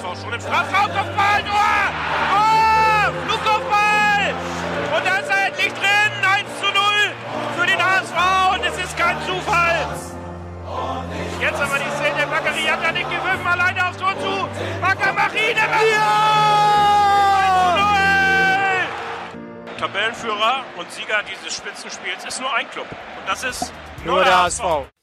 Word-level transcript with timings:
HSV 0.00 0.22
schon 0.22 0.32
im 0.32 0.40
Strafraum. 0.40 0.90
Kopfball, 0.90 1.42
Tor! 1.44 1.92
Tor! 2.30 3.12
Flugkopfball! 3.26 4.34
Und 4.96 5.06
da 5.06 5.16
ist 5.18 5.28
er 5.30 5.46
endlich 5.46 5.72
drin. 5.74 6.12
1 6.22 6.48
zu 6.60 6.66
0 6.66 6.74
für 7.58 7.66
den 7.66 7.78
HSV. 7.78 8.16
Und 8.54 8.64
es 8.64 8.84
ist 8.84 8.96
kein 8.96 9.16
Zufall. 9.26 9.86
Jetzt 11.40 11.60
aber 11.60 11.78
die 11.78 11.90
Szene. 11.96 12.26
Bakary 12.26 12.64
hat 12.64 12.82
ja 12.82 12.92
nicht 12.92 13.10
gewürfen. 13.10 13.46
Alleine 13.46 13.88
aufs 13.88 13.98
Tor 13.98 14.14
zu. 14.18 14.48
Bakker 14.80 15.12
Machine. 15.12 15.60
Ja! 15.92 16.08
1 17.36 17.76
zu 17.76 17.84
0! 19.74 19.78
Tabellenführer 19.78 20.64
und 20.76 20.90
Sieger 20.92 21.22
dieses 21.22 21.56
Spitzenspiels 21.56 22.24
ist 22.24 22.40
nur 22.40 22.52
ein 22.54 22.68
Club. 22.70 22.86
Und 22.90 23.28
das 23.28 23.44
ist 23.44 23.72
nur 24.04 24.24
der 24.24 24.44
HSV. 24.44 24.62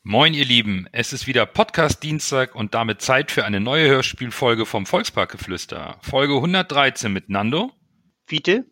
Moin, 0.09 0.33
ihr 0.33 0.45
Lieben. 0.45 0.87
Es 0.93 1.11
ist 1.11 1.27
wieder 1.27 1.45
Podcast 1.45 2.01
Dienstag 2.01 2.55
und 2.55 2.73
damit 2.73 3.01
Zeit 3.01 3.29
für 3.29 3.43
eine 3.43 3.59
neue 3.59 3.89
Hörspielfolge 3.89 4.65
vom 4.65 4.85
Volksparkgeflüster. 4.85 5.97
Folge 6.01 6.35
113 6.35 7.11
mit 7.11 7.27
Nando. 7.27 7.73
Fiete. 8.25 8.71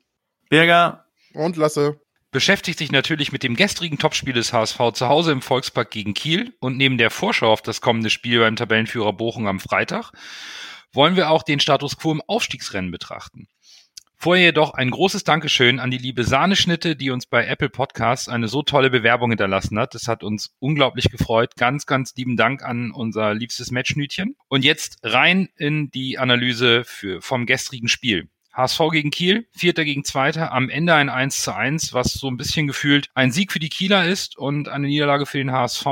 Berger. 0.49 1.07
Und 1.33 1.57
Lasse. 1.57 1.99
Beschäftigt 2.31 2.79
sich 2.79 2.89
natürlich 2.89 3.33
mit 3.33 3.43
dem 3.43 3.57
gestrigen 3.57 3.97
Topspiel 3.97 4.31
des 4.31 4.53
HSV 4.53 4.79
zu 4.93 5.09
Hause 5.09 5.33
im 5.33 5.41
Volkspark 5.41 5.91
gegen 5.91 6.13
Kiel 6.13 6.55
und 6.61 6.77
neben 6.77 6.97
der 6.97 7.11
Vorschau 7.11 7.51
auf 7.51 7.61
das 7.61 7.81
kommende 7.81 8.09
Spiel 8.09 8.39
beim 8.39 8.55
Tabellenführer 8.55 9.11
Bochum 9.11 9.45
am 9.45 9.59
Freitag 9.59 10.13
wollen 10.93 11.17
wir 11.17 11.29
auch 11.29 11.43
den 11.43 11.59
Status 11.59 11.97
quo 11.97 12.13
im 12.13 12.21
Aufstiegsrennen 12.21 12.91
betrachten. 12.91 13.49
Vorher 14.17 14.45
jedoch 14.45 14.73
ein 14.73 14.89
großes 14.89 15.23
Dankeschön 15.23 15.79
an 15.79 15.91
die 15.91 15.97
liebe 15.97 16.23
Sahneschnitte, 16.23 16.95
die 16.95 17.09
uns 17.09 17.25
bei 17.25 17.45
Apple 17.45 17.69
Podcasts 17.69 18.29
eine 18.29 18.47
so 18.47 18.63
tolle 18.63 18.89
Bewerbung 18.89 19.31
hinterlassen 19.31 19.77
hat. 19.77 19.93
Das 19.93 20.07
hat 20.07 20.23
uns 20.23 20.55
unglaublich 20.59 21.11
gefreut. 21.11 21.55
Ganz, 21.57 21.85
ganz 21.85 22.15
lieben 22.15 22.37
Dank 22.37 22.63
an 22.63 22.91
unser 22.91 23.33
liebstes 23.33 23.71
Matchnütchen. 23.71 24.35
Und 24.47 24.63
jetzt 24.63 24.99
rein 25.03 25.49
in 25.57 25.91
die 25.91 26.17
Analyse 26.17 26.83
für, 26.85 27.21
vom 27.21 27.45
gestrigen 27.45 27.87
Spiel. 27.87 28.29
HSV 28.53 28.79
gegen 28.91 29.11
Kiel, 29.11 29.47
Vierter 29.51 29.83
gegen 29.83 30.05
Zweiter, 30.05 30.53
am 30.53 30.69
Ende 30.69 30.93
ein 30.93 31.09
1 31.09 31.41
zu 31.41 31.53
1, 31.53 31.93
was 31.93 32.13
so 32.13 32.29
ein 32.29 32.37
bisschen 32.37 32.67
gefühlt 32.67 33.09
ein 33.13 33.31
Sieg 33.31 33.51
für 33.51 33.59
die 33.59 33.69
Kieler 33.69 34.05
ist 34.05 34.37
und 34.37 34.69
eine 34.69 34.87
Niederlage 34.87 35.25
für 35.25 35.39
den 35.39 35.51
HSV. 35.51 35.85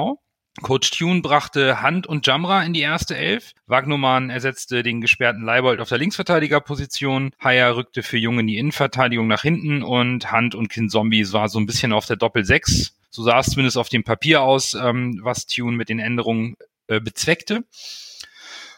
Coach 0.62 0.92
Tune 0.92 1.22
brachte 1.22 1.82
Hand 1.82 2.06
und 2.06 2.28
Jamra 2.28 2.64
in 2.64 2.74
die 2.74 2.82
erste 2.82 3.18
Elf. 3.18 3.54
Wagnumann 3.66 4.30
ersetzte 4.30 4.84
den 4.84 5.02
gesperrten 5.02 5.44
Leibold 5.44 5.80
auf 5.80 5.90
der 5.90 5.98
Linksverteidigerposition. 5.98 7.32
Haier 7.44 7.76
rückte 7.76 8.04
für 8.04 8.18
Jung 8.18 8.40
in 8.40 8.48
die 8.48 8.58
Innenverteidigung 8.58 9.28
nach 9.28 9.42
hinten 9.42 9.82
und 9.82 10.32
Hand 10.32 10.54
und 10.54 10.70
Kind 10.70 10.92
Zombie 10.92 11.26
war 11.34 11.50
so 11.50 11.60
ein 11.60 11.66
bisschen 11.66 11.92
auf 11.92 12.06
der 12.06 12.18
Doppel-6. 12.18 12.92
So 13.10 13.24
sah 13.24 13.40
es 13.40 13.48
zumindest 13.48 13.78
auf 13.78 13.90
dem 13.90 14.04
Papier 14.04 14.44
aus, 14.44 14.76
ähm, 14.76 15.20
was 15.24 15.48
Tune 15.48 15.76
mit 15.76 15.90
den 15.90 16.00
Änderungen 16.00 16.56
äh, 16.88 17.00
bezweckte. 17.00 17.64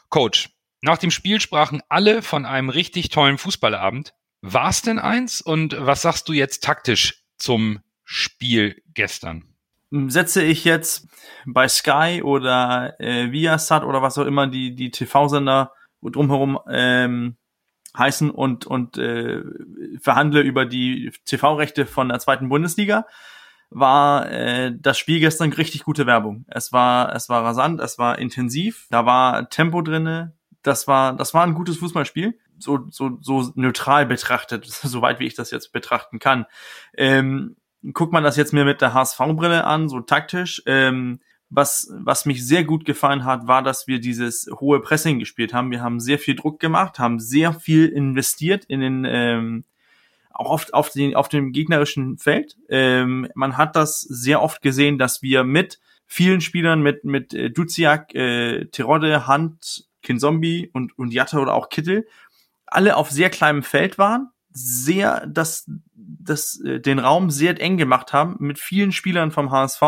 Coach, 0.09 0.49
nach 0.81 0.97
dem 0.97 1.11
Spiel 1.11 1.41
sprachen 1.41 1.81
alle 1.89 2.21
von 2.21 2.45
einem 2.45 2.69
richtig 2.69 3.09
tollen 3.09 3.37
Fußballabend. 3.37 4.13
War 4.41 4.69
es 4.69 4.81
denn 4.81 4.99
eins? 4.99 5.41
Und 5.41 5.75
was 5.77 6.03
sagst 6.03 6.29
du 6.29 6.33
jetzt 6.33 6.63
taktisch 6.63 7.23
zum 7.37 7.81
Spiel 8.03 8.81
gestern? 8.93 9.54
Setze 9.91 10.43
ich 10.43 10.65
jetzt 10.65 11.07
bei 11.45 11.67
Sky 11.67 12.21
oder 12.23 12.99
äh, 12.99 13.31
Viasat 13.31 13.83
oder 13.83 14.01
was 14.01 14.17
auch 14.17 14.25
immer 14.25 14.47
die, 14.47 14.75
die 14.75 14.91
TV-Sender 14.91 15.71
drumherum 16.01 16.59
ähm, 16.69 17.37
heißen 17.97 18.29
und, 18.29 18.65
und 18.65 18.97
äh, 18.97 19.41
verhandle 20.01 20.41
über 20.41 20.65
die 20.65 21.11
TV-Rechte 21.25 21.85
von 21.85 22.09
der 22.09 22.19
zweiten 22.19 22.49
Bundesliga, 22.49 23.05
war 23.69 24.31
äh, 24.31 24.73
das 24.77 24.97
Spiel 24.97 25.19
gestern 25.19 25.51
richtig 25.53 25.83
gute 25.83 26.05
Werbung. 26.05 26.45
Es 26.47 26.71
war, 26.71 27.15
es 27.15 27.29
war 27.29 27.43
rasant, 27.43 27.79
es 27.81 27.97
war 27.97 28.19
intensiv, 28.19 28.87
da 28.89 29.05
war 29.05 29.49
Tempo 29.49 29.81
drinne, 29.81 30.35
das 30.61 30.87
war, 30.87 31.15
das 31.15 31.33
war 31.33 31.43
ein 31.43 31.53
gutes 31.53 31.77
Fußballspiel. 31.77 32.37
So, 32.57 32.87
so, 32.89 33.17
so 33.19 33.51
neutral 33.55 34.05
betrachtet, 34.05 34.65
soweit 34.83 35.19
wie 35.19 35.25
ich 35.25 35.35
das 35.35 35.51
jetzt 35.51 35.73
betrachten 35.73 36.19
kann. 36.19 36.45
Ähm, 36.95 37.57
guckt 37.93 38.13
man 38.13 38.23
das 38.23 38.37
jetzt 38.37 38.53
mir 38.53 38.65
mit 38.65 38.81
der 38.81 38.93
HSV-Brille 38.93 39.63
an, 39.63 39.89
so 39.89 39.99
taktisch, 39.99 40.61
ähm, 40.65 41.19
was, 41.49 41.91
was 41.91 42.25
mich 42.25 42.45
sehr 42.45 42.63
gut 42.63 42.85
gefallen 42.85 43.23
hat, 43.23 43.47
war, 43.47 43.61
dass 43.61 43.87
wir 43.87 43.99
dieses 43.99 44.49
hohe 44.59 44.81
Pressing 44.81 45.19
gespielt 45.19 45.53
haben. 45.53 45.71
Wir 45.71 45.81
haben 45.81 45.99
sehr 45.99 46.19
viel 46.19 46.35
Druck 46.35 46.59
gemacht, 46.59 46.99
haben 46.99 47.19
sehr 47.19 47.53
viel 47.53 47.87
investiert 47.87 48.65
in 48.65 48.81
den, 48.81 49.05
ähm, 49.07 49.63
auch 50.31 50.49
oft 50.49 50.73
auf, 50.73 50.89
den, 50.89 51.15
auf 51.15 51.29
dem 51.29 51.51
gegnerischen 51.51 52.17
Feld. 52.17 52.57
Ähm, 52.67 53.29
man 53.35 53.57
hat 53.57 53.75
das 53.75 54.01
sehr 54.01 54.41
oft 54.41 54.61
gesehen, 54.61 54.97
dass 54.97 55.21
wir 55.21 55.43
mit 55.43 55.79
vielen 56.07 56.41
Spielern, 56.41 56.81
mit, 56.81 57.05
mit 57.05 57.33
äh, 57.33 57.49
Duziak, 57.49 58.13
äh, 58.15 58.65
Terodde, 58.65 59.27
Hand, 59.27 59.85
Kinzombie 60.01 60.69
und, 60.73 60.97
und 60.97 61.13
Jatta 61.13 61.39
oder 61.39 61.53
auch 61.53 61.69
Kittel, 61.69 62.07
alle 62.65 62.97
auf 62.97 63.11
sehr 63.11 63.29
kleinem 63.29 63.63
Feld 63.63 63.97
waren, 63.97 64.29
sehr 64.55 65.27
das, 65.27 65.69
das, 65.93 66.61
äh, 66.61 66.79
den 66.79 66.99
Raum 66.99 67.29
sehr 67.29 67.59
eng 67.61 67.77
gemacht 67.77 68.13
haben 68.13 68.37
mit 68.39 68.57
vielen 68.57 68.93
Spielern 68.93 69.31
vom 69.31 69.51
HSV 69.51 69.81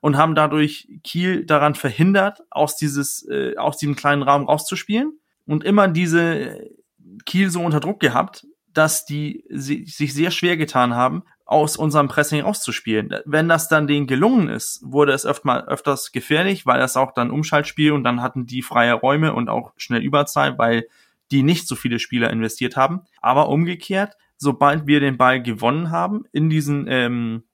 und 0.00 0.16
haben 0.16 0.34
dadurch 0.34 0.88
Kiel 1.04 1.44
daran 1.44 1.74
verhindert, 1.74 2.42
aus 2.50 2.76
dieses, 2.76 3.28
äh, 3.28 3.56
aus 3.56 3.76
diesem 3.76 3.96
kleinen 3.96 4.22
Raum 4.22 4.46
rauszuspielen 4.46 5.18
und 5.46 5.64
immer 5.64 5.86
diese 5.86 6.70
Kiel 7.26 7.50
so 7.50 7.60
unter 7.60 7.80
Druck 7.80 8.00
gehabt, 8.00 8.46
dass 8.72 9.04
die 9.04 9.44
sich 9.50 10.14
sehr 10.14 10.30
schwer 10.30 10.56
getan 10.56 10.94
haben, 10.94 11.24
aus 11.44 11.76
unserem 11.76 12.08
Pressing 12.08 12.42
rauszuspielen. 12.42 13.12
Wenn 13.26 13.48
das 13.48 13.68
dann 13.68 13.88
denen 13.88 14.06
gelungen 14.06 14.48
ist, 14.48 14.80
wurde 14.84 15.12
es 15.12 15.26
öfter 15.26 15.46
mal 15.46 15.64
öfters 15.66 16.12
gefährlich, 16.12 16.64
weil 16.64 16.78
das 16.78 16.96
auch 16.96 17.12
dann 17.12 17.32
Umschaltspiel 17.32 17.92
und 17.92 18.04
dann 18.04 18.22
hatten 18.22 18.46
die 18.46 18.62
freie 18.62 18.94
Räume 18.94 19.34
und 19.34 19.48
auch 19.48 19.72
schnell 19.76 20.00
Überzahl, 20.00 20.56
weil 20.56 20.86
die 21.30 21.42
nicht 21.42 21.68
so 21.68 21.76
viele 21.76 21.98
Spieler 21.98 22.30
investiert 22.30 22.76
haben. 22.76 23.00
Aber 23.20 23.48
umgekehrt, 23.48 24.14
sobald 24.36 24.86
wir 24.86 25.00
den 25.00 25.16
Ball 25.16 25.42
gewonnen 25.42 25.90
haben 25.90 26.24
in 26.32 26.48
diesen 26.50 26.86
ähm, 26.88 27.44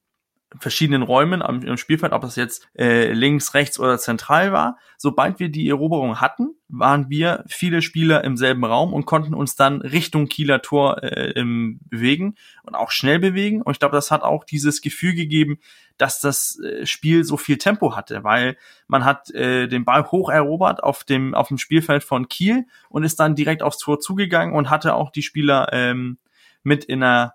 verschiedenen 0.59 1.03
Räumen 1.03 1.43
am, 1.43 1.61
am 1.67 1.77
Spielfeld, 1.77 2.13
ob 2.13 2.23
das 2.23 2.37
jetzt 2.37 2.69
äh, 2.79 3.13
links, 3.13 3.55
rechts 3.55 3.79
oder 3.81 3.99
zentral 3.99 4.53
war. 4.53 4.79
Sobald 4.97 5.41
wir 5.41 5.49
die 5.49 5.69
Eroberung 5.69 6.21
hatten, 6.21 6.55
waren 6.69 7.11
wir 7.11 7.45
viele 7.49 7.83
Spieler 7.83 8.25
im 8.25 8.37
selben 8.37 8.65
Raum 8.65 8.93
und 8.95 9.07
konnten 9.07 9.35
uns 9.35 9.57
dann 9.57 9.81
Richtung 9.81 10.29
Kieler 10.29 10.63
Tor 10.63 11.03
äh, 11.03 11.33
bewegen 11.35 12.37
und 12.63 12.75
auch 12.75 12.91
schnell 12.91 13.19
bewegen. 13.19 13.61
Und 13.63 13.73
ich 13.73 13.79
glaube, 13.81 13.97
das 13.97 14.11
hat 14.11 14.23
auch 14.23 14.45
dieses 14.45 14.81
Gefühl 14.81 15.15
gegeben, 15.15 15.59
dass 15.99 16.21
das 16.21 16.59
äh, 16.61 16.87
Spiel 16.87 17.25
so 17.25 17.37
viel 17.37 17.59
Tempo 17.59 17.97
hatte, 17.97 18.25
weil 18.25 18.57
man 18.87 19.05
hat 19.05 19.31
äh, 19.35 19.67
den 19.67 19.85
Ball 19.85 20.05
hoch 20.11 20.29
erobert 20.29 20.83
auf 20.83 21.05
dem 21.05 21.35
auf 21.35 21.49
dem 21.49 21.59
Spielfeld 21.59 22.05
von 22.05 22.29
Kiel 22.29 22.67
und 22.89 23.05
ist 23.05 23.19
dann 23.21 23.35
direkt 23.35 23.63
aufs 23.63 23.79
Tor 23.79 23.99
zugegangen 24.01 24.55
und 24.55 24.71
hatte 24.71 24.95
auch 24.95 25.11
die 25.11 25.23
Spieler 25.23 25.69
ähm, 25.73 26.19
mit 26.63 26.85
in 26.85 27.03
einer 27.03 27.35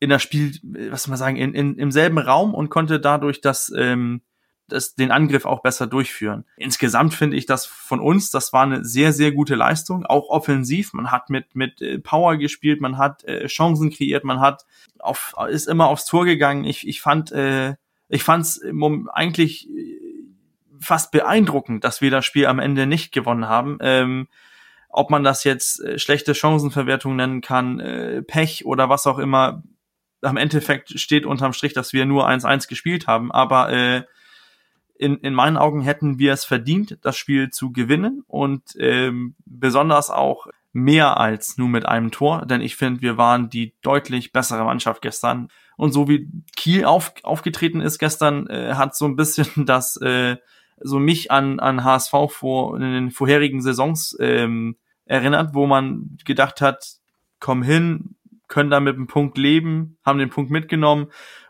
in 0.00 0.10
der 0.10 0.18
Spiel, 0.18 0.52
was 0.90 1.04
soll 1.04 1.10
man 1.10 1.18
sagen, 1.18 1.36
in, 1.36 1.54
in, 1.54 1.76
im 1.76 1.90
selben 1.90 2.18
Raum 2.18 2.54
und 2.54 2.70
konnte 2.70 3.00
dadurch 3.00 3.40
das, 3.40 3.72
ähm, 3.76 4.22
das, 4.68 4.94
den 4.94 5.10
Angriff 5.10 5.44
auch 5.44 5.60
besser 5.60 5.86
durchführen. 5.86 6.44
Insgesamt 6.56 7.14
finde 7.14 7.36
ich 7.36 7.46
das 7.46 7.66
von 7.66 8.00
uns, 8.00 8.30
das 8.30 8.52
war 8.52 8.62
eine 8.62 8.84
sehr, 8.84 9.12
sehr 9.12 9.32
gute 9.32 9.54
Leistung, 9.54 10.06
auch 10.06 10.28
offensiv. 10.28 10.92
Man 10.92 11.10
hat 11.10 11.30
mit, 11.30 11.54
mit 11.54 11.82
äh, 11.82 11.98
Power 11.98 12.36
gespielt, 12.36 12.80
man 12.80 12.98
hat 12.98 13.24
äh, 13.24 13.46
Chancen 13.46 13.90
kreiert, 13.90 14.24
man 14.24 14.40
hat 14.40 14.66
auf, 14.98 15.34
ist 15.48 15.66
immer 15.66 15.88
aufs 15.88 16.04
Tor 16.04 16.24
gegangen. 16.24 16.64
Ich, 16.64 16.86
ich 16.86 17.00
fand, 17.00 17.32
äh, 17.32 17.74
ich 18.08 18.22
fand 18.22 18.44
es 18.44 18.62
eigentlich 19.12 19.68
äh, 19.68 19.98
fast 20.80 21.10
beeindruckend, 21.10 21.82
dass 21.82 22.00
wir 22.00 22.10
das 22.10 22.24
Spiel 22.24 22.46
am 22.46 22.60
Ende 22.60 22.86
nicht 22.86 23.12
gewonnen 23.12 23.48
haben. 23.48 23.78
Ähm, 23.80 24.28
ob 24.90 25.10
man 25.10 25.22
das 25.22 25.44
jetzt 25.44 25.80
äh, 25.80 25.98
schlechte 25.98 26.34
Chancenverwertung 26.34 27.16
nennen 27.16 27.40
kann, 27.40 27.80
äh, 27.80 28.22
Pech 28.22 28.64
oder 28.64 28.88
was 28.88 29.06
auch 29.06 29.18
immer, 29.18 29.62
am 30.22 30.36
Endeffekt 30.36 30.98
steht 30.98 31.26
unterm 31.26 31.52
Strich, 31.52 31.72
dass 31.72 31.92
wir 31.92 32.06
nur 32.06 32.28
1-1 32.28 32.68
gespielt 32.68 33.06
haben, 33.06 33.30
aber 33.32 33.70
äh, 33.70 34.02
in, 34.98 35.18
in 35.18 35.34
meinen 35.34 35.56
Augen 35.56 35.80
hätten 35.80 36.18
wir 36.18 36.32
es 36.32 36.44
verdient, 36.44 36.98
das 37.02 37.16
Spiel 37.16 37.50
zu 37.50 37.72
gewinnen 37.72 38.24
und 38.26 38.62
ähm, 38.78 39.36
besonders 39.46 40.10
auch 40.10 40.48
mehr 40.72 41.18
als 41.18 41.56
nur 41.56 41.68
mit 41.68 41.86
einem 41.86 42.10
Tor, 42.10 42.46
denn 42.46 42.60
ich 42.60 42.76
finde, 42.76 43.00
wir 43.00 43.16
waren 43.16 43.48
die 43.48 43.74
deutlich 43.82 44.32
bessere 44.32 44.64
Mannschaft 44.64 45.02
gestern. 45.02 45.48
Und 45.76 45.92
so 45.92 46.08
wie 46.08 46.28
Kiel 46.56 46.84
auf, 46.84 47.14
aufgetreten 47.22 47.80
ist 47.80 47.98
gestern, 47.98 48.48
äh, 48.48 48.74
hat 48.74 48.96
so 48.96 49.06
ein 49.06 49.16
bisschen 49.16 49.46
das 49.66 49.96
äh, 49.98 50.36
so 50.80 50.98
mich 50.98 51.30
an, 51.30 51.58
an 51.60 51.84
HSV 51.84 52.12
vor 52.28 52.76
in 52.76 52.82
den 52.82 53.10
vorherigen 53.10 53.62
Saisons 53.62 54.16
ähm, 54.20 54.76
erinnert, 55.06 55.54
wo 55.54 55.66
man 55.66 56.18
gedacht 56.24 56.60
hat, 56.60 56.98
komm 57.40 57.62
hin, 57.62 58.16
können 58.48 58.70
da 58.70 58.80
mit 58.80 58.96
dem 58.96 59.06
Punkt 59.06 59.38
leben, 59.38 59.98
haben 60.04 60.18
den 60.18 60.30
Punkt 60.30 60.50
mitgenommen, 60.50 61.08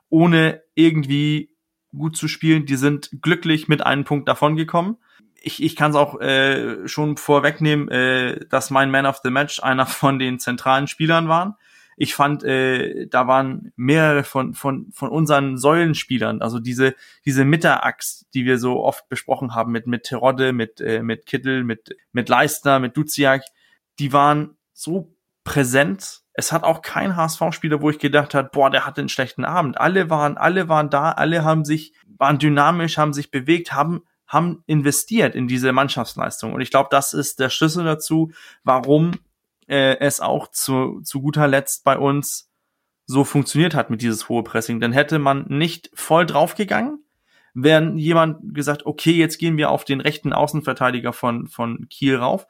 ohne 0.09 0.62
irgendwie 0.75 1.56
gut 1.97 2.17
zu 2.17 2.29
spielen. 2.29 2.67
Die 2.67 2.77
sind 2.77 3.11
glücklich 3.23 3.69
mit 3.69 3.85
einem 3.85 4.05
Punkt 4.05 4.29
davongekommen. 4.29 4.97
Ich, 5.41 5.62
ich 5.62 5.77
kann 5.77 5.93
es 5.93 5.97
auch 5.97 6.21
äh, 6.21 6.87
schon 6.89 7.17
vorwegnehmen, 7.17 7.89
äh, 7.89 8.47
dass 8.50 8.71
mein 8.71 8.91
Man 8.91 9.06
of 9.06 9.21
the 9.23 9.31
Match 9.31 9.62
einer 9.62 9.87
von 9.87 10.19
den 10.19 10.39
zentralen 10.39 10.87
Spielern 10.87 11.29
waren. 11.29 11.55
Ich 12.00 12.15
fand, 12.15 12.45
äh, 12.45 13.09
da 13.09 13.27
waren 13.27 13.73
mehrere 13.75 14.23
von, 14.23 14.55
von, 14.55 14.87
von 14.93 15.11
unseren 15.11 15.59
Säulenspielern, 15.59 16.43
also 16.43 16.61
diese, 16.61 16.95
diese 17.25 17.45
Mitterachs, 17.45 18.25
die 18.35 18.45
wir 18.45 18.59
so 18.59 18.85
oft 18.85 19.09
besprochen 19.09 19.56
haben, 19.56 19.73
mit, 19.73 19.89
mit 19.89 20.05
Terodde, 20.05 20.53
mit, 20.53 20.81
äh, 20.81 21.03
mit 21.03 21.27
Kittel, 21.27 21.65
mit, 21.65 21.97
mit 22.12 22.29
Leistner, 22.29 22.79
mit 22.79 22.97
Duziak, 22.97 23.43
die 23.99 24.12
waren 24.12 24.56
so 24.73 25.12
präsent. 25.43 26.21
Es 26.38 26.52
hat 26.52 26.62
auch 26.62 26.82
kein 26.82 27.17
HSV-Spieler, 27.17 27.82
wo 27.82 27.90
ich 27.90 27.99
gedacht 27.99 28.32
hat, 28.32 28.52
boah, 28.52 28.70
der 28.70 28.87
hatte 28.87 29.00
einen 29.00 29.08
schlechten 29.08 29.44
Abend. 29.44 29.81
Alle 29.81 30.08
waren, 30.08 30.37
alle 30.37 30.69
waren 30.69 30.88
da, 30.88 31.11
alle 31.11 31.43
haben 31.43 31.64
sich, 31.64 31.94
waren 32.17 32.38
dynamisch, 32.38 32.96
haben 32.96 33.12
sich 33.12 33.32
bewegt, 33.32 33.73
haben, 33.73 34.02
haben 34.25 34.62
investiert 34.67 35.35
in 35.35 35.49
diese 35.49 35.73
Mannschaftsleistung. 35.73 36.52
Und 36.52 36.61
ich 36.61 36.70
glaube, 36.70 36.90
das 36.93 37.12
ist 37.12 37.40
der 37.40 37.50
Schlüssel 37.50 37.85
dazu, 37.85 38.31
warum 38.62 39.14
äh, 39.67 39.99
es 39.99 40.20
auch 40.20 40.46
zu, 40.46 41.00
zu 41.02 41.20
guter 41.23 41.49
Letzt 41.49 41.82
bei 41.82 41.99
uns 41.99 42.49
so 43.05 43.25
funktioniert 43.25 43.75
hat 43.75 43.90
mit 43.90 44.00
dieses 44.00 44.29
hohe 44.29 44.44
Pressing. 44.44 44.79
Dann 44.79 44.93
hätte 44.93 45.19
man 45.19 45.46
nicht 45.49 45.90
voll 45.94 46.25
draufgegangen, 46.25 47.02
wäre 47.52 47.94
jemand 47.96 48.55
gesagt, 48.55 48.87
okay, 48.87 49.11
jetzt 49.11 49.38
gehen 49.38 49.56
wir 49.56 49.73
auf 49.73 49.85
den 49.85 50.00
rechten 50.00 50.32
Außenverteidiger 50.32 51.12
von, 51.12 51.49
von 51.49 51.88
Kiel 51.88 52.14
rauf 52.14 52.46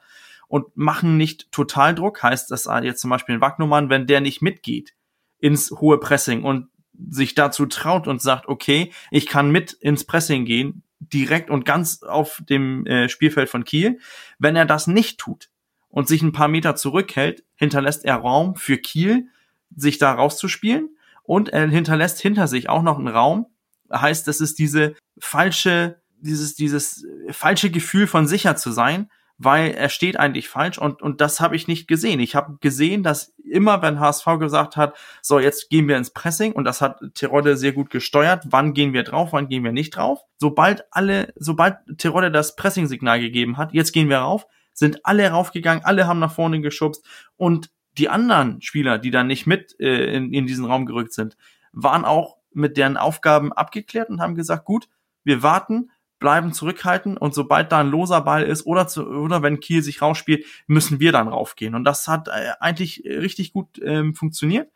und 0.49 0.75
machen 0.75 1.15
nicht 1.15 1.51
Totaldruck, 1.51 2.21
heißt 2.21 2.51
das 2.51 2.67
jetzt 2.83 2.99
zum 2.99 3.11
Beispiel 3.11 3.35
ein 3.35 3.41
Wagnumann, 3.41 3.89
wenn 3.89 4.07
der 4.07 4.19
nicht 4.19 4.41
mitgeht 4.41 4.95
ins 5.37 5.71
hohe 5.71 5.99
Pressing 5.99 6.43
und 6.43 6.67
sich 7.09 7.35
dazu 7.35 7.65
traut 7.65 8.07
und 8.07 8.21
sagt, 8.21 8.49
okay, 8.49 8.91
ich 9.11 9.27
kann 9.27 9.51
mit 9.51 9.71
ins 9.71 10.03
Pressing 10.03 10.43
gehen, 10.43 10.83
direkt 10.99 11.49
und 11.49 11.63
ganz 11.63 12.03
auf 12.03 12.41
dem 12.49 12.85
äh, 12.87 13.07
Spielfeld 13.07 13.47
von 13.47 13.63
Kiel. 13.63 13.99
Wenn 14.37 14.57
er 14.57 14.65
das 14.65 14.87
nicht 14.87 15.19
tut 15.19 15.49
und 15.87 16.07
sich 16.07 16.21
ein 16.23 16.33
paar 16.33 16.49
Meter 16.49 16.75
zurückhält, 16.75 17.45
hinterlässt 17.55 18.03
er 18.03 18.15
Raum 18.15 18.55
für 18.55 18.77
Kiel, 18.77 19.27
sich 19.73 19.97
da 19.97 20.11
rauszuspielen 20.11 20.89
und 21.23 21.49
er 21.49 21.69
hinterlässt 21.69 22.19
hinter 22.19 22.47
sich 22.47 22.69
auch 22.69 22.81
noch 22.81 22.97
einen 22.97 23.07
Raum. 23.07 23.45
Heißt, 23.93 24.27
das 24.27 24.41
ist 24.41 24.59
diese 24.59 24.95
falsche, 25.19 26.01
dieses, 26.17 26.55
dieses 26.55 27.05
falsche 27.29 27.69
Gefühl 27.69 28.07
von 28.07 28.27
sicher 28.27 28.55
zu 28.55 28.71
sein, 28.71 29.09
weil 29.39 29.71
er 29.71 29.87
steht 29.87 30.19
eigentlich 30.19 30.49
falsch 30.49 30.77
und, 30.77 31.01
und 31.01 31.21
das 31.21 31.39
habe 31.39 31.55
ich 31.55 31.67
nicht 31.67 31.87
gesehen. 31.87 32.19
Ich 32.19 32.35
habe 32.35 32.57
gesehen, 32.59 33.03
dass 33.03 33.33
immer, 33.41 33.81
wenn 33.81 33.99
HSV 33.99 34.25
gesagt 34.37 34.75
hat, 34.75 34.97
so 35.21 35.39
jetzt 35.39 35.69
gehen 35.69 35.87
wir 35.87 35.95
ins 35.95 36.11
Pressing 36.11 36.51
und 36.51 36.65
das 36.65 36.81
hat 36.81 36.99
Terodde 37.13 37.55
sehr 37.55 37.71
gut 37.71 37.89
gesteuert, 37.89 38.43
wann 38.49 38.73
gehen 38.73 38.91
wir 38.91 39.03
drauf, 39.03 39.29
wann 39.31 39.47
gehen 39.47 39.63
wir 39.63 39.71
nicht 39.71 39.95
drauf. 39.95 40.19
Sobald 40.37 40.83
alle, 40.91 41.33
sobald 41.37 41.77
Terodde 41.97 42.31
das 42.31 42.57
Pressing-Signal 42.57 43.21
gegeben 43.21 43.57
hat, 43.57 43.73
jetzt 43.73 43.93
gehen 43.93 44.09
wir 44.09 44.19
rauf, 44.19 44.45
sind 44.73 45.05
alle 45.05 45.29
raufgegangen, 45.29 45.85
alle 45.85 46.05
haben 46.05 46.19
nach 46.19 46.33
vorne 46.33 46.59
geschubst 46.59 47.05
und 47.37 47.71
die 47.97 48.09
anderen 48.09 48.61
Spieler, 48.61 48.99
die 48.99 49.09
dann 49.09 49.27
nicht 49.27 49.47
mit 49.47 49.79
äh, 49.79 50.15
in, 50.15 50.33
in 50.33 50.47
diesen 50.47 50.65
Raum 50.65 50.85
gerückt 50.85 51.13
sind, 51.13 51.37
waren 51.71 52.03
auch 52.03 52.35
mit 52.51 52.75
deren 52.75 52.97
Aufgaben 52.97 53.53
abgeklärt 53.53 54.09
und 54.09 54.19
haben 54.19 54.35
gesagt, 54.35 54.65
gut, 54.65 54.89
wir 55.23 55.43
warten, 55.43 55.91
bleiben 56.19 56.53
zurückhalten 56.53 57.17
und 57.17 57.33
sobald 57.33 57.71
da 57.71 57.79
ein 57.79 57.89
loser 57.89 58.21
Ball 58.21 58.43
ist 58.43 58.65
oder 58.65 58.87
zu, 58.87 59.07
oder 59.07 59.41
wenn 59.41 59.59
Kiel 59.59 59.81
sich 59.81 60.01
rausspielt, 60.01 60.45
müssen 60.67 60.99
wir 60.99 61.11
dann 61.11 61.27
raufgehen. 61.27 61.75
Und 61.75 61.85
das 61.85 62.07
hat 62.07 62.27
äh, 62.27 62.51
eigentlich 62.59 63.03
richtig 63.05 63.53
gut 63.53 63.67
ähm, 63.83 64.13
funktioniert. 64.13 64.69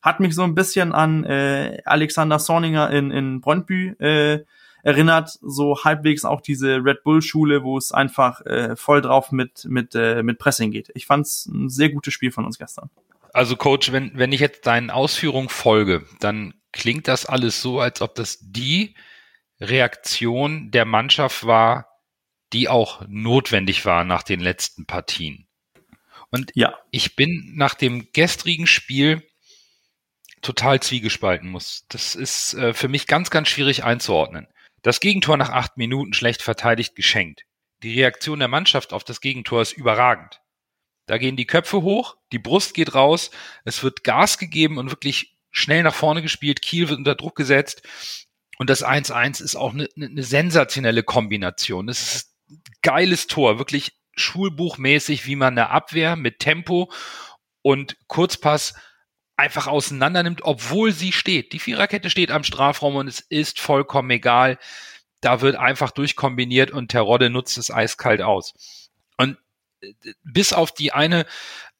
Hat 0.00 0.20
mich 0.20 0.34
so 0.34 0.42
ein 0.42 0.54
bisschen 0.54 0.92
an 0.92 1.24
äh, 1.24 1.80
Alexander 1.84 2.38
Sorninger 2.38 2.90
in, 2.90 3.10
in 3.10 3.40
Brøndby 3.40 3.94
äh, 3.98 4.44
erinnert, 4.82 5.38
so 5.42 5.84
halbwegs 5.84 6.24
auch 6.24 6.40
diese 6.40 6.84
Red 6.84 7.04
Bull 7.04 7.22
Schule, 7.22 7.62
wo 7.62 7.78
es 7.78 7.92
einfach 7.92 8.44
äh, 8.44 8.76
voll 8.76 9.00
drauf 9.00 9.32
mit 9.32 9.64
mit 9.64 9.94
äh, 9.94 10.22
mit 10.22 10.38
Pressing 10.38 10.70
geht. 10.72 10.90
Ich 10.94 11.06
fand's 11.06 11.46
ein 11.46 11.68
sehr 11.68 11.90
gutes 11.90 12.12
Spiel 12.12 12.32
von 12.32 12.44
uns 12.44 12.58
gestern. 12.58 12.90
Also 13.32 13.56
Coach, 13.56 13.92
wenn 13.92 14.12
wenn 14.14 14.32
ich 14.32 14.40
jetzt 14.40 14.66
deinen 14.66 14.90
Ausführungen 14.90 15.48
folge, 15.48 16.04
dann 16.20 16.54
klingt 16.72 17.06
das 17.06 17.26
alles 17.26 17.62
so, 17.62 17.80
als 17.80 18.02
ob 18.02 18.14
das 18.14 18.38
die 18.42 18.94
Reaktion 19.60 20.70
der 20.70 20.84
Mannschaft 20.84 21.46
war, 21.46 21.88
die 22.52 22.68
auch 22.68 23.02
notwendig 23.08 23.84
war 23.84 24.04
nach 24.04 24.22
den 24.22 24.40
letzten 24.40 24.86
Partien. 24.86 25.46
Und 26.30 26.50
ja. 26.54 26.78
ich 26.90 27.16
bin 27.16 27.52
nach 27.54 27.74
dem 27.74 28.10
gestrigen 28.12 28.66
Spiel 28.66 29.22
total 30.40 30.80
zwiegespalten 30.80 31.48
muss. 31.48 31.84
Das 31.88 32.14
ist 32.14 32.54
äh, 32.54 32.74
für 32.74 32.88
mich 32.88 33.06
ganz, 33.06 33.30
ganz 33.30 33.48
schwierig 33.48 33.84
einzuordnen. 33.84 34.48
Das 34.82 35.00
Gegentor 35.00 35.36
nach 35.36 35.50
acht 35.50 35.76
Minuten 35.76 36.12
schlecht 36.12 36.42
verteidigt 36.42 36.96
geschenkt. 36.96 37.44
Die 37.82 37.94
Reaktion 37.94 38.40
der 38.40 38.48
Mannschaft 38.48 38.92
auf 38.92 39.04
das 39.04 39.20
Gegentor 39.20 39.62
ist 39.62 39.72
überragend. 39.72 40.40
Da 41.06 41.18
gehen 41.18 41.36
die 41.36 41.46
Köpfe 41.46 41.82
hoch, 41.82 42.16
die 42.32 42.38
Brust 42.38 42.74
geht 42.74 42.94
raus, 42.94 43.30
es 43.64 43.82
wird 43.82 44.04
Gas 44.04 44.38
gegeben 44.38 44.78
und 44.78 44.90
wirklich 44.90 45.36
schnell 45.50 45.82
nach 45.82 45.94
vorne 45.94 46.22
gespielt. 46.22 46.62
Kiel 46.62 46.88
wird 46.88 46.98
unter 46.98 47.14
Druck 47.14 47.36
gesetzt. 47.36 47.82
Und 48.58 48.70
das 48.70 48.84
1-1 48.84 49.42
ist 49.42 49.56
auch 49.56 49.72
eine, 49.72 49.88
eine 49.96 50.22
sensationelle 50.22 51.02
Kombination. 51.02 51.88
Es 51.88 52.14
ist 52.14 52.34
ein 52.50 52.62
geiles 52.82 53.26
Tor, 53.26 53.58
wirklich 53.58 53.92
schulbuchmäßig, 54.14 55.26
wie 55.26 55.36
man 55.36 55.58
eine 55.58 55.70
Abwehr 55.70 56.16
mit 56.16 56.38
Tempo 56.38 56.92
und 57.62 57.96
Kurzpass 58.08 58.74
einfach 59.36 59.66
auseinander 59.66 60.22
nimmt, 60.22 60.42
obwohl 60.44 60.92
sie 60.92 61.12
steht. 61.12 61.52
Die 61.52 61.58
Viererkette 61.58 62.10
steht 62.10 62.30
am 62.30 62.44
Strafraum 62.44 62.96
und 62.96 63.08
es 63.08 63.20
ist 63.20 63.58
vollkommen 63.58 64.10
egal. 64.10 64.58
Da 65.20 65.40
wird 65.40 65.56
einfach 65.56 65.90
durchkombiniert 65.90 66.70
und 66.70 66.90
Terodde 66.90 67.30
nutzt 67.30 67.56
es 67.58 67.70
eiskalt 67.70 68.22
aus. 68.22 68.90
Und 69.16 69.38
äh, 69.80 69.92
bis 70.22 70.52
auf 70.52 70.72
die 70.72 70.92
eine 70.92 71.26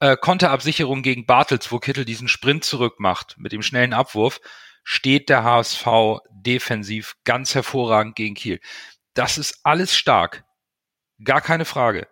äh, 0.00 0.16
Konterabsicherung 0.16 1.02
gegen 1.02 1.26
Bartels, 1.26 1.70
wo 1.70 1.78
Kittel 1.78 2.04
diesen 2.04 2.28
Sprint 2.28 2.64
zurückmacht 2.64 3.36
mit 3.38 3.52
dem 3.52 3.62
schnellen 3.62 3.92
Abwurf, 3.92 4.40
steht 4.84 5.29
der 5.29 5.44
HSV 5.44 6.20
defensiv 6.31 7.17
ganz 7.25 7.55
hervorragend 7.55 8.17
gegen 8.17 8.34
Kiel. 8.34 8.61
Das 9.14 9.38
ist 9.38 9.61
alles 9.62 9.94
stark. 9.94 10.44
Gar 11.23 11.40
keine 11.40 11.64
Frage. 11.64 12.08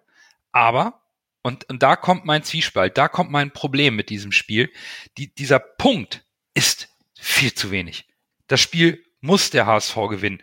Aber 0.52 1.00
und, 1.43 1.69
und 1.70 1.82
da 1.82 1.96
kommt 1.96 2.25
mein 2.26 2.43
Zwiespalt, 2.43 2.99
da 2.99 3.08
kommt 3.08 3.31
mein 3.31 3.52
Problem 3.52 3.96
mit 3.96 4.11
diesem 4.11 4.32
Spiel. 4.32 4.70
Die, 5.17 5.34
dieser 5.34 5.58
Punkt 5.58 6.25
ist 6.55 6.88
viel 7.19 7.55
zu 7.55 7.70
wenig. 7.70 8.06
Das 8.46 8.61
Spiel 8.61 9.05
muss 9.20 9.50
der 9.50 9.67
HSV 9.67 9.94
gewinnen. 10.11 10.43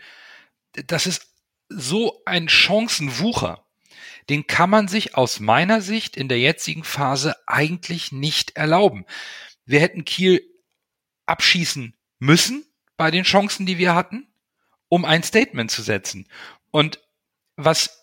Das 0.74 1.06
ist 1.06 1.28
so 1.70 2.22
ein 2.26 2.50
Chancenwucher. 2.50 3.64
Den 4.30 4.48
kann 4.48 4.70
man 4.70 4.88
sich 4.88 5.16
aus 5.16 5.40
meiner 5.40 5.82
Sicht 5.82 6.18
in 6.18 6.28
der 6.28 6.40
jetzigen 6.40 6.84
Phase 6.84 7.36
eigentlich 7.48 8.12
nicht 8.12 8.58
erlauben. 8.58 9.06
Wir 9.66 9.80
hätten 9.80 10.06
Kiel 10.06 10.42
abschießen 11.26 11.97
müssen 12.20 12.66
bei 12.98 13.12
den 13.12 13.24
Chancen, 13.24 13.66
die 13.66 13.78
wir 13.78 13.96
hatten, 13.96 14.28
um 14.90 15.06
ein 15.06 15.24
Statement 15.24 15.70
zu 15.72 15.82
setzen. 15.82 16.28
Und 16.72 17.00
was 17.56 18.02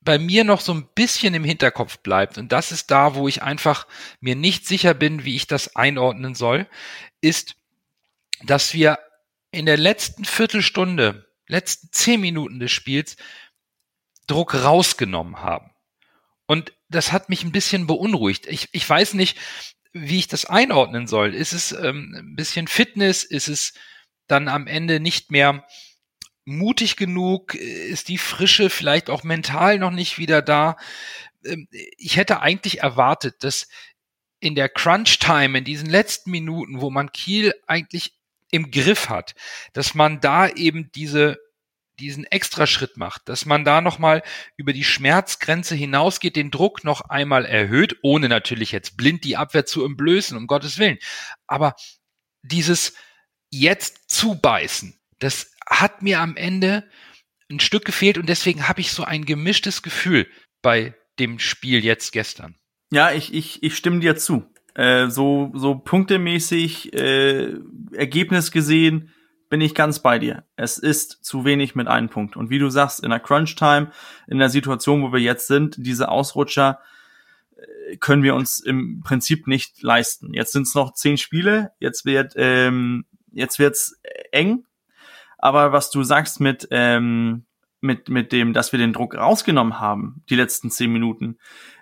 bei 0.00 0.18
mir 0.18 0.44
noch 0.44 0.60
so 0.60 0.72
ein 0.72 0.88
bisschen 0.94 1.34
im 1.34 1.44
Hinterkopf 1.44 1.98
bleibt, 1.98 2.38
und 2.38 2.52
das 2.52 2.72
ist 2.72 2.90
da, 2.90 3.14
wo 3.14 3.28
ich 3.28 3.42
einfach 3.42 3.86
mir 4.20 4.36
nicht 4.36 4.66
sicher 4.66 4.94
bin, 4.94 5.24
wie 5.24 5.36
ich 5.36 5.46
das 5.46 5.74
einordnen 5.74 6.34
soll, 6.34 6.68
ist, 7.20 7.56
dass 8.44 8.72
wir 8.72 8.98
in 9.50 9.66
der 9.66 9.76
letzten 9.76 10.24
Viertelstunde, 10.24 11.26
letzten 11.48 11.88
zehn 11.92 12.20
Minuten 12.20 12.60
des 12.60 12.72
Spiels 12.72 13.16
Druck 14.26 14.54
rausgenommen 14.54 15.40
haben. 15.40 15.70
Und 16.46 16.72
das 16.88 17.12
hat 17.12 17.28
mich 17.28 17.42
ein 17.42 17.52
bisschen 17.52 17.86
beunruhigt. 17.86 18.46
Ich, 18.46 18.68
ich 18.72 18.88
weiß 18.88 19.14
nicht, 19.14 19.38
wie 20.02 20.18
ich 20.18 20.28
das 20.28 20.44
einordnen 20.44 21.06
soll. 21.06 21.34
Ist 21.34 21.52
es 21.52 21.72
ähm, 21.72 22.14
ein 22.16 22.36
bisschen 22.36 22.68
Fitness? 22.68 23.24
Ist 23.24 23.48
es 23.48 23.74
dann 24.26 24.48
am 24.48 24.66
Ende 24.66 25.00
nicht 25.00 25.30
mehr 25.30 25.66
mutig 26.44 26.96
genug? 26.96 27.54
Ist 27.54 28.08
die 28.08 28.18
Frische 28.18 28.70
vielleicht 28.70 29.10
auch 29.10 29.24
mental 29.24 29.78
noch 29.78 29.90
nicht 29.90 30.18
wieder 30.18 30.42
da? 30.42 30.76
Ähm, 31.44 31.68
ich 31.70 32.16
hätte 32.16 32.40
eigentlich 32.40 32.80
erwartet, 32.80 33.36
dass 33.40 33.68
in 34.40 34.54
der 34.54 34.68
Crunch-Time, 34.68 35.58
in 35.58 35.64
diesen 35.64 35.88
letzten 35.88 36.30
Minuten, 36.30 36.80
wo 36.80 36.90
man 36.90 37.12
Kiel 37.12 37.54
eigentlich 37.66 38.12
im 38.50 38.70
Griff 38.70 39.08
hat, 39.08 39.34
dass 39.72 39.94
man 39.94 40.20
da 40.20 40.48
eben 40.48 40.90
diese 40.92 41.38
diesen 41.98 42.24
Extraschritt 42.24 42.96
macht, 42.96 43.28
dass 43.28 43.46
man 43.46 43.64
da 43.64 43.80
nochmal 43.80 44.22
über 44.56 44.72
die 44.72 44.84
Schmerzgrenze 44.84 45.74
hinausgeht, 45.74 46.36
den 46.36 46.50
Druck 46.50 46.84
noch 46.84 47.02
einmal 47.02 47.44
erhöht, 47.44 47.96
ohne 48.02 48.28
natürlich 48.28 48.72
jetzt 48.72 48.96
blind 48.96 49.24
die 49.24 49.36
Abwehr 49.36 49.66
zu 49.66 49.84
entblößen, 49.84 50.36
um 50.36 50.46
Gottes 50.46 50.78
Willen. 50.78 50.98
Aber 51.46 51.74
dieses 52.42 52.94
jetzt 53.50 54.10
zubeißen, 54.10 54.98
das 55.18 55.52
hat 55.68 56.02
mir 56.02 56.20
am 56.20 56.36
Ende 56.36 56.88
ein 57.50 57.60
Stück 57.60 57.84
gefehlt 57.84 58.18
und 58.18 58.28
deswegen 58.28 58.68
habe 58.68 58.80
ich 58.80 58.92
so 58.92 59.04
ein 59.04 59.24
gemischtes 59.24 59.82
Gefühl 59.82 60.28
bei 60.62 60.94
dem 61.18 61.38
Spiel 61.38 61.84
jetzt 61.84 62.12
gestern. 62.12 62.56
Ja, 62.92 63.12
ich, 63.12 63.32
ich, 63.32 63.62
ich 63.62 63.76
stimme 63.76 64.00
dir 64.00 64.16
zu. 64.16 64.52
Äh, 64.74 65.08
so, 65.08 65.50
so 65.54 65.76
punktemäßig, 65.76 66.92
äh, 66.92 67.54
Ergebnis 67.92 68.50
gesehen, 68.52 69.12
bin 69.48 69.60
ich 69.60 69.74
ganz 69.74 70.00
bei 70.00 70.18
dir. 70.18 70.44
Es 70.56 70.78
ist 70.78 71.24
zu 71.24 71.44
wenig 71.44 71.74
mit 71.74 71.88
einem 71.88 72.08
Punkt. 72.08 72.36
Und 72.36 72.50
wie 72.50 72.58
du 72.58 72.68
sagst, 72.68 73.02
in 73.02 73.10
der 73.10 73.20
Crunch-Time, 73.20 73.90
in 74.26 74.38
der 74.38 74.50
Situation, 74.50 75.02
wo 75.02 75.12
wir 75.12 75.20
jetzt 75.20 75.46
sind, 75.46 75.76
diese 75.78 76.08
Ausrutscher 76.08 76.80
äh, 77.56 77.96
können 77.96 78.22
wir 78.22 78.34
uns 78.34 78.58
im 78.58 79.02
Prinzip 79.04 79.46
nicht 79.46 79.82
leisten. 79.82 80.34
Jetzt 80.34 80.52
sind 80.52 80.62
es 80.62 80.74
noch 80.74 80.94
zehn 80.94 81.16
Spiele, 81.16 81.72
jetzt 81.78 82.04
wird 82.04 82.34
ähm, 82.36 83.04
jetzt 83.32 83.58
wird's 83.58 84.00
eng 84.32 84.64
aber 85.38 85.72
was 85.72 85.90
du 85.90 86.02
sagst 86.02 86.40
mit, 86.40 86.66
ähm, 86.70 87.45
mit, 87.86 88.08
mit 88.08 88.32
dem, 88.32 88.52
dass 88.52 88.72
wir 88.72 88.78
den 88.78 88.92
Druck 88.92 89.16
rausgenommen 89.16 89.80
haben, 89.80 90.22
die 90.28 90.34
letzten 90.34 90.70
zehn 90.70 90.92
Minuten, 90.92 91.38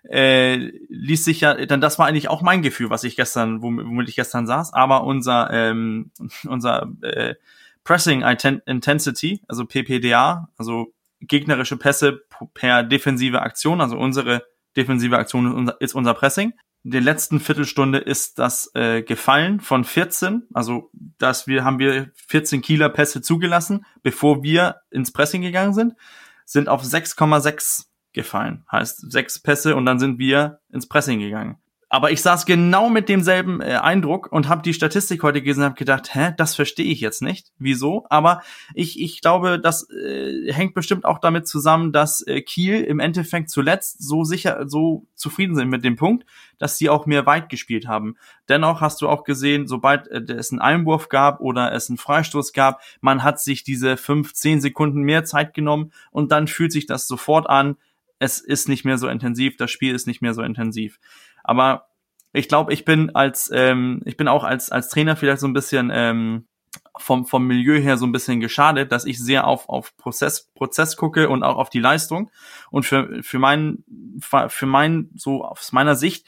äh, 0.08 0.56
ließ 0.88 1.24
sich 1.24 1.40
ja, 1.40 1.66
dann 1.66 1.80
das 1.80 1.98
war 1.98 2.06
eigentlich 2.06 2.28
auch 2.28 2.42
mein 2.42 2.62
Gefühl, 2.62 2.90
was 2.90 3.04
ich 3.04 3.16
gestern, 3.16 3.62
womit, 3.62 4.08
ich 4.08 4.16
gestern 4.16 4.46
saß, 4.46 4.72
aber 4.72 5.04
unser, 5.04 5.50
ähm, 5.50 6.10
unser 6.46 6.92
äh, 7.02 7.34
Pressing 7.82 8.22
Intensity, 8.22 9.42
also 9.48 9.66
PPDA, 9.66 10.48
also 10.56 10.92
gegnerische 11.20 11.76
Pässe 11.76 12.22
per 12.54 12.82
defensive 12.82 13.42
Aktion, 13.42 13.80
also 13.80 13.98
unsere 13.98 14.44
defensive 14.76 15.18
Aktion 15.18 15.70
ist 15.80 15.94
unser 15.94 16.14
Pressing. 16.14 16.52
Der 16.86 17.00
letzten 17.00 17.40
Viertelstunde 17.40 17.98
ist 17.98 18.38
das 18.38 18.70
äh, 18.74 19.02
gefallen 19.02 19.60
von 19.60 19.84
14, 19.84 20.46
also 20.52 20.90
dass 20.92 21.46
wir 21.46 21.64
haben 21.64 21.78
wir 21.78 22.10
14 22.28 22.60
Kieler 22.60 22.90
Pässe 22.90 23.22
zugelassen, 23.22 23.86
bevor 24.02 24.42
wir 24.42 24.76
ins 24.90 25.10
Pressing 25.10 25.40
gegangen 25.40 25.72
sind, 25.72 25.94
sind 26.44 26.68
auf 26.68 26.82
6,6 26.82 27.86
gefallen. 28.12 28.64
Heißt 28.70 29.10
sechs 29.10 29.40
Pässe 29.40 29.76
und 29.76 29.86
dann 29.86 29.98
sind 29.98 30.18
wir 30.18 30.60
ins 30.70 30.86
Pressing 30.86 31.20
gegangen. 31.20 31.56
Aber 31.94 32.10
ich 32.10 32.22
saß 32.22 32.44
genau 32.44 32.90
mit 32.90 33.08
demselben 33.08 33.60
äh, 33.60 33.76
Eindruck 33.76 34.32
und 34.32 34.48
habe 34.48 34.62
die 34.62 34.74
Statistik 34.74 35.22
heute 35.22 35.42
gesehen 35.42 35.62
und 35.62 35.66
habe 35.66 35.78
gedacht, 35.78 36.12
hä, 36.12 36.32
das 36.36 36.56
verstehe 36.56 36.90
ich 36.90 37.00
jetzt 37.00 37.22
nicht. 37.22 37.52
Wieso? 37.56 38.04
Aber 38.10 38.42
ich, 38.74 39.00
ich 39.00 39.20
glaube, 39.20 39.60
das 39.60 39.88
äh, 39.90 40.52
hängt 40.52 40.74
bestimmt 40.74 41.04
auch 41.04 41.20
damit 41.20 41.46
zusammen, 41.46 41.92
dass 41.92 42.26
äh, 42.26 42.42
Kiel 42.42 42.80
im 42.80 42.98
Endeffekt 42.98 43.48
zuletzt 43.48 44.02
so 44.02 44.24
sicher, 44.24 44.64
so 44.66 45.06
zufrieden 45.14 45.54
sind 45.54 45.68
mit 45.68 45.84
dem 45.84 45.94
Punkt, 45.94 46.26
dass 46.58 46.78
sie 46.78 46.88
auch 46.88 47.06
mehr 47.06 47.26
weit 47.26 47.48
gespielt 47.48 47.86
haben. 47.86 48.16
Dennoch 48.48 48.80
hast 48.80 49.00
du 49.00 49.08
auch 49.08 49.22
gesehen, 49.22 49.68
sobald 49.68 50.08
äh, 50.08 50.20
es 50.32 50.50
einen 50.50 50.60
Einwurf 50.60 51.08
gab 51.08 51.38
oder 51.38 51.72
es 51.72 51.90
einen 51.90 51.98
Freistoß 51.98 52.52
gab, 52.52 52.80
man 53.02 53.22
hat 53.22 53.38
sich 53.38 53.62
diese 53.62 53.96
fünf, 53.96 54.34
zehn 54.34 54.60
Sekunden 54.60 55.02
mehr 55.02 55.24
Zeit 55.24 55.54
genommen 55.54 55.92
und 56.10 56.32
dann 56.32 56.48
fühlt 56.48 56.72
sich 56.72 56.86
das 56.86 57.06
sofort 57.06 57.48
an, 57.48 57.76
es 58.18 58.40
ist 58.40 58.68
nicht 58.68 58.84
mehr 58.84 58.98
so 58.98 59.06
intensiv, 59.06 59.56
das 59.56 59.70
Spiel 59.70 59.94
ist 59.94 60.06
nicht 60.06 60.22
mehr 60.22 60.34
so 60.34 60.42
intensiv. 60.42 60.98
Aber 61.44 61.88
ich 62.32 62.48
glaube, 62.48 62.72
ich 62.72 62.84
bin 62.84 63.14
als, 63.14 63.50
ähm, 63.54 64.02
ich 64.04 64.16
bin 64.16 64.26
auch 64.26 64.42
als, 64.42 64.72
als 64.72 64.88
Trainer 64.88 65.14
vielleicht 65.14 65.40
so 65.40 65.46
ein 65.46 65.52
bisschen 65.52 65.90
ähm, 65.94 66.46
vom, 66.98 67.26
vom 67.26 67.46
Milieu 67.46 67.80
her 67.80 67.96
so 67.96 68.06
ein 68.06 68.12
bisschen 68.12 68.40
geschadet, 68.40 68.90
dass 68.90 69.04
ich 69.04 69.22
sehr 69.22 69.46
auf, 69.46 69.68
auf 69.68 69.96
Prozess, 69.96 70.50
Prozess 70.54 70.96
gucke 70.96 71.28
und 71.28 71.42
auch 71.42 71.56
auf 71.56 71.70
die 71.70 71.80
Leistung. 71.80 72.30
Und 72.70 72.84
für, 72.84 73.22
für 73.22 73.38
mein, 73.38 73.84
für 74.20 74.66
mein, 74.66 75.10
so 75.14 75.44
aus 75.44 75.72
meiner 75.72 75.94
Sicht, 75.94 76.26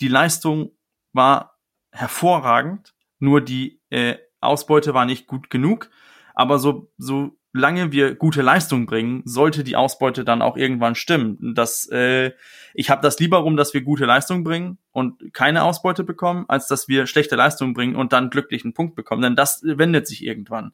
die 0.00 0.08
Leistung 0.08 0.72
war 1.12 1.58
hervorragend, 1.90 2.94
nur 3.18 3.40
die 3.40 3.80
äh, 3.90 4.16
Ausbeute 4.40 4.94
war 4.94 5.04
nicht 5.04 5.26
gut 5.26 5.50
genug. 5.50 5.90
Aber 6.34 6.58
so, 6.58 6.90
so 6.96 7.36
lange 7.52 7.92
wir 7.92 8.14
gute 8.14 8.42
Leistung 8.42 8.86
bringen, 8.86 9.22
sollte 9.24 9.64
die 9.64 9.76
Ausbeute 9.76 10.24
dann 10.24 10.42
auch 10.42 10.56
irgendwann 10.56 10.94
stimmen. 10.94 11.54
Das, 11.54 11.88
äh, 11.90 12.32
ich 12.74 12.90
habe 12.90 13.02
das 13.02 13.18
lieber 13.18 13.38
rum, 13.38 13.56
dass 13.56 13.74
wir 13.74 13.82
gute 13.82 14.06
Leistung 14.06 14.42
bringen 14.44 14.78
und 14.90 15.34
keine 15.34 15.62
Ausbeute 15.62 16.04
bekommen, 16.04 16.46
als 16.48 16.66
dass 16.66 16.88
wir 16.88 17.06
schlechte 17.06 17.36
Leistung 17.36 17.74
bringen 17.74 17.96
und 17.96 18.12
dann 18.12 18.30
glücklichen 18.30 18.72
Punkt 18.72 18.94
bekommen. 18.94 19.22
Denn 19.22 19.36
das 19.36 19.62
wendet 19.64 20.06
sich 20.06 20.24
irgendwann. 20.24 20.72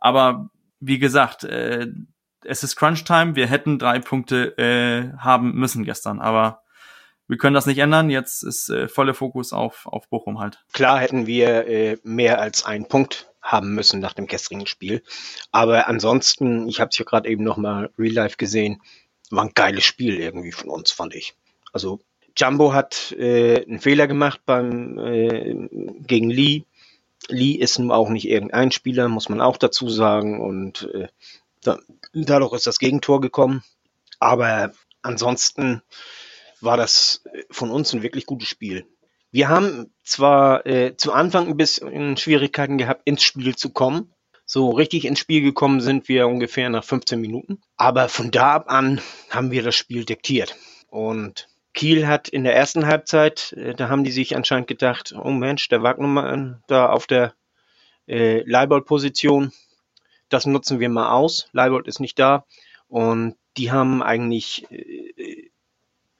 Aber 0.00 0.50
wie 0.80 0.98
gesagt, 0.98 1.44
äh, 1.44 1.86
es 2.44 2.62
ist 2.62 2.76
Crunch-Time. 2.76 3.36
Wir 3.36 3.46
hätten 3.46 3.78
drei 3.78 3.98
Punkte 3.98 4.56
äh, 4.58 5.16
haben 5.18 5.54
müssen 5.54 5.84
gestern, 5.84 6.20
aber 6.20 6.62
wir 7.28 7.38
können 7.38 7.54
das 7.54 7.66
nicht 7.66 7.78
ändern. 7.78 8.10
Jetzt 8.10 8.42
ist 8.42 8.68
äh, 8.68 8.88
voller 8.88 9.14
Fokus 9.14 9.52
auf, 9.52 9.86
auf 9.86 10.08
Bochum 10.08 10.38
halt. 10.38 10.64
Klar 10.72 11.00
hätten 11.00 11.26
wir 11.26 11.66
äh, 11.66 11.98
mehr 12.02 12.40
als 12.40 12.64
einen 12.64 12.86
Punkt 12.86 13.30
haben 13.42 13.74
müssen 13.74 14.00
nach 14.00 14.12
dem 14.12 14.26
gestrigen 14.26 14.66
Spiel. 14.66 15.02
Aber 15.52 15.88
ansonsten, 15.88 16.68
ich 16.68 16.80
habe 16.80 16.90
es 16.90 16.96
hier 16.96 17.06
gerade 17.06 17.28
eben 17.28 17.44
nochmal 17.44 17.90
real 17.98 18.14
life 18.14 18.36
gesehen, 18.36 18.82
war 19.30 19.44
ein 19.44 19.52
geiles 19.54 19.84
Spiel 19.84 20.18
irgendwie 20.18 20.52
von 20.52 20.68
uns, 20.68 20.90
fand 20.90 21.14
ich. 21.14 21.34
Also 21.72 22.00
Jumbo 22.36 22.72
hat 22.72 23.12
äh, 23.12 23.64
einen 23.64 23.80
Fehler 23.80 24.06
gemacht 24.06 24.40
beim 24.44 24.98
äh, 24.98 25.54
gegen 26.00 26.30
Lee. 26.30 26.64
Lee 27.28 27.52
ist 27.52 27.78
nun 27.78 27.90
auch 27.90 28.08
nicht 28.08 28.28
irgendein 28.28 28.70
Spieler, 28.70 29.08
muss 29.08 29.28
man 29.28 29.40
auch 29.40 29.56
dazu 29.56 29.88
sagen. 29.88 30.40
Und 30.40 30.88
äh, 30.92 31.08
da, 31.62 31.78
dadurch 32.12 32.52
ist 32.52 32.66
das 32.66 32.78
Gegentor 32.78 33.20
gekommen. 33.20 33.64
Aber 34.20 34.72
ansonsten 35.02 35.82
war 36.66 36.76
das 36.76 37.24
von 37.50 37.70
uns 37.70 37.94
ein 37.94 38.02
wirklich 38.02 38.26
gutes 38.26 38.48
Spiel. 38.48 38.86
Wir 39.30 39.48
haben 39.48 39.92
zwar 40.04 40.66
äh, 40.66 40.96
zu 40.96 41.12
Anfang 41.12 41.48
ein 41.48 41.56
bisschen 41.56 42.16
Schwierigkeiten 42.18 42.76
gehabt, 42.76 43.02
ins 43.06 43.22
Spiel 43.22 43.56
zu 43.56 43.70
kommen. 43.70 44.12
So 44.44 44.70
richtig 44.70 45.04
ins 45.04 45.18
Spiel 45.18 45.42
gekommen 45.42 45.80
sind 45.80 46.08
wir 46.08 46.28
ungefähr 46.28 46.68
nach 46.68 46.84
15 46.84 47.20
Minuten. 47.20 47.60
Aber 47.76 48.08
von 48.08 48.30
da 48.30 48.54
ab 48.54 48.66
an 48.68 49.00
haben 49.30 49.50
wir 49.50 49.62
das 49.62 49.74
Spiel 49.74 50.04
diktiert. 50.04 50.56
Und 50.88 51.48
Kiel 51.74 52.06
hat 52.06 52.28
in 52.28 52.44
der 52.44 52.54
ersten 52.54 52.86
Halbzeit, 52.86 53.52
äh, 53.52 53.74
da 53.74 53.88
haben 53.88 54.04
die 54.04 54.12
sich 54.12 54.36
anscheinend 54.36 54.68
gedacht, 54.68 55.14
oh 55.18 55.30
Mensch, 55.30 55.68
der 55.68 55.82
Wagnermann 55.82 56.62
da 56.68 56.88
auf 56.88 57.06
der 57.06 57.34
äh, 58.06 58.42
Leibold-Position, 58.48 59.52
das 60.28 60.46
nutzen 60.46 60.80
wir 60.80 60.88
mal 60.88 61.10
aus. 61.10 61.48
Leibold 61.52 61.88
ist 61.88 62.00
nicht 62.00 62.18
da. 62.18 62.44
Und 62.88 63.36
die 63.56 63.72
haben 63.72 64.02
eigentlich 64.02 64.70
äh, 64.70 65.12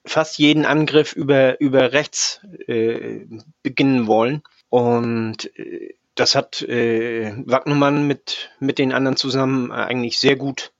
fast 0.07 0.37
jeden 0.37 0.65
Angriff 0.65 1.13
über, 1.13 1.59
über 1.59 1.93
rechts 1.93 2.41
äh, 2.67 3.25
beginnen 3.63 4.07
wollen. 4.07 4.41
Und 4.69 5.55
äh, 5.57 5.95
das 6.15 6.35
hat 6.35 6.61
äh, 6.63 7.33
Wagnermann 7.45 8.07
mit, 8.07 8.49
mit 8.59 8.79
den 8.79 8.91
anderen 8.91 9.17
zusammen 9.17 9.71
eigentlich 9.71 10.19
sehr 10.19 10.35
gut 10.35 10.73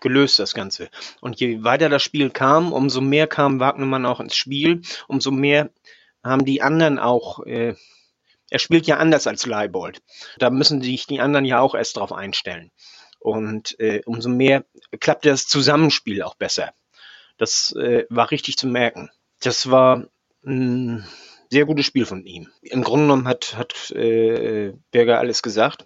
gelöst, 0.00 0.38
das 0.38 0.54
Ganze. 0.54 0.90
Und 1.20 1.40
je 1.40 1.64
weiter 1.64 1.88
das 1.88 2.02
Spiel 2.02 2.30
kam, 2.30 2.72
umso 2.72 3.00
mehr 3.00 3.26
kam 3.26 3.60
Wagnermann 3.60 4.06
auch 4.06 4.20
ins 4.20 4.34
Spiel, 4.34 4.82
umso 5.08 5.30
mehr 5.30 5.70
haben 6.22 6.44
die 6.44 6.62
anderen 6.62 6.98
auch, 6.98 7.44
äh, 7.46 7.74
er 8.50 8.58
spielt 8.58 8.86
ja 8.86 8.98
anders 8.98 9.26
als 9.26 9.46
Leibold. 9.46 10.02
Da 10.38 10.50
müssen 10.50 10.82
sich 10.82 11.06
die 11.06 11.20
anderen 11.20 11.44
ja 11.44 11.60
auch 11.60 11.74
erst 11.74 11.96
drauf 11.96 12.12
einstellen. 12.12 12.70
Und 13.18 13.78
äh, 13.80 14.02
umso 14.04 14.28
mehr 14.28 14.64
klappt 15.00 15.24
das 15.24 15.46
Zusammenspiel 15.46 16.22
auch 16.22 16.34
besser. 16.34 16.74
Das 17.36 17.72
äh, 17.72 18.06
war 18.08 18.30
richtig 18.30 18.56
zu 18.56 18.66
merken. 18.66 19.10
Das 19.40 19.70
war 19.70 20.06
ein 20.46 21.04
sehr 21.50 21.66
gutes 21.66 21.86
Spiel 21.86 22.06
von 22.06 22.24
ihm. 22.24 22.48
Im 22.62 22.82
Grunde 22.82 23.06
genommen 23.06 23.28
hat, 23.28 23.56
hat 23.56 23.90
äh, 23.92 24.72
Berger 24.90 25.18
alles 25.18 25.42
gesagt 25.42 25.84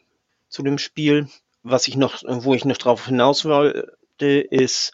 zu 0.48 0.62
dem 0.62 0.78
Spiel. 0.78 1.28
Was 1.62 1.88
ich 1.88 1.96
noch, 1.96 2.22
wo 2.26 2.54
ich 2.54 2.64
noch 2.64 2.76
drauf 2.76 3.06
hinaus 3.06 3.44
wollte, 3.44 4.40
ist, 4.40 4.92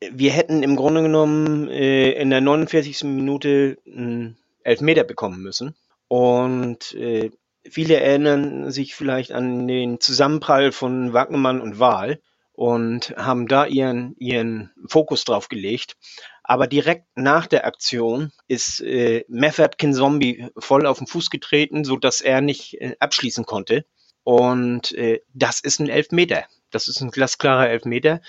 wir 0.00 0.32
hätten 0.32 0.62
im 0.62 0.76
Grunde 0.76 1.02
genommen 1.02 1.68
äh, 1.68 2.12
in 2.12 2.30
der 2.30 2.40
49. 2.40 3.04
Minute 3.04 3.78
einen 3.86 4.36
Elfmeter 4.64 5.04
bekommen 5.04 5.42
müssen. 5.42 5.74
Und 6.08 6.94
äh, 6.94 7.30
viele 7.68 8.00
erinnern 8.00 8.70
sich 8.70 8.94
vielleicht 8.94 9.32
an 9.32 9.68
den 9.68 10.00
Zusammenprall 10.00 10.72
von 10.72 11.12
Wagnermann 11.12 11.60
und 11.60 11.78
Wahl 11.78 12.20
und 12.52 13.14
haben 13.16 13.48
da 13.48 13.66
ihren, 13.66 14.14
ihren 14.18 14.70
Fokus 14.86 15.24
drauf 15.24 15.48
gelegt. 15.48 15.96
Aber 16.44 16.66
direkt 16.66 17.06
nach 17.14 17.46
der 17.46 17.66
Aktion 17.66 18.32
ist 18.48 18.80
äh, 18.80 19.24
Method 19.28 19.76
Zombie 19.92 20.48
voll 20.58 20.86
auf 20.86 20.98
den 20.98 21.06
Fuß 21.06 21.30
getreten, 21.30 21.84
so 21.84 21.96
dass 21.96 22.20
er 22.20 22.40
nicht 22.40 22.80
äh, 22.80 22.96
abschließen 22.98 23.46
konnte. 23.46 23.84
Und 24.24 24.92
äh, 24.92 25.20
das 25.32 25.60
ist 25.60 25.80
ein 25.80 25.88
Elfmeter. 25.88 26.44
Das 26.70 26.88
ist 26.88 27.00
ein 27.00 27.10
glasklarer 27.10 27.68
Elfmeter, 27.68 28.20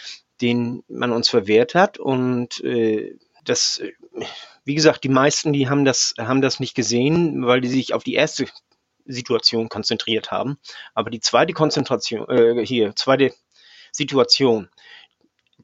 den 0.42 0.84
man 0.88 1.12
uns 1.12 1.30
verwehrt 1.30 1.76
hat. 1.76 1.98
Und 1.98 2.64
äh, 2.64 3.18
das, 3.44 3.80
äh, 3.80 3.92
wie 4.64 4.76
gesagt, 4.76 5.04
die 5.04 5.10
meisten, 5.10 5.54
die 5.54 5.70
haben 5.70 5.86
das, 5.86 6.14
haben 6.18 6.42
das 6.42 6.60
nicht 6.60 6.76
gesehen, 6.76 7.46
weil 7.46 7.62
die 7.62 7.70
sich 7.70 7.94
auf 7.94 8.04
die 8.04 8.16
erste 8.16 8.46
Situation 9.06 9.70
konzentriert 9.70 10.32
haben. 10.32 10.58
Aber 10.94 11.10
die 11.10 11.20
zweite 11.20 11.54
Konzentration, 11.54 12.30
äh, 12.30 12.66
hier, 12.66 12.96
zweite 12.96 13.34
Situation. 13.94 14.70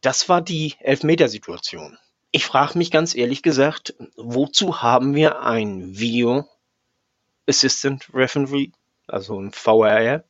Das 0.01 0.29
war 0.29 0.41
die 0.41 0.75
Elfmetersituation. 0.79 1.97
Ich 2.31 2.45
frage 2.45 2.77
mich 2.77 2.91
ganz 2.91 3.15
ehrlich 3.15 3.41
gesagt, 3.41 3.95
wozu 4.15 4.81
haben 4.81 5.15
wir 5.15 5.41
ein 5.41 5.97
Video 5.97 6.47
Assistant 7.47 8.07
Referee, 8.13 8.69
also 9.07 9.41
ein 9.41 9.51
VRR, 9.51 10.23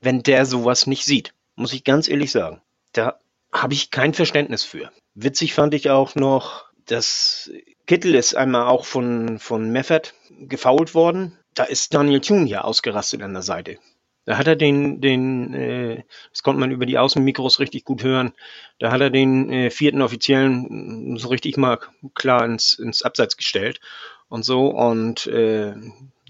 wenn 0.00 0.22
der 0.22 0.46
sowas 0.46 0.86
nicht 0.86 1.04
sieht? 1.04 1.34
Muss 1.56 1.72
ich 1.72 1.84
ganz 1.84 2.08
ehrlich 2.08 2.30
sagen. 2.30 2.62
Da 2.92 3.18
habe 3.52 3.74
ich 3.74 3.90
kein 3.90 4.14
Verständnis 4.14 4.64
für. 4.64 4.90
Witzig 5.14 5.54
fand 5.54 5.74
ich 5.74 5.90
auch 5.90 6.14
noch, 6.14 6.66
dass 6.86 7.50
Kittel 7.86 8.14
ist 8.14 8.34
einmal 8.34 8.68
auch 8.68 8.84
von, 8.84 9.38
von 9.38 9.70
Meffert 9.70 10.14
gefault 10.30 10.94
worden. 10.94 11.36
Da 11.54 11.64
ist 11.64 11.92
Daniel 11.92 12.20
Thune 12.20 12.48
ja 12.48 12.62
ausgerastet 12.62 13.22
an 13.22 13.32
der 13.32 13.42
Seite. 13.42 13.78
Da 14.24 14.38
hat 14.38 14.46
er 14.46 14.56
den, 14.56 15.00
den, 15.00 15.52
äh, 15.54 16.04
das 16.30 16.42
konnte 16.42 16.60
man 16.60 16.70
über 16.70 16.86
die 16.86 16.98
Außenmikros 16.98 17.58
richtig 17.58 17.84
gut 17.84 18.04
hören, 18.04 18.32
da 18.78 18.92
hat 18.92 19.00
er 19.00 19.10
den 19.10 19.50
äh, 19.50 19.70
vierten 19.70 20.02
Offiziellen 20.02 21.16
so 21.18 21.28
richtig 21.28 21.56
mal 21.56 21.80
klar 22.14 22.44
ins, 22.44 22.74
ins 22.74 23.02
Abseits 23.02 23.36
gestellt 23.36 23.80
und 24.28 24.44
so. 24.44 24.68
Und 24.68 25.26
äh, 25.26 25.74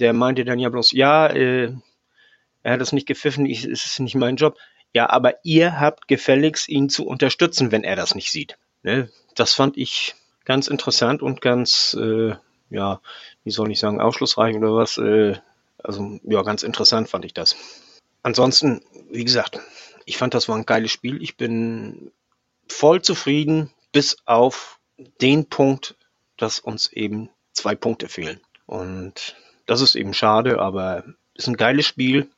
der 0.00 0.12
meinte 0.12 0.44
dann 0.44 0.58
ja 0.58 0.70
bloß, 0.70 0.92
ja, 0.92 1.26
äh, 1.26 1.72
er 2.62 2.72
hat 2.72 2.80
das 2.80 2.92
nicht 2.92 3.06
gepfiffen, 3.06 3.46
ich, 3.46 3.64
es 3.64 3.84
ist 3.84 4.00
nicht 4.00 4.14
mein 4.14 4.36
Job. 4.36 4.56
Ja, 4.94 5.08
aber 5.08 5.36
ihr 5.42 5.80
habt 5.80 6.08
gefälligst, 6.08 6.68
ihn 6.68 6.88
zu 6.88 7.06
unterstützen, 7.06 7.72
wenn 7.72 7.84
er 7.84 7.96
das 7.96 8.14
nicht 8.14 8.30
sieht. 8.30 8.58
Ne? 8.82 9.08
Das 9.34 9.54
fand 9.54 9.76
ich 9.76 10.14
ganz 10.44 10.68
interessant 10.68 11.22
und 11.22 11.40
ganz, 11.40 11.96
äh, 11.98 12.34
ja, 12.70 13.00
wie 13.44 13.50
soll 13.50 13.70
ich 13.70 13.78
sagen, 13.78 14.00
aufschlussreich 14.00 14.56
oder 14.56 14.74
was. 14.74 14.98
Äh, 14.98 15.36
also, 15.84 16.20
ja, 16.24 16.42
ganz 16.42 16.62
interessant 16.62 17.08
fand 17.08 17.24
ich 17.24 17.34
das. 17.34 17.56
Ansonsten, 18.22 18.82
wie 19.10 19.24
gesagt, 19.24 19.58
ich 20.04 20.16
fand, 20.16 20.34
das 20.34 20.48
war 20.48 20.56
ein 20.56 20.66
geiles 20.66 20.90
Spiel. 20.90 21.22
Ich 21.22 21.36
bin 21.36 22.12
voll 22.68 23.02
zufrieden, 23.02 23.70
bis 23.92 24.16
auf 24.24 24.78
den 25.20 25.48
Punkt, 25.48 25.96
dass 26.36 26.58
uns 26.58 26.92
eben 26.92 27.30
zwei 27.52 27.74
Punkte 27.74 28.08
fehlen. 28.08 28.40
Und 28.66 29.36
das 29.66 29.80
ist 29.80 29.94
eben 29.94 30.14
schade, 30.14 30.60
aber 30.60 31.04
ist 31.34 31.48
ein 31.48 31.56
geiles 31.56 31.86
Spiel 31.86 32.30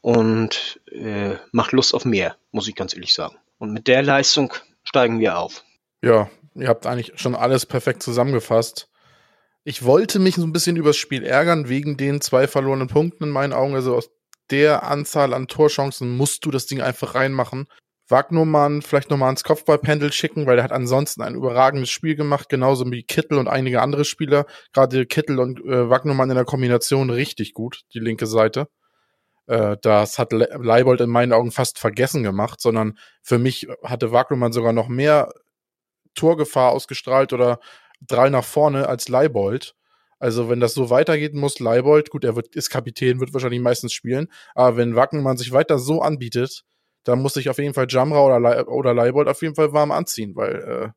und 0.00 0.80
äh, 0.90 1.36
macht 1.52 1.72
Lust 1.72 1.94
auf 1.94 2.04
mehr, 2.04 2.36
muss 2.50 2.68
ich 2.68 2.74
ganz 2.74 2.94
ehrlich 2.94 3.14
sagen. 3.14 3.36
Und 3.58 3.72
mit 3.72 3.86
der 3.88 4.02
Leistung 4.02 4.52
steigen 4.82 5.20
wir 5.20 5.38
auf. 5.38 5.64
Ja, 6.02 6.28
ihr 6.54 6.68
habt 6.68 6.86
eigentlich 6.86 7.12
schon 7.16 7.34
alles 7.34 7.66
perfekt 7.66 8.02
zusammengefasst. 8.02 8.88
Ich 9.64 9.84
wollte 9.84 10.18
mich 10.18 10.34
so 10.34 10.42
ein 10.42 10.52
bisschen 10.52 10.76
übers 10.76 10.96
Spiel 10.96 11.24
ärgern, 11.24 11.68
wegen 11.68 11.96
den 11.96 12.20
zwei 12.20 12.48
verlorenen 12.48 12.88
Punkten 12.88 13.24
in 13.24 13.30
meinen 13.30 13.52
Augen. 13.52 13.74
Also 13.74 13.94
aus 13.94 14.10
der 14.50 14.82
Anzahl 14.82 15.32
an 15.32 15.46
Torchancen 15.46 16.16
musst 16.16 16.44
du 16.44 16.50
das 16.50 16.66
Ding 16.66 16.80
einfach 16.80 17.14
reinmachen. 17.14 17.66
Wagnumann 18.08 18.82
vielleicht 18.82 19.10
nochmal 19.10 19.28
ans 19.28 19.44
Kopfballpendel 19.44 20.12
schicken, 20.12 20.46
weil 20.46 20.58
er 20.58 20.64
hat 20.64 20.72
ansonsten 20.72 21.22
ein 21.22 21.36
überragendes 21.36 21.90
Spiel 21.90 22.16
gemacht, 22.16 22.48
genauso 22.48 22.90
wie 22.90 23.04
Kittel 23.04 23.38
und 23.38 23.48
einige 23.48 23.80
andere 23.80 24.04
Spieler. 24.04 24.46
Gerade 24.72 25.06
Kittel 25.06 25.38
und 25.38 25.60
äh, 25.60 25.88
Wagnumann 25.88 26.28
in 26.28 26.36
der 26.36 26.44
Kombination 26.44 27.10
richtig 27.10 27.54
gut, 27.54 27.82
die 27.94 28.00
linke 28.00 28.26
Seite. 28.26 28.66
Äh, 29.46 29.76
das 29.80 30.18
hat 30.18 30.32
Le 30.32 30.48
Leibold 30.60 31.00
in 31.00 31.10
meinen 31.10 31.32
Augen 31.32 31.52
fast 31.52 31.78
vergessen 31.78 32.22
gemacht, 32.24 32.60
sondern 32.60 32.98
für 33.22 33.38
mich 33.38 33.68
hatte 33.84 34.12
Wagnumann 34.12 34.52
sogar 34.52 34.72
noch 34.72 34.88
mehr 34.88 35.32
Torgefahr 36.14 36.72
ausgestrahlt 36.72 37.32
oder 37.32 37.58
drei 38.06 38.30
nach 38.30 38.44
vorne 38.44 38.88
als 38.88 39.08
Leibold. 39.08 39.74
Also 40.18 40.48
wenn 40.48 40.60
das 40.60 40.74
so 40.74 40.90
weitergeht, 40.90 41.34
muss 41.34 41.58
Leibold, 41.58 42.10
gut, 42.10 42.24
er 42.24 42.36
wird, 42.36 42.54
ist 42.54 42.70
Kapitän, 42.70 43.18
wird 43.18 43.34
wahrscheinlich 43.34 43.60
meistens 43.60 43.92
spielen, 43.92 44.28
aber 44.54 44.76
wenn 44.76 44.94
Wackenmann 44.94 45.36
sich 45.36 45.50
weiter 45.52 45.78
so 45.78 46.00
anbietet, 46.00 46.64
dann 47.04 47.20
muss 47.20 47.34
sich 47.34 47.50
auf 47.50 47.58
jeden 47.58 47.74
Fall 47.74 47.86
Jamra 47.88 48.24
oder, 48.24 48.38
Le 48.38 48.66
oder 48.66 48.94
Leibold 48.94 49.26
auf 49.26 49.42
jeden 49.42 49.56
Fall 49.56 49.72
warm 49.72 49.90
anziehen, 49.90 50.36
weil 50.36 50.54
äh, 50.54 50.88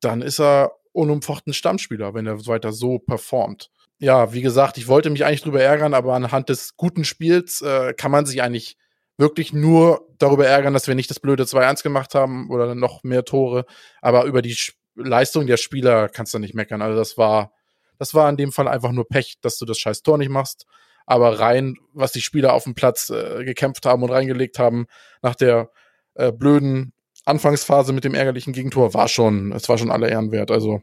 dann 0.00 0.22
ist 0.22 0.38
er 0.38 0.72
unumfochten 0.92 1.52
Stammspieler, 1.52 2.14
wenn 2.14 2.26
er 2.26 2.46
weiter 2.46 2.72
so 2.72 2.98
performt. 2.98 3.70
Ja, 3.98 4.32
wie 4.32 4.42
gesagt, 4.42 4.78
ich 4.78 4.86
wollte 4.86 5.10
mich 5.10 5.24
eigentlich 5.24 5.42
drüber 5.42 5.60
ärgern, 5.60 5.94
aber 5.94 6.14
anhand 6.14 6.48
des 6.48 6.76
guten 6.76 7.04
Spiels 7.04 7.60
äh, 7.62 7.94
kann 7.94 8.12
man 8.12 8.26
sich 8.26 8.42
eigentlich 8.42 8.76
wirklich 9.16 9.52
nur 9.52 10.06
darüber 10.18 10.46
ärgern, 10.46 10.72
dass 10.72 10.86
wir 10.86 10.94
nicht 10.94 11.10
das 11.10 11.18
blöde 11.18 11.42
2-1 11.42 11.82
gemacht 11.82 12.14
haben 12.14 12.50
oder 12.50 12.76
noch 12.76 13.02
mehr 13.02 13.24
Tore, 13.24 13.66
aber 14.00 14.24
über 14.24 14.42
die 14.42 14.56
Leistung 14.98 15.46
der 15.46 15.56
Spieler 15.56 16.08
kannst 16.08 16.34
du 16.34 16.38
nicht 16.38 16.54
meckern. 16.54 16.82
Also 16.82 16.96
das 16.96 17.16
war 17.16 17.52
das 17.98 18.14
war 18.14 18.30
in 18.30 18.36
dem 18.36 18.52
Fall 18.52 18.68
einfach 18.68 18.92
nur 18.92 19.08
Pech, 19.08 19.38
dass 19.40 19.58
du 19.58 19.66
das 19.66 19.78
scheiß 19.78 20.02
Tor 20.02 20.18
nicht 20.18 20.30
machst. 20.30 20.66
Aber 21.06 21.40
rein, 21.40 21.76
was 21.92 22.12
die 22.12 22.20
Spieler 22.20 22.52
auf 22.52 22.64
dem 22.64 22.74
Platz 22.74 23.10
äh, 23.10 23.44
gekämpft 23.44 23.86
haben 23.86 24.02
und 24.02 24.10
reingelegt 24.10 24.58
haben 24.58 24.86
nach 25.22 25.34
der 25.34 25.70
äh, 26.14 26.32
blöden 26.32 26.92
Anfangsphase 27.24 27.92
mit 27.92 28.04
dem 28.04 28.14
ärgerlichen 28.14 28.52
Gegentor, 28.52 28.94
war 28.94 29.08
schon, 29.08 29.52
es 29.52 29.68
war 29.68 29.78
schon 29.78 29.90
alle 29.90 30.08
Ehren 30.08 30.32
wert. 30.32 30.50
Also 30.50 30.82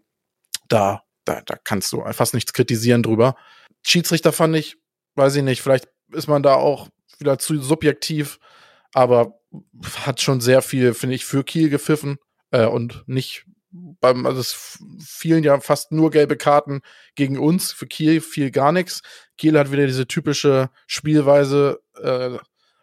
da, 0.68 1.04
da, 1.26 1.42
da 1.46 1.56
kannst 1.64 1.92
du 1.94 2.04
fast 2.12 2.34
nichts 2.34 2.54
kritisieren 2.54 3.04
drüber. 3.04 3.36
Schiedsrichter 3.84 4.32
fand 4.32 4.56
ich, 4.56 4.78
weiß 5.16 5.36
ich 5.36 5.44
nicht, 5.44 5.62
vielleicht 5.62 5.90
ist 6.12 6.28
man 6.28 6.44
da 6.44 6.56
auch 6.56 6.90
wieder 7.20 7.38
zu 7.38 7.62
subjektiv, 7.62 8.40
aber 8.94 9.40
hat 10.06 10.22
schon 10.22 10.42
sehr 10.42 10.62
viel, 10.62 10.94
finde 10.94 11.16
ich, 11.16 11.26
für 11.26 11.44
Kiel 11.44 11.70
gepfiffen 11.70 12.18
äh, 12.52 12.66
und 12.66 13.04
nicht 13.08 13.46
beim, 14.00 14.26
also 14.26 14.40
es 14.40 14.80
fielen 15.00 15.44
ja 15.44 15.60
fast 15.60 15.92
nur 15.92 16.12
gelbe 16.12 16.38
Karten 16.38 16.82
gegen 17.16 17.38
uns. 17.38 17.72
Für 17.72 17.88
Kiel 17.88 18.22
fiel 18.22 18.52
gar 18.52 18.72
nichts. 18.72 19.02
Kiel 19.38 19.58
hat 19.58 19.72
wieder 19.72 19.86
diese 19.86 20.08
typische 20.08 20.70
Spielweise 20.88 21.82
äh, 22.02 22.38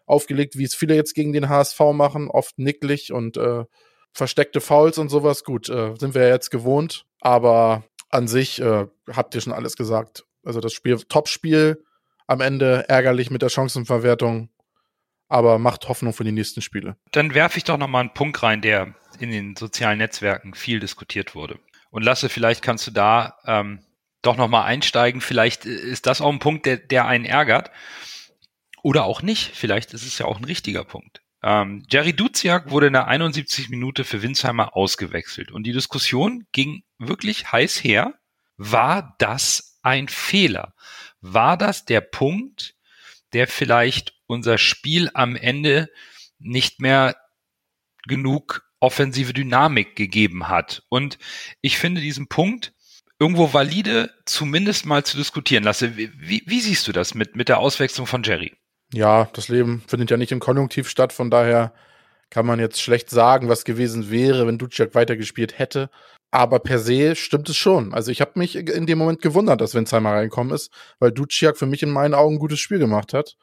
aufgelegt, 0.06 0.58
wie 0.58 0.64
es 0.64 0.74
viele 0.74 0.94
jetzt 0.94 1.14
gegen 1.14 1.32
den 1.32 1.48
HSV 1.48 1.80
machen, 1.92 2.28
oft 2.28 2.58
nicklig 2.58 3.12
und 3.12 3.36
äh, 3.36 3.64
versteckte 4.12 4.60
Fouls 4.60 4.98
und 4.98 5.08
sowas. 5.08 5.44
Gut, 5.44 5.68
äh, 5.68 5.94
sind 5.98 6.14
wir 6.14 6.22
ja 6.22 6.34
jetzt 6.34 6.50
gewohnt, 6.50 7.06
aber 7.20 7.84
an 8.10 8.28
sich 8.28 8.60
äh, 8.60 8.86
habt 9.10 9.34
ihr 9.34 9.40
schon 9.40 9.52
alles 9.54 9.76
gesagt. 9.76 10.24
Also 10.44 10.60
das 10.60 10.72
Spiel, 10.72 10.98
Top-Spiel, 10.98 11.82
am 12.26 12.40
Ende 12.40 12.88
ärgerlich 12.88 13.30
mit 13.30 13.42
der 13.42 13.48
Chancenverwertung, 13.48 14.50
aber 15.32 15.58
macht 15.58 15.88
Hoffnung 15.88 16.12
für 16.12 16.24
die 16.24 16.32
nächsten 16.32 16.60
Spiele. 16.60 16.96
Dann 17.10 17.34
werfe 17.34 17.56
ich 17.56 17.64
doch 17.64 17.78
noch 17.78 17.88
mal 17.88 18.00
einen 18.00 18.14
Punkt 18.14 18.42
rein, 18.42 18.60
der 18.60 18.94
in 19.18 19.30
den 19.30 19.56
sozialen 19.56 19.98
Netzwerken 19.98 20.54
viel 20.54 20.78
diskutiert 20.78 21.34
wurde. 21.34 21.58
Und 21.90 22.02
Lasse, 22.02 22.28
vielleicht 22.28 22.62
kannst 22.62 22.86
du 22.86 22.90
da 22.90 23.38
ähm, 23.46 23.80
doch 24.20 24.36
nochmal 24.36 24.64
einsteigen. 24.64 25.20
Vielleicht 25.20 25.64
ist 25.64 26.06
das 26.06 26.20
auch 26.20 26.30
ein 26.30 26.38
Punkt, 26.38 26.66
der, 26.66 26.76
der 26.76 27.06
einen 27.06 27.24
ärgert. 27.24 27.70
Oder 28.82 29.04
auch 29.04 29.22
nicht. 29.22 29.56
Vielleicht 29.56 29.94
ist 29.94 30.06
es 30.06 30.18
ja 30.18 30.26
auch 30.26 30.38
ein 30.38 30.44
richtiger 30.44 30.84
Punkt. 30.84 31.22
Ähm, 31.42 31.84
Jerry 31.88 32.12
Duziak 32.12 32.70
wurde 32.70 32.88
in 32.88 32.92
der 32.92 33.08
71 33.08 33.70
Minute 33.70 34.04
für 34.04 34.22
Winsheimer 34.22 34.76
ausgewechselt. 34.76 35.50
Und 35.50 35.64
die 35.64 35.72
Diskussion 35.72 36.46
ging 36.52 36.82
wirklich 36.98 37.52
heiß 37.52 37.82
her. 37.82 38.14
War 38.58 39.14
das 39.18 39.78
ein 39.82 40.08
Fehler? 40.08 40.74
War 41.20 41.56
das 41.56 41.84
der 41.86 42.02
Punkt, 42.02 42.74
der 43.32 43.46
vielleicht 43.46 44.14
unser 44.26 44.58
Spiel 44.58 45.10
am 45.14 45.36
Ende 45.36 45.90
nicht 46.38 46.80
mehr 46.80 47.16
genug 48.06 48.64
offensive 48.80 49.32
Dynamik 49.32 49.94
gegeben 49.94 50.48
hat. 50.48 50.82
Und 50.88 51.18
ich 51.60 51.78
finde 51.78 52.00
diesen 52.00 52.26
Punkt 52.26 52.72
irgendwo 53.18 53.52
valide, 53.52 54.10
zumindest 54.26 54.86
mal 54.86 55.04
zu 55.04 55.16
diskutieren 55.16 55.62
lasse. 55.62 55.96
Wie, 55.96 56.42
wie 56.44 56.60
siehst 56.60 56.88
du 56.88 56.92
das 56.92 57.14
mit, 57.14 57.36
mit 57.36 57.48
der 57.48 57.58
Auswechslung 57.58 58.06
von 58.08 58.24
Jerry? 58.24 58.52
Ja, 58.92 59.30
das 59.32 59.48
Leben 59.48 59.82
findet 59.86 60.10
ja 60.10 60.16
nicht 60.16 60.32
im 60.32 60.40
Konjunktiv 60.40 60.88
statt, 60.88 61.12
von 61.12 61.30
daher 61.30 61.72
kann 62.32 62.46
man 62.46 62.58
jetzt 62.58 62.80
schlecht 62.80 63.10
sagen, 63.10 63.50
was 63.50 63.64
gewesen 63.64 64.10
wäre, 64.10 64.46
wenn 64.46 64.56
Duciak 64.56 64.94
weitergespielt 64.94 65.58
hätte. 65.58 65.90
Aber 66.30 66.60
per 66.60 66.78
se 66.78 67.14
stimmt 67.14 67.50
es 67.50 67.58
schon. 67.58 67.92
Also 67.92 68.10
ich 68.10 68.22
habe 68.22 68.32
mich 68.36 68.56
in 68.56 68.86
dem 68.86 68.96
Moment 68.96 69.20
gewundert, 69.20 69.60
dass 69.60 69.74
Winsheimer 69.74 70.12
reinkommen 70.12 70.54
ist, 70.54 70.72
weil 70.98 71.12
Duciak 71.12 71.58
für 71.58 71.66
mich 71.66 71.82
in 71.82 71.90
meinen 71.90 72.14
Augen 72.14 72.36
ein 72.36 72.38
gutes 72.38 72.58
Spiel 72.58 72.78
gemacht 72.78 73.12
hat 73.12 73.36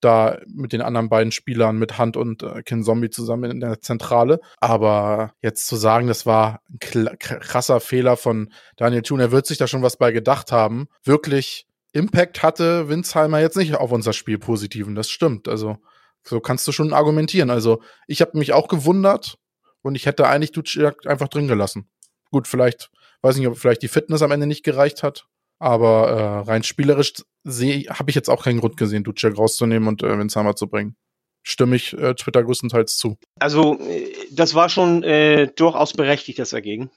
da 0.00 0.38
mit 0.46 0.72
den 0.72 0.82
anderen 0.82 1.08
beiden 1.08 1.32
Spielern, 1.32 1.78
mit 1.78 1.98
Hunt 1.98 2.16
und 2.16 2.42
äh, 2.42 2.62
Ken 2.62 2.84
Zombie 2.84 3.08
zusammen 3.08 3.50
in 3.50 3.60
der 3.60 3.80
Zentrale. 3.80 4.40
Aber 4.60 5.32
jetzt 5.40 5.66
zu 5.66 5.76
sagen, 5.76 6.08
das 6.08 6.26
war 6.26 6.60
ein 6.68 7.18
krasser 7.18 7.80
Fehler 7.80 8.16
von 8.16 8.52
Daniel 8.76 9.02
Thun, 9.02 9.20
er 9.20 9.32
wird 9.32 9.46
sich 9.46 9.56
da 9.56 9.66
schon 9.66 9.82
was 9.82 9.96
bei 9.96 10.12
gedacht 10.12 10.52
haben. 10.52 10.88
Wirklich 11.04 11.66
Impact 11.92 12.42
hatte 12.42 12.88
Winsheimer 12.88 13.40
jetzt 13.40 13.56
nicht 13.56 13.74
auf 13.76 13.92
unser 13.92 14.12
Spiel 14.12 14.38
positiven. 14.38 14.94
Das 14.94 15.08
stimmt. 15.08 15.48
Also 15.48 15.78
so 16.26 16.40
kannst 16.40 16.66
du 16.66 16.72
schon 16.72 16.92
argumentieren. 16.92 17.50
Also 17.50 17.82
ich 18.06 18.20
habe 18.20 18.38
mich 18.38 18.52
auch 18.52 18.68
gewundert 18.68 19.38
und 19.82 19.94
ich 19.94 20.06
hätte 20.06 20.26
eigentlich 20.26 20.52
Duciak 20.52 21.06
einfach 21.06 21.28
drin 21.28 21.48
gelassen. 21.48 21.88
Gut, 22.30 22.48
vielleicht, 22.48 22.90
weiß 23.22 23.36
nicht, 23.36 23.46
ob 23.46 23.58
vielleicht 23.58 23.82
die 23.82 23.88
Fitness 23.88 24.22
am 24.22 24.32
Ende 24.32 24.46
nicht 24.46 24.64
gereicht 24.64 25.02
hat. 25.02 25.26
Aber 25.58 26.08
äh, 26.08 26.50
rein 26.50 26.62
spielerisch 26.62 27.14
habe 27.46 28.10
ich 28.10 28.14
jetzt 28.14 28.28
auch 28.28 28.44
keinen 28.44 28.60
Grund 28.60 28.76
gesehen, 28.76 29.04
Ducek 29.04 29.38
rauszunehmen 29.38 29.88
und 29.88 30.02
äh, 30.02 30.18
Winsheimer 30.18 30.56
zu 30.56 30.68
bringen. 30.68 30.96
Stimme 31.42 31.76
ich 31.76 31.96
äh, 31.96 32.14
Twitter 32.14 32.42
größtenteils 32.42 32.96
zu. 32.96 33.18
Also, 33.38 33.78
äh, 33.78 34.12
das 34.32 34.54
war 34.54 34.68
schon 34.68 35.02
äh, 35.02 35.48
durchaus 35.54 35.92
berechtigt, 35.92 36.38
das 36.38 36.50
Dagegen. 36.50 36.90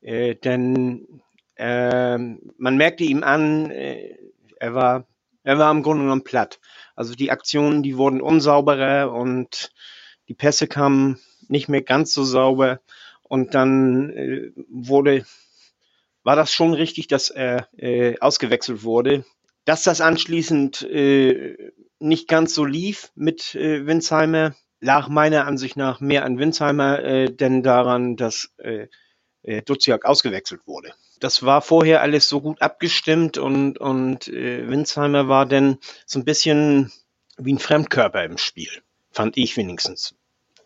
Äh, 0.00 0.34
denn 0.34 1.22
äh, 1.56 2.18
man 2.18 2.76
merkte 2.76 3.04
ihm 3.04 3.22
an, 3.22 3.70
äh, 3.70 4.16
er 4.58 4.74
war, 4.74 5.06
er 5.42 5.58
war 5.58 5.70
im 5.70 5.82
Grunde 5.82 6.04
genommen 6.04 6.24
platt. 6.24 6.60
Also 6.94 7.14
die 7.14 7.30
Aktionen, 7.30 7.82
die 7.82 7.96
wurden 7.96 8.20
unsauberer 8.20 9.12
und 9.12 9.72
die 10.28 10.34
Pässe 10.34 10.66
kamen 10.66 11.18
nicht 11.48 11.68
mehr 11.68 11.82
ganz 11.82 12.14
so 12.14 12.24
sauber. 12.24 12.80
Und 13.22 13.54
dann 13.54 14.10
äh, 14.10 14.52
wurde 14.68 15.24
war 16.24 16.36
das 16.36 16.52
schon 16.52 16.74
richtig, 16.74 17.08
dass 17.08 17.30
er 17.30 17.68
äh, 17.76 18.18
ausgewechselt 18.20 18.84
wurde. 18.84 19.24
Dass 19.64 19.84
das 19.84 20.00
anschließend 20.00 20.82
äh, 20.82 21.72
nicht 21.98 22.28
ganz 22.28 22.54
so 22.54 22.64
lief 22.64 23.12
mit 23.14 23.54
äh, 23.54 23.86
Winsheimer, 23.86 24.54
lag 24.80 25.08
meiner 25.08 25.46
Ansicht 25.46 25.76
nach 25.76 26.00
mehr 26.00 26.24
an 26.24 26.38
Winsheimer, 26.38 27.02
äh, 27.02 27.32
denn 27.32 27.62
daran, 27.62 28.16
dass 28.16 28.52
äh, 28.58 28.88
äh, 29.42 29.62
Duziak 29.62 30.04
ausgewechselt 30.04 30.62
wurde. 30.66 30.92
Das 31.22 31.42
war 31.42 31.62
vorher 31.62 32.02
alles 32.02 32.28
so 32.28 32.40
gut 32.40 32.60
abgestimmt 32.60 33.38
und, 33.38 33.78
und 33.78 34.28
äh, 34.28 34.68
Winsheimer 34.68 35.28
war 35.28 35.46
dann 35.46 35.78
so 36.04 36.18
ein 36.18 36.24
bisschen 36.24 36.92
wie 37.36 37.52
ein 37.52 37.58
Fremdkörper 37.58 38.24
im 38.24 38.38
Spiel, 38.38 38.70
fand 39.10 39.36
ich 39.36 39.56
wenigstens. 39.56 40.14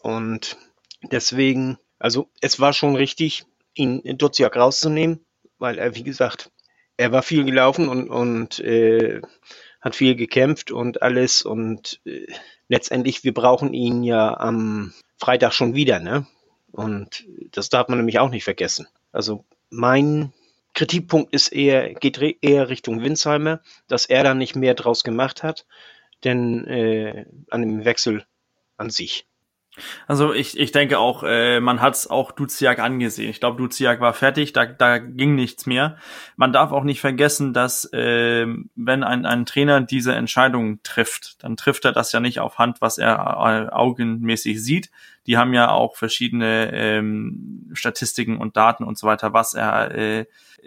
Und 0.03 0.57
deswegen, 1.03 1.79
also 1.99 2.29
es 2.41 2.59
war 2.59 2.73
schon 2.73 2.97
richtig, 2.97 3.45
ihn 3.75 4.03
Duziak 4.19 4.57
rauszunehmen 4.57 5.27
weil 5.59 5.79
er, 5.79 5.95
wie 5.95 6.03
gesagt, 6.03 6.51
er 6.97 7.13
war 7.13 7.23
viel 7.23 7.45
gelaufen 7.45 7.89
und, 7.89 8.09
und 8.09 8.59
äh, 8.61 9.21
hat 9.81 9.95
viel 9.95 10.17
gekämpft 10.17 10.71
und 10.71 11.03
alles 11.03 11.43
und 11.43 12.01
äh, 12.05 12.27
letztendlich, 12.69 13.25
wir 13.25 13.35
brauchen 13.35 13.75
ihn 13.75 14.03
ja 14.03 14.37
am 14.39 14.93
Freitag 15.19 15.53
schon 15.53 15.75
wieder, 15.75 16.01
ne? 16.01 16.27
Und 16.73 17.27
das 17.53 17.69
darf 17.69 17.89
man 17.89 17.99
nämlich 17.99 18.19
auch 18.19 18.31
nicht 18.31 18.45
vergessen. 18.45 18.87
Also 19.13 19.45
mein 19.71 20.33
Kritikpunkt 20.77 21.33
ist 21.33 21.49
eher, 21.49 21.95
geht 21.95 22.21
eher 22.43 22.69
Richtung 22.69 23.03
Winsheimer, 23.03 23.61
dass 23.89 24.05
er 24.05 24.23
da 24.23 24.35
nicht 24.35 24.57
mehr 24.57 24.75
draus 24.75 25.05
gemacht 25.05 25.43
hat, 25.43 25.67
denn 26.23 26.67
äh, 26.67 27.25
an 27.51 27.63
dem 27.63 27.85
Wechsel 27.87 28.27
an 28.77 28.91
sich. 28.91 29.27
Also 30.07 30.35
ich, 30.35 30.59
ich 30.59 30.73
denke 30.73 30.99
auch, 30.99 31.23
äh, 31.23 31.61
man 31.61 31.81
hat 31.81 31.95
es 31.95 32.09
auch 32.09 32.31
Duziak 32.31 32.79
angesehen. 32.79 33.31
Ich 33.31 33.41
glaube, 33.41 33.59
Duziak 33.59 34.01
war 34.01 34.13
fertig, 34.13 34.53
da, 34.53 34.67
da 34.67 34.99
ging 34.99 35.35
nichts 35.35 35.65
mehr. 35.67 35.97
Man 36.37 36.53
darf 36.53 36.73
auch 36.73 36.85
nicht 36.85 37.01
vergessen, 37.01 37.55
dass 37.55 37.91
äh, 37.93 38.47
wenn 38.75 39.03
ein, 39.03 39.25
ein 39.25 39.47
Trainer 39.47 39.81
diese 39.81 40.15
Entscheidung 40.15 40.83
trifft, 40.83 41.43
dann 41.43 41.57
trifft 41.57 41.87
er 41.87 41.93
das 41.93 42.13
ja 42.13 42.21
nicht 42.21 42.41
auf 42.41 42.59
Hand, 42.59 42.81
was 42.81 42.99
er 42.99 43.17
äh, 43.17 43.75
augenmäßig 43.75 44.63
sieht. 44.63 44.91
Die 45.27 45.37
haben 45.37 45.53
ja 45.55 45.71
auch 45.71 45.97
verschiedene 45.97 46.71
ähm, 46.73 47.71
Statistiken 47.73 48.39
und 48.39 48.57
Daten 48.57 48.85
und 48.85 48.99
so 48.99 49.07
weiter, 49.07 49.33
was 49.33 49.55
er 49.55 49.95
äh, 49.95 50.27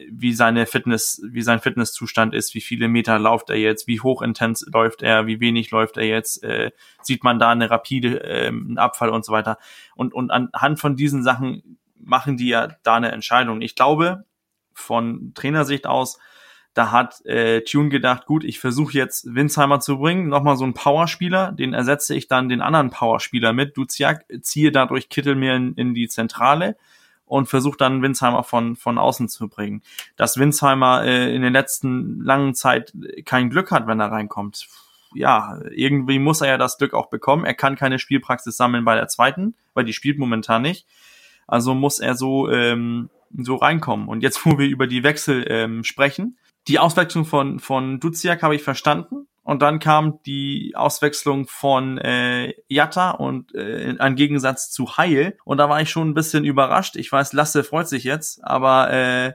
wie 0.09 0.33
seine 0.33 0.65
Fitness, 0.65 1.21
wie 1.25 1.41
sein 1.41 1.59
Fitnesszustand 1.59 2.33
ist, 2.33 2.53
wie 2.53 2.61
viele 2.61 2.87
Meter 2.87 3.19
läuft 3.19 3.49
er 3.49 3.57
jetzt, 3.57 3.87
wie 3.87 3.99
hochintens 3.99 4.65
läuft 4.71 5.01
er, 5.01 5.27
wie 5.27 5.39
wenig 5.39 5.71
läuft 5.71 5.97
er 5.97 6.05
jetzt, 6.05 6.43
äh, 6.43 6.71
sieht 7.01 7.23
man 7.23 7.39
da 7.39 7.49
eine 7.51 7.69
rapide 7.69 8.17
ähm, 8.19 8.77
Abfall 8.77 9.09
und 9.09 9.25
so 9.25 9.31
weiter. 9.31 9.57
Und, 9.95 10.13
und 10.13 10.31
anhand 10.31 10.79
von 10.79 10.95
diesen 10.95 11.23
Sachen 11.23 11.77
machen 11.99 12.37
die 12.37 12.49
ja 12.49 12.67
da 12.83 12.95
eine 12.95 13.11
Entscheidung. 13.11 13.61
Ich 13.61 13.75
glaube, 13.75 14.25
von 14.73 15.33
Trainersicht 15.35 15.85
aus, 15.85 16.19
da 16.73 16.91
hat 16.91 17.25
äh, 17.25 17.61
Tune 17.61 17.89
gedacht, 17.89 18.25
gut, 18.25 18.43
ich 18.43 18.59
versuche 18.59 18.93
jetzt 18.93 19.33
Winsheimer 19.33 19.79
zu 19.79 19.97
bringen, 19.97 20.27
nochmal 20.29 20.55
so 20.55 20.63
einen 20.63 20.73
Powerspieler, 20.73 21.51
den 21.51 21.73
ersetze 21.73 22.15
ich 22.15 22.27
dann 22.27 22.49
den 22.49 22.61
anderen 22.61 22.89
Powerspieler 22.89 23.53
mit, 23.53 23.75
Duziak, 23.75 24.25
ziehe 24.41 24.71
dadurch 24.71 25.09
Kittel 25.09 25.35
mehr 25.35 25.55
in, 25.55 25.73
in 25.73 25.93
die 25.93 26.07
Zentrale 26.07 26.77
und 27.25 27.47
versucht 27.47 27.79
dann 27.81 28.01
Winsheimer 28.01 28.43
von, 28.43 28.75
von 28.75 28.97
außen 28.97 29.29
zu 29.29 29.47
bringen. 29.47 29.81
Dass 30.15 30.37
Winsheimer 30.37 31.03
äh, 31.05 31.33
in 31.33 31.41
der 31.41 31.51
letzten 31.51 32.21
langen 32.21 32.55
Zeit 32.55 32.93
kein 33.25 33.49
Glück 33.49 33.71
hat, 33.71 33.87
wenn 33.87 33.99
er 33.99 34.11
reinkommt. 34.11 34.67
Ja, 35.13 35.59
irgendwie 35.71 36.19
muss 36.19 36.41
er 36.41 36.47
ja 36.49 36.57
das 36.57 36.77
Glück 36.77 36.93
auch 36.93 37.07
bekommen. 37.07 37.45
Er 37.45 37.53
kann 37.55 37.75
keine 37.75 37.99
Spielpraxis 37.99 38.57
sammeln 38.57 38.85
bei 38.85 38.95
der 38.95 39.07
zweiten, 39.07 39.55
weil 39.73 39.85
die 39.85 39.93
spielt 39.93 40.19
momentan 40.19 40.61
nicht. 40.61 40.87
Also 41.47 41.73
muss 41.73 41.99
er 41.99 42.15
so, 42.15 42.49
ähm, 42.49 43.09
so 43.35 43.55
reinkommen. 43.55 44.07
Und 44.07 44.21
jetzt, 44.21 44.45
wo 44.45 44.57
wir 44.57 44.67
über 44.67 44.87
die 44.87 45.03
Wechsel 45.03 45.45
ähm, 45.49 45.83
sprechen, 45.83 46.37
die 46.69 46.79
Auswechslung 46.79 47.25
von, 47.25 47.59
von 47.59 47.99
Duziak 47.99 48.43
habe 48.43 48.55
ich 48.55 48.63
verstanden. 48.63 49.27
Und 49.41 49.63
dann 49.63 49.79
kam 49.79 50.21
die 50.27 50.73
Auswechslung 50.75 51.47
von 51.47 51.97
äh, 51.97 52.53
Jatta 52.67 53.09
und 53.09 53.55
äh, 53.55 53.95
ein 53.97 54.15
Gegensatz 54.15 54.69
zu 54.69 54.95
Heil. 54.97 55.37
Und 55.43 55.57
da 55.57 55.67
war 55.67 55.81
ich 55.81 55.89
schon 55.89 56.09
ein 56.09 56.13
bisschen 56.13 56.45
überrascht. 56.45 56.95
Ich 56.95 57.11
weiß, 57.11 57.33
Lasse 57.33 57.63
freut 57.63 57.89
sich 57.89 58.03
jetzt, 58.03 58.43
aber 58.43 58.91
äh, 58.91 59.33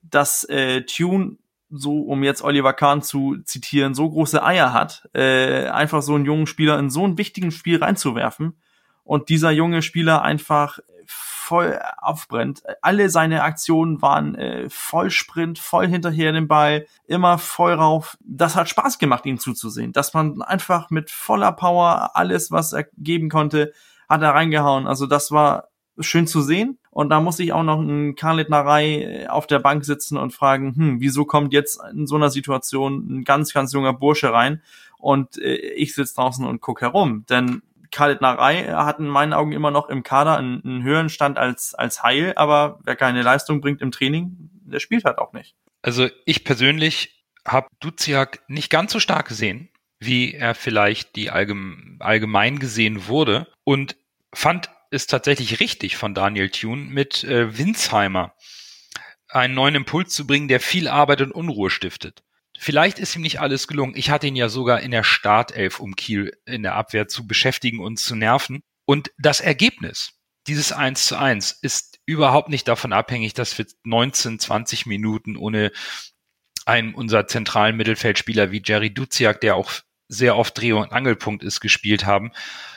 dass 0.00 0.44
äh, 0.44 0.82
Tune 0.86 1.36
so, 1.68 2.00
um 2.00 2.24
jetzt 2.24 2.42
Oliver 2.42 2.72
Kahn 2.72 3.02
zu 3.02 3.36
zitieren, 3.44 3.92
so 3.94 4.08
große 4.08 4.42
Eier 4.42 4.72
hat, 4.72 5.06
äh, 5.12 5.66
einfach 5.66 6.00
so 6.00 6.14
einen 6.14 6.24
jungen 6.24 6.46
Spieler 6.46 6.78
in 6.78 6.88
so 6.88 7.06
ein 7.06 7.18
wichtigen 7.18 7.50
Spiel 7.50 7.82
reinzuwerfen 7.82 8.56
und 9.02 9.28
dieser 9.28 9.50
junge 9.50 9.82
Spieler 9.82 10.22
einfach 10.22 10.78
voll 11.44 11.78
aufbrennt. 11.98 12.62
Alle 12.80 13.10
seine 13.10 13.42
Aktionen 13.42 14.00
waren 14.00 14.34
äh, 14.34 14.70
voll 14.70 15.10
Sprint, 15.10 15.58
voll 15.58 15.86
hinterher 15.86 16.32
den 16.32 16.48
Ball, 16.48 16.86
immer 17.06 17.36
voll 17.38 17.74
rauf. 17.74 18.16
Das 18.20 18.56
hat 18.56 18.68
Spaß 18.68 18.98
gemacht, 18.98 19.26
ihm 19.26 19.38
zuzusehen, 19.38 19.92
dass 19.92 20.14
man 20.14 20.40
einfach 20.40 20.90
mit 20.90 21.10
voller 21.10 21.52
Power 21.52 22.12
alles, 22.14 22.50
was 22.50 22.72
er 22.72 22.86
geben 22.96 23.28
konnte, 23.28 23.72
hat 24.08 24.22
er 24.22 24.34
reingehauen. 24.34 24.86
Also 24.86 25.06
das 25.06 25.30
war 25.30 25.68
schön 25.98 26.26
zu 26.26 26.40
sehen. 26.40 26.78
Und 26.90 27.10
da 27.10 27.20
muss 27.20 27.38
ich 27.38 27.52
auch 27.52 27.62
noch 27.62 27.80
ein 27.80 28.14
Karlitnerei 28.14 29.02
äh, 29.02 29.26
auf 29.26 29.46
der 29.46 29.58
Bank 29.58 29.84
sitzen 29.84 30.16
und 30.16 30.32
fragen, 30.32 30.74
hm, 30.74 31.00
wieso 31.00 31.24
kommt 31.24 31.52
jetzt 31.52 31.80
in 31.92 32.06
so 32.06 32.16
einer 32.16 32.30
Situation 32.30 33.18
ein 33.18 33.24
ganz, 33.24 33.52
ganz 33.52 33.72
junger 33.72 33.92
Bursche 33.92 34.32
rein 34.32 34.62
und 34.98 35.36
äh, 35.38 35.56
ich 35.56 35.94
sitze 35.94 36.14
draußen 36.14 36.46
und 36.46 36.60
guck 36.60 36.80
herum. 36.80 37.26
Denn 37.28 37.62
Khaled 37.94 38.20
hat 38.20 38.98
in 38.98 39.06
meinen 39.06 39.32
Augen 39.32 39.52
immer 39.52 39.70
noch 39.70 39.88
im 39.88 40.02
Kader 40.02 40.36
einen, 40.36 40.62
einen 40.64 40.82
höheren 40.82 41.08
Stand 41.08 41.38
als, 41.38 41.74
als 41.74 42.02
Heil, 42.02 42.32
aber 42.36 42.80
wer 42.82 42.96
keine 42.96 43.22
Leistung 43.22 43.60
bringt 43.60 43.80
im 43.80 43.92
Training, 43.92 44.50
der 44.64 44.80
spielt 44.80 45.04
halt 45.04 45.18
auch 45.18 45.32
nicht. 45.32 45.54
Also 45.80 46.08
ich 46.26 46.44
persönlich 46.44 47.24
habe 47.46 47.68
Duziak 47.80 48.42
nicht 48.48 48.68
ganz 48.68 48.92
so 48.92 49.00
stark 49.00 49.28
gesehen, 49.28 49.70
wie 50.00 50.34
er 50.34 50.54
vielleicht 50.54 51.14
die 51.14 51.30
allgemein, 51.30 51.96
allgemein 52.00 52.58
gesehen 52.58 53.06
wurde 53.06 53.46
und 53.62 53.96
fand 54.32 54.70
es 54.90 55.06
tatsächlich 55.06 55.60
richtig 55.60 55.96
von 55.96 56.14
Daniel 56.14 56.50
Thune 56.50 56.82
mit 56.82 57.22
äh, 57.24 57.56
Winsheimer 57.56 58.34
einen 59.28 59.54
neuen 59.54 59.76
Impuls 59.76 60.12
zu 60.14 60.26
bringen, 60.26 60.48
der 60.48 60.60
viel 60.60 60.88
Arbeit 60.88 61.20
und 61.20 61.32
Unruhe 61.32 61.70
stiftet. 61.70 62.22
Vielleicht 62.58 62.98
ist 62.98 63.16
ihm 63.16 63.22
nicht 63.22 63.40
alles 63.40 63.66
gelungen. 63.66 63.94
Ich 63.96 64.10
hatte 64.10 64.26
ihn 64.26 64.36
ja 64.36 64.48
sogar 64.48 64.80
in 64.80 64.90
der 64.90 65.02
Startelf, 65.02 65.80
um 65.80 65.96
Kiel 65.96 66.32
in 66.46 66.62
der 66.62 66.74
Abwehr 66.74 67.08
zu 67.08 67.26
beschäftigen 67.26 67.80
und 67.80 67.98
zu 67.98 68.14
nerven. 68.14 68.62
Und 68.86 69.10
das 69.18 69.40
Ergebnis, 69.40 70.12
dieses 70.46 70.72
1 70.72 71.06
zu 71.06 71.18
1, 71.18 71.58
ist 71.62 71.98
überhaupt 72.06 72.48
nicht 72.48 72.68
davon 72.68 72.92
abhängig, 72.92 73.34
dass 73.34 73.56
wir 73.58 73.66
19, 73.82 74.38
20 74.38 74.86
Minuten 74.86 75.36
ohne 75.36 75.72
einen 76.66 76.94
unserer 76.94 77.26
zentralen 77.26 77.76
Mittelfeldspieler 77.76 78.50
wie 78.50 78.62
Jerry 78.64 78.92
Duziak, 78.92 79.40
der 79.40 79.56
auch 79.56 79.72
sehr 80.08 80.36
oft 80.36 80.58
Dreh- 80.58 80.72
und 80.72 80.92
Angelpunkt 80.92 81.42
ist, 81.42 81.60
gespielt 81.60 82.06
haben, 82.06 82.32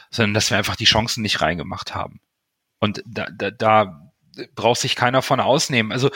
sondern 0.10 0.34
dass 0.34 0.50
wir 0.50 0.58
einfach 0.58 0.76
die 0.76 0.86
Chancen 0.86 1.22
nicht 1.22 1.42
reingemacht 1.42 1.94
haben. 1.94 2.20
Und 2.80 3.04
da, 3.06 3.28
da, 3.32 3.52
da 3.52 4.12
braucht 4.56 4.80
sich 4.80 4.96
keiner 4.96 5.22
von 5.22 5.40
ausnehmen. 5.40 5.92
Also 5.92 6.12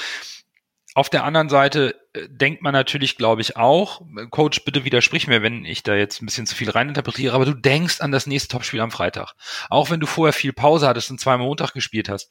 auf 0.93 1.09
der 1.09 1.23
anderen 1.23 1.49
Seite 1.49 1.95
äh, 2.13 2.27
denkt 2.27 2.61
man 2.61 2.73
natürlich, 2.73 3.15
glaube 3.15 3.41
ich, 3.41 3.55
auch, 3.55 4.01
Coach, 4.29 4.65
bitte 4.65 4.83
widersprich 4.83 5.27
mir, 5.27 5.41
wenn 5.41 5.63
ich 5.63 5.83
da 5.83 5.95
jetzt 5.95 6.21
ein 6.21 6.25
bisschen 6.25 6.45
zu 6.45 6.55
viel 6.55 6.69
reininterpretiere, 6.69 7.33
aber 7.33 7.45
du 7.45 7.53
denkst 7.53 8.01
an 8.01 8.11
das 8.11 8.27
nächste 8.27 8.49
Topspiel 8.49 8.81
am 8.81 8.91
Freitag. 8.91 9.33
Auch 9.69 9.89
wenn 9.89 9.99
du 9.99 10.07
vorher 10.07 10.33
viel 10.33 10.53
Pause 10.53 10.87
hattest 10.87 11.09
und 11.09 11.19
zweimal 11.19 11.47
Montag 11.47 11.73
gespielt 11.73 12.09
hast. 12.09 12.29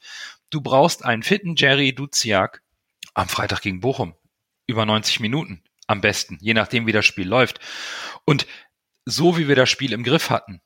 Du 0.49 0.61
brauchst 0.61 1.03
einen 1.03 1.23
fitten 1.23 1.55
Jerry 1.55 1.93
Duziak 1.95 2.61
am 3.13 3.27
Freitag 3.27 3.61
gegen 3.61 3.79
Bochum. 3.79 4.15
Über 4.67 4.85
90 4.85 5.19
Minuten. 5.19 5.63
Am 5.87 6.01
besten, 6.01 6.37
je 6.39 6.53
nachdem, 6.53 6.87
wie 6.87 6.93
das 6.93 7.05
Spiel 7.05 7.27
läuft. 7.27 7.59
Und 8.25 8.45
so 9.05 9.37
wie 9.37 9.47
wir 9.47 9.55
das 9.55 9.69
Spiel 9.69 9.91
im 9.91 10.03
Griff 10.03 10.29
hatten, 10.29 10.61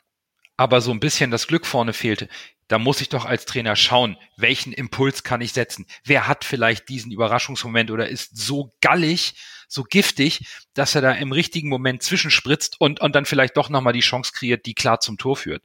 aber 0.58 0.82
so 0.82 0.92
ein 0.92 1.00
bisschen 1.00 1.32
das 1.32 1.48
Glück 1.48 1.66
vorne 1.66 1.94
fehlte, 1.94 2.30
da 2.68 2.80
muss 2.80 3.02
ich 3.02 3.10
doch 3.10 3.26
als 3.26 3.46
Trainer 3.46 3.76
schauen, 3.76 4.18
welchen 4.38 4.74
Impuls 4.74 5.24
kann 5.24 5.42
ich 5.42 5.54
setzen? 5.54 5.86
Wer 6.04 6.28
hat 6.28 6.44
vielleicht 6.44 6.90
diesen 6.90 7.12
Überraschungsmoment 7.12 7.92
oder 7.92 8.10
ist 8.10 8.38
so 8.38 8.76
gallig, 8.82 9.36
so 9.68 9.84
giftig, 9.84 10.48
dass 10.74 10.96
er 10.96 11.02
da 11.02 11.12
im 11.12 11.32
richtigen 11.32 11.70
Moment 11.70 12.02
zwischenspritzt 12.02 12.80
und, 12.80 13.02
und 13.02 13.16
dann 13.16 13.26
vielleicht 13.26 13.58
doch 13.58 13.70
nochmal 13.70 13.94
die 13.94 14.00
Chance 14.00 14.32
kreiert, 14.34 14.66
die 14.66 14.74
klar 14.74 15.00
zum 15.00 15.18
Tor 15.18 15.36
führt. 15.36 15.64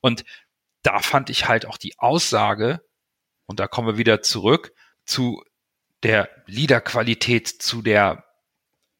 Und 0.00 0.24
da 0.82 1.00
fand 1.00 1.30
ich 1.30 1.48
halt 1.48 1.66
auch 1.66 1.76
die 1.76 1.98
Aussage, 1.98 2.80
und 3.46 3.60
da 3.60 3.68
kommen 3.68 3.88
wir 3.88 3.98
wieder 3.98 4.22
zurück 4.22 4.72
zu 5.04 5.42
der 6.02 6.30
Liederqualität, 6.46 7.48
zu 7.48 7.82
der 7.82 8.24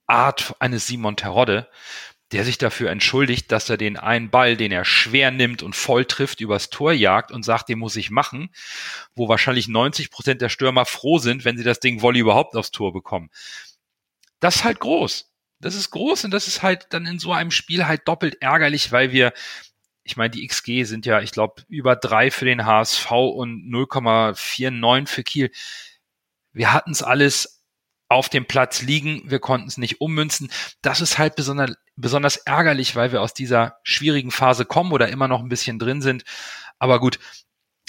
Art 0.07 0.55
eines 0.61 0.87
Simon 0.87 1.17
Terodde, 1.17 1.69
der 2.37 2.45
sich 2.45 2.59
dafür 2.59 2.91
entschuldigt, 2.91 3.51
dass 3.51 3.71
er 3.71 3.79
den 3.79 3.97
einen 3.97 4.29
Ball, 4.29 4.59
den 4.59 4.71
er 4.71 4.85
schwer 4.85 5.31
nimmt 5.31 5.63
und 5.63 5.75
voll 5.75 6.05
trifft, 6.05 6.43
übers 6.43 6.69
Tor 6.69 6.93
jagt 6.93 7.33
und 7.33 7.45
sagt, 7.45 7.71
den 7.71 7.79
muss 7.79 7.97
ich 7.97 8.11
machen, 8.11 8.51
wo 9.15 9.27
wahrscheinlich 9.27 9.69
90 9.69 10.11
Prozent 10.11 10.43
der 10.43 10.51
Stürmer 10.51 10.85
froh 10.85 11.17
sind, 11.17 11.47
wenn 11.47 11.57
sie 11.57 11.65
das 11.65 11.81
Ding 11.81 12.03
Volley 12.03 12.21
überhaupt 12.21 12.55
aufs 12.55 12.73
Tor 12.73 12.93
bekommen. 12.93 13.31
Das 14.39 14.57
ist 14.57 14.65
halt 14.65 14.81
groß. 14.81 15.33
Das 15.61 15.75
ist 15.75 15.91
groß 15.91 16.27
und 16.27 16.31
das 16.31 16.47
ist 16.47 16.61
halt 16.63 16.89
dann 16.91 17.07
in 17.07 17.19
so 17.19 17.33
einem 17.33 17.51
Spiel 17.51 17.87
halt 17.87 18.07
doppelt 18.07 18.43
ärgerlich, 18.43 18.93
weil 18.93 19.13
wir, 19.13 19.33
ich 20.05 20.19
meine, 20.19 20.29
die 20.29 20.47
XG 20.47 20.85
sind 20.85 21.07
ja, 21.07 21.23
ich 21.23 21.31
glaube, 21.33 21.63
über 21.69 21.97
drei 21.97 22.31
für 22.31 22.45
den 22.45 22.67
HSV 22.67 23.13
und 23.13 23.67
0,49 23.73 25.07
für 25.07 25.25
Kiel. 25.25 25.51
Wir 26.53 26.75
hatten 26.75 26.91
es 26.91 27.03
alles 27.03 27.56
auf 28.09 28.29
dem 28.29 28.47
Platz 28.47 28.83
liegen, 28.83 29.23
wir 29.27 29.41
konnten 29.41 29.69
es 29.69 29.79
nicht 29.79 30.01
ummünzen. 30.01 30.51
Das 30.81 31.01
ist 31.01 31.19
halt 31.19 31.35
besonders, 31.37 31.73
besonders 31.97 32.37
ärgerlich, 32.37 32.95
weil 32.95 33.13
wir 33.13 33.23
aus 33.23 33.35
dieser 33.35 33.79
schwierigen 33.83 34.31
Phase 34.31 34.65
kommen 34.65 34.93
oder 34.93 35.09
immer 35.09 35.29
noch 35.29 35.41
ein 35.41 35.49
bisschen 35.49 35.79
drin 35.79 36.03
sind. 36.03 36.25
Aber 36.79 37.01
gut, 37.01 37.19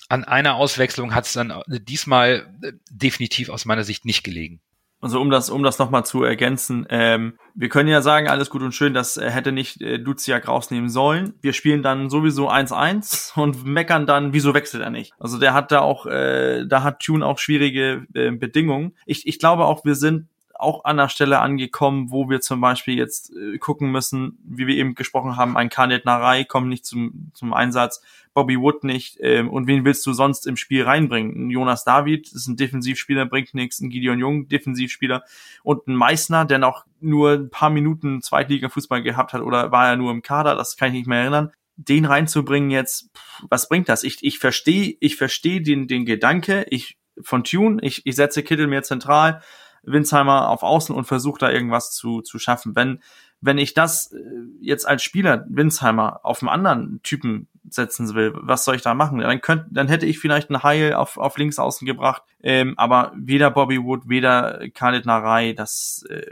an 0.10 0.24
einer 0.24 0.56
Auswechslung 0.56 1.14
hat 1.14 1.26
es 1.26 1.34
dann 1.34 1.62
diesmal 1.68 2.54
äh, 2.64 2.74
definitiv 2.90 3.50
aus 3.50 3.66
meiner 3.66 3.84
Sicht 3.84 4.06
nicht 4.06 4.24
gelegen. 4.24 4.62
Also 5.00 5.22
um 5.22 5.30
das, 5.30 5.50
um 5.50 5.62
das 5.62 5.78
nochmal 5.78 6.06
zu 6.06 6.24
ergänzen, 6.24 6.88
ähm, 6.90 7.38
wir 7.54 7.70
können 7.70 7.90
ja 7.90 8.02
sagen, 8.02 8.28
alles 8.28 8.50
gut 8.50 8.64
und 8.64 8.74
schön, 8.74 8.94
das 8.96 9.18
äh, 9.18 9.30
hätte 9.30 9.52
nicht 9.52 9.80
äh, 9.82 10.00
Duziak 10.00 10.48
rausnehmen 10.48 10.90
sollen. 10.90 11.36
Wir 11.42 11.54
spielen 11.54 11.84
dann 11.84 12.10
sowieso 12.10 12.50
1-1 12.50 13.40
und 13.40 13.64
meckern 13.64 14.08
dann, 14.08 14.34
wieso 14.34 14.54
wechselt 14.54 14.82
er 14.82 14.90
nicht? 14.90 15.14
Also 15.20 15.38
der 15.38 15.54
hat 15.54 15.72
da 15.72 15.82
auch, 15.82 16.08
äh, 16.08 16.66
da 16.66 16.84
hat 16.84 17.00
Tune 17.00 17.26
auch 17.26 17.38
schwierige 17.38 18.06
äh, 18.14 18.32
Bedingungen. 18.32 18.96
Ich, 19.06 19.28
ich 19.28 19.38
glaube 19.38 19.66
auch, 19.66 19.86
wir 19.86 19.96
sind 19.96 20.30
auch 20.60 20.86
an 20.86 20.98
der 20.98 21.10
Stelle 21.10 21.40
angekommen, 21.40 22.12
wo 22.12 22.30
wir 22.30 22.42
zum 22.42 22.62
Beispiel 22.62 22.98
jetzt 22.98 23.32
äh, 23.36 23.58
gucken 23.58 23.92
müssen, 23.92 24.38
wie 24.44 24.68
wir 24.68 24.76
eben 24.76 24.96
gesprochen 24.96 25.38
haben, 25.38 25.58
ein 25.58 25.70
Kanet 25.70 26.06
Narei 26.06 26.44
kommt 26.44 26.68
nicht 26.68 26.86
zum, 26.86 27.32
zum 27.34 27.54
Einsatz, 27.54 28.02
Bobby 28.34 28.60
Wood 28.60 28.84
nicht. 28.84 29.18
Ähm, 29.20 29.50
und 29.50 29.68
wen 29.68 29.86
willst 29.86 30.06
du 30.06 30.14
sonst 30.14 30.46
im 30.48 30.58
Spiel 30.58 30.84
reinbringen? 30.84 31.48
Ein 31.48 31.50
Jonas 31.50 31.84
David 31.84 32.32
ist 32.32 32.48
ein 32.48 32.56
Defensivspieler, 32.56 33.26
bringt 33.26 33.54
nichts. 33.54 33.80
Ein 33.80 33.90
Gideon 33.90 34.20
Jung, 34.20 34.48
Defensivspieler. 34.48 35.24
Und 35.64 35.88
ein 35.88 35.96
Meißner, 35.96 36.46
der 36.46 36.60
noch 36.60 36.86
nur 37.00 37.32
ein 37.34 37.50
paar 37.50 37.70
Minuten 37.70 38.22
Zweitliga-Fußball 38.22 39.04
gehabt 39.04 39.34
hat 39.34 39.42
oder 39.42 39.72
war 39.72 39.90
er 39.90 39.96
nur 39.96 40.12
im 40.12 40.22
Kader, 40.22 40.56
das 40.56 40.78
kann 40.78 40.90
ich 40.90 40.94
nicht 40.94 41.08
mehr 41.08 41.22
erinnern 41.22 41.52
den 41.78 42.06
reinzubringen 42.06 42.72
jetzt, 42.72 43.12
was 43.50 43.70
bringt 43.70 43.88
das? 43.88 44.04
Ich, 44.04 44.18
ich 44.24 44.40
verstehe, 44.40 44.98
ich 45.00 45.16
verstehe 45.16 45.62
den, 45.62 45.88
den 45.88 46.06
Gedanke, 46.06 46.66
ich 46.72 46.98
von 47.22 47.44
Tune, 47.44 47.78
ich, 47.82 48.06
ich 48.06 48.16
setze 48.16 48.44
Kittel 48.44 48.68
mehr 48.68 48.84
zentral, 48.84 49.42
Winsheimer 49.88 50.50
auf 50.50 50.64
Außen 50.64 50.94
und 50.94 51.06
versuche 51.06 51.40
da 51.40 51.50
irgendwas 51.50 51.92
zu, 51.92 52.22
zu 52.22 52.38
schaffen. 52.38 52.76
Wenn, 52.76 53.02
wenn 53.42 53.58
ich 53.58 53.74
das 53.74 54.12
äh, 54.12 54.20
jetzt 54.60 54.88
als 54.88 55.02
Spieler 55.02 55.46
Winsheimer 55.50 56.20
auf 56.24 56.42
einen 56.42 56.50
anderen 56.50 57.02
Typen 57.04 57.48
setzen 57.70 58.14
will, 58.14 58.34
was 58.36 58.66
soll 58.66 58.76
ich 58.76 58.82
da 58.82 58.94
machen? 58.94 59.20
Dann 59.20 59.42
könnte, 59.42 59.68
dann 59.72 59.88
hätte 59.88 60.06
ich 60.06 60.20
vielleicht 60.20 60.50
einen 60.50 60.64
Heil 60.64 60.94
auf, 60.94 61.18
auf 61.18 61.38
links 61.38 61.60
außen 61.60 61.86
gebracht, 61.86 62.24
ähm, 62.42 62.74
aber 62.78 63.14
weder 63.16 63.50
Bobby 63.50 63.84
Wood, 63.84 64.08
weder 64.08 64.70
Khalid 64.74 65.06
Narei, 65.06 65.54
das 65.54 66.06
äh, 66.10 66.32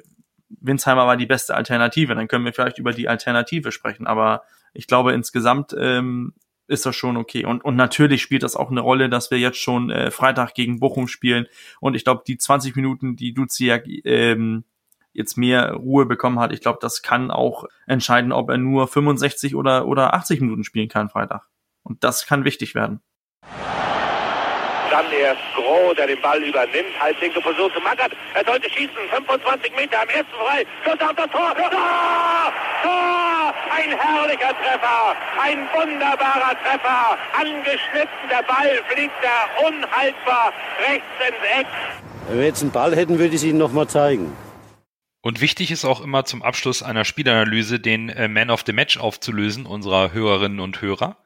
Winsheimer 0.49 1.07
war 1.07 1.17
die 1.17 1.25
beste 1.25 1.55
Alternative. 1.55 2.15
Dann 2.15 2.27
können 2.27 2.45
wir 2.45 2.53
vielleicht 2.53 2.77
über 2.77 2.93
die 2.93 3.09
Alternative 3.09 3.71
sprechen, 3.71 4.07
aber 4.07 4.43
ich 4.73 4.87
glaube 4.87 5.13
insgesamt 5.13 5.75
ähm, 5.77 6.33
ist 6.67 6.85
das 6.85 6.95
schon 6.95 7.17
okay. 7.17 7.45
Und, 7.45 7.63
und 7.63 7.75
natürlich 7.75 8.21
spielt 8.21 8.43
das 8.43 8.55
auch 8.55 8.71
eine 8.71 8.81
Rolle, 8.81 9.09
dass 9.09 9.31
wir 9.31 9.39
jetzt 9.39 9.57
schon 9.57 9.89
äh, 9.89 10.11
Freitag 10.11 10.53
gegen 10.53 10.79
Bochum 10.79 11.07
spielen. 11.07 11.47
Und 11.79 11.95
ich 11.95 12.03
glaube, 12.03 12.23
die 12.25 12.37
20 12.37 12.75
Minuten, 12.75 13.15
die 13.15 13.33
Duziak 13.33 13.85
ähm, 14.03 14.63
jetzt 15.13 15.37
mehr 15.37 15.73
Ruhe 15.73 16.05
bekommen 16.05 16.39
hat, 16.39 16.51
ich 16.51 16.61
glaube, 16.61 16.79
das 16.81 17.01
kann 17.01 17.31
auch 17.31 17.65
entscheiden, 17.87 18.31
ob 18.31 18.49
er 18.49 18.57
nur 18.57 18.87
65 18.87 19.55
oder, 19.55 19.87
oder 19.87 20.13
80 20.13 20.41
Minuten 20.41 20.63
spielen 20.63 20.89
kann 20.89 21.09
Freitag. 21.09 21.47
Und 21.83 22.03
das 22.03 22.25
kann 22.25 22.45
wichtig 22.45 22.75
werden. 22.75 23.01
Dann 24.95 25.11
erst 25.11 25.41
Groh, 25.55 25.93
der 25.93 26.07
den 26.07 26.21
Ball 26.21 26.41
übernimmt. 26.41 26.97
Halblinke 26.97 27.41
Position 27.41 27.69
zu 27.73 27.81
Magath. 27.81 28.13
Er 28.33 28.45
sollte 28.45 28.69
schießen. 28.69 28.95
25 29.11 29.75
Meter 29.75 30.01
am 30.01 30.07
ersten 30.07 30.31
frei. 30.31 30.65
Schuss 30.85 31.01
auf 31.01 31.13
das 31.17 31.29
Tor. 31.31 31.53
Tor! 31.53 32.53
Tor! 32.81 33.53
Ein 33.75 33.91
herrlicher 33.91 34.55
Treffer. 34.55 35.15
Ein 35.37 35.67
wunderbarer 35.75 36.55
Treffer. 36.63 37.17
Angeschnitten. 37.37 38.29
Der 38.29 38.43
Ball 38.43 38.81
fliegt 38.87 39.15
da 39.21 39.67
unhaltbar 39.67 40.53
rechts 40.87 41.05
ins 41.27 41.59
Eck. 41.59 41.67
Wenn 42.29 42.39
wir 42.39 42.45
jetzt 42.45 42.61
einen 42.61 42.71
Ball 42.71 42.95
hätten, 42.95 43.19
würde 43.19 43.35
ich 43.35 43.41
es 43.41 43.43
Ihnen 43.43 43.59
nochmal 43.59 43.87
zeigen. 43.87 44.31
Und 45.19 45.41
wichtig 45.41 45.71
ist 45.71 45.83
auch 45.83 45.99
immer 45.99 46.23
zum 46.23 46.41
Abschluss 46.41 46.81
einer 46.81 47.03
Spielanalyse 47.03 47.81
den 47.81 48.07
äh, 48.07 48.29
Man 48.29 48.49
of 48.49 48.63
the 48.65 48.71
Match 48.71 48.97
aufzulösen, 48.97 49.65
unserer 49.65 50.13
Hörerinnen 50.13 50.61
und 50.61 50.81
Hörer. 50.81 51.17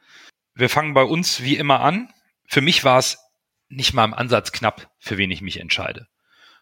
Wir 0.56 0.70
fangen 0.70 0.96
bei 0.96 1.04
uns 1.04 1.44
wie 1.44 1.56
immer 1.56 1.82
an. 1.82 2.12
Für 2.48 2.62
mich 2.62 2.84
war 2.84 2.98
es 2.98 3.29
nicht 3.70 3.94
mal 3.94 4.06
im 4.06 4.14
Ansatz 4.14 4.52
knapp, 4.52 4.92
für 5.00 5.18
wen 5.18 5.32
ich 5.32 5.42
mich 5.42 5.60
entscheide. 5.60 6.08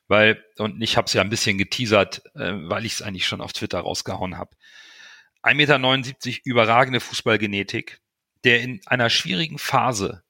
Weil, 0.08 0.44
und 0.58 0.82
ich 0.82 0.96
habe 0.96 1.06
es 1.06 1.14
ja 1.14 1.22
ein 1.22 1.30
bisschen 1.30 1.58
geteasert, 1.58 2.22
äh, 2.36 2.54
weil 2.54 2.86
ich 2.86 2.94
es 2.94 3.02
eigentlich 3.02 3.26
schon 3.26 3.42
auf 3.42 3.54
Twitter 3.54 3.80
rausgehauen 3.80 4.38
habe. 4.38 4.56
1,79 5.44 5.56
Meter 5.56 6.42
überragende 6.44 7.00
Fußballgenetik, 7.00 8.00
der 8.44 8.62
in 8.62 8.82
einer 8.86 9.10
schwierigen 9.10 9.58
Phase 9.58 10.24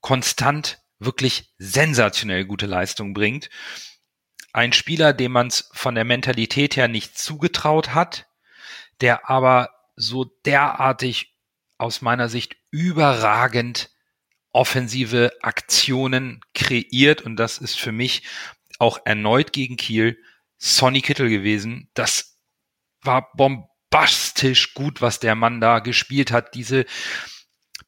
konstant 0.00 0.80
wirklich 0.98 1.52
sensationell 1.58 2.44
gute 2.44 2.66
Leistung 2.66 3.14
bringt. 3.14 3.50
Ein 4.52 4.72
Spieler, 4.72 5.12
dem 5.12 5.32
man 5.32 5.48
es 5.48 5.70
von 5.72 5.94
der 5.94 6.04
Mentalität 6.04 6.76
her 6.76 6.88
nicht 6.88 7.18
zugetraut 7.18 7.94
hat, 7.94 8.26
der 9.00 9.28
aber 9.28 9.70
so 9.96 10.24
derartig 10.44 11.34
aus 11.78 12.02
meiner 12.02 12.28
Sicht 12.28 12.56
überragend 12.70 13.90
offensive 14.54 15.32
Aktionen 15.42 16.40
kreiert 16.54 17.22
und 17.22 17.36
das 17.36 17.58
ist 17.58 17.78
für 17.78 17.92
mich 17.92 18.22
auch 18.78 18.98
erneut 19.04 19.52
gegen 19.52 19.76
Kiel 19.76 20.18
Sonny 20.58 21.02
Kittel 21.02 21.28
gewesen. 21.28 21.90
Das 21.94 22.38
war 23.02 23.32
bombastisch 23.32 24.74
gut, 24.74 25.02
was 25.02 25.20
der 25.20 25.34
Mann 25.34 25.60
da 25.60 25.80
gespielt 25.80 26.32
hat. 26.32 26.54
Diese 26.54 26.86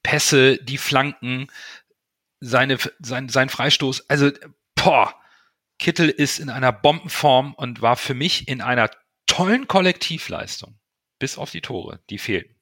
Pässe, 0.02 0.58
die 0.58 0.78
Flanken, 0.78 1.48
seine, 2.40 2.78
sein, 2.98 3.28
sein 3.28 3.48
Freistoß. 3.48 4.10
Also, 4.10 4.30
boah, 4.74 5.14
Kittel 5.78 6.08
ist 6.08 6.38
in 6.38 6.50
einer 6.50 6.72
Bombenform 6.72 7.54
und 7.54 7.82
war 7.82 7.96
für 7.96 8.14
mich 8.14 8.48
in 8.48 8.60
einer 8.60 8.90
tollen 9.26 9.68
Kollektivleistung. 9.68 10.78
Bis 11.18 11.38
auf 11.38 11.50
die 11.50 11.62
Tore, 11.62 12.00
die 12.10 12.18
fehlten. 12.18 12.56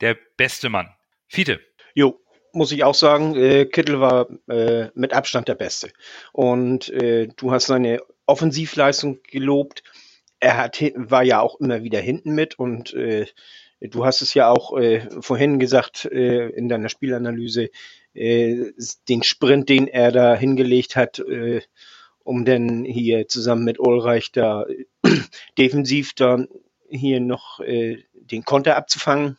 Der 0.00 0.16
beste 0.36 0.68
Mann. 0.68 0.94
Fiete. 1.28 1.60
Jo, 1.94 2.21
muss 2.52 2.72
ich 2.72 2.84
auch 2.84 2.94
sagen, 2.94 3.34
äh, 3.36 3.66
Kittel 3.66 4.00
war 4.00 4.28
äh, 4.48 4.88
mit 4.94 5.12
Abstand 5.12 5.48
der 5.48 5.54
Beste. 5.54 5.90
Und 6.32 6.88
äh, 6.90 7.28
du 7.36 7.52
hast 7.52 7.66
seine 7.66 8.00
Offensivleistung 8.26 9.20
gelobt. 9.22 9.82
Er 10.40 10.56
hat, 10.56 10.80
war 10.94 11.22
ja 11.22 11.40
auch 11.40 11.60
immer 11.60 11.82
wieder 11.82 12.00
hinten 12.00 12.34
mit 12.34 12.58
und 12.58 12.94
äh, 12.94 13.26
du 13.80 14.04
hast 14.04 14.22
es 14.22 14.34
ja 14.34 14.50
auch 14.50 14.76
äh, 14.76 15.08
vorhin 15.20 15.58
gesagt 15.58 16.04
äh, 16.06 16.48
in 16.48 16.68
deiner 16.68 16.88
Spielanalyse, 16.88 17.70
äh, 18.14 18.72
den 19.08 19.22
Sprint, 19.22 19.68
den 19.68 19.88
er 19.88 20.12
da 20.12 20.34
hingelegt 20.34 20.96
hat, 20.96 21.18
äh, 21.18 21.62
um 22.24 22.44
dann 22.44 22.84
hier 22.84 23.28
zusammen 23.28 23.64
mit 23.64 23.80
Ulreich 23.80 24.32
da 24.32 24.64
äh, 24.64 24.86
defensiv 25.58 26.14
dann 26.14 26.48
hier 26.88 27.20
noch 27.20 27.60
äh, 27.60 28.04
den 28.12 28.44
Konter 28.44 28.76
abzufangen. 28.76 29.38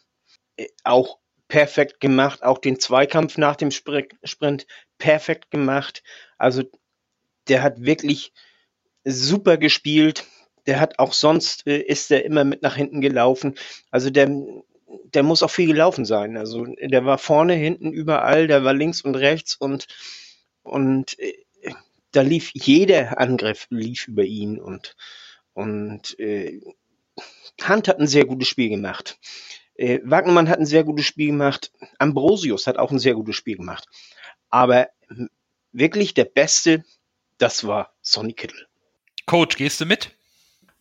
Äh, 0.57 0.67
auch 0.83 1.19
perfekt 1.47 1.99
gemacht, 1.99 2.43
auch 2.43 2.57
den 2.57 2.79
Zweikampf 2.79 3.37
nach 3.37 3.55
dem 3.55 3.71
Sprint 3.71 4.67
perfekt 4.97 5.51
gemacht. 5.51 6.03
Also 6.37 6.63
der 7.47 7.61
hat 7.63 7.81
wirklich 7.81 8.33
super 9.03 9.57
gespielt. 9.57 10.25
Der 10.65 10.79
hat 10.79 10.99
auch 10.99 11.13
sonst 11.13 11.67
äh, 11.67 11.79
ist 11.79 12.09
er 12.11 12.25
immer 12.25 12.43
mit 12.43 12.61
nach 12.61 12.75
hinten 12.75 13.01
gelaufen. 13.01 13.55
Also 13.91 14.09
der 14.09 14.29
der 15.13 15.23
muss 15.23 15.43
auch 15.43 15.49
viel 15.49 15.67
gelaufen 15.67 16.05
sein. 16.05 16.37
Also 16.37 16.65
der 16.65 17.05
war 17.05 17.17
vorne, 17.17 17.53
hinten, 17.53 17.91
überall, 17.91 18.47
der 18.47 18.63
war 18.63 18.73
links 18.73 19.01
und 19.01 19.15
rechts 19.15 19.55
und 19.55 19.87
und 20.63 21.19
äh, 21.19 21.33
da 22.11 22.21
lief 22.21 22.51
jeder 22.53 23.19
Angriff 23.19 23.67
lief 23.69 24.07
über 24.07 24.23
ihn 24.23 24.59
und 24.59 24.95
und 25.53 26.17
äh, 26.19 26.61
Hunt 27.67 27.87
hat 27.87 27.99
ein 27.99 28.07
sehr 28.07 28.25
gutes 28.25 28.47
Spiel 28.47 28.69
gemacht. 28.69 29.19
Äh, 29.75 29.99
Wagnermann 30.03 30.49
hat 30.49 30.59
ein 30.59 30.65
sehr 30.65 30.83
gutes 30.83 31.05
Spiel 31.05 31.27
gemacht. 31.27 31.71
Ambrosius 31.99 32.67
hat 32.67 32.77
auch 32.77 32.91
ein 32.91 32.99
sehr 32.99 33.15
gutes 33.15 33.35
Spiel 33.35 33.57
gemacht. 33.57 33.87
Aber 34.49 34.87
wirklich 35.71 36.13
der 36.13 36.25
Beste, 36.25 36.83
das 37.37 37.65
war 37.65 37.93
Sonny 38.01 38.33
Kittel. 38.33 38.67
Coach, 39.25 39.57
gehst 39.57 39.81
du 39.81 39.85
mit? 39.85 40.11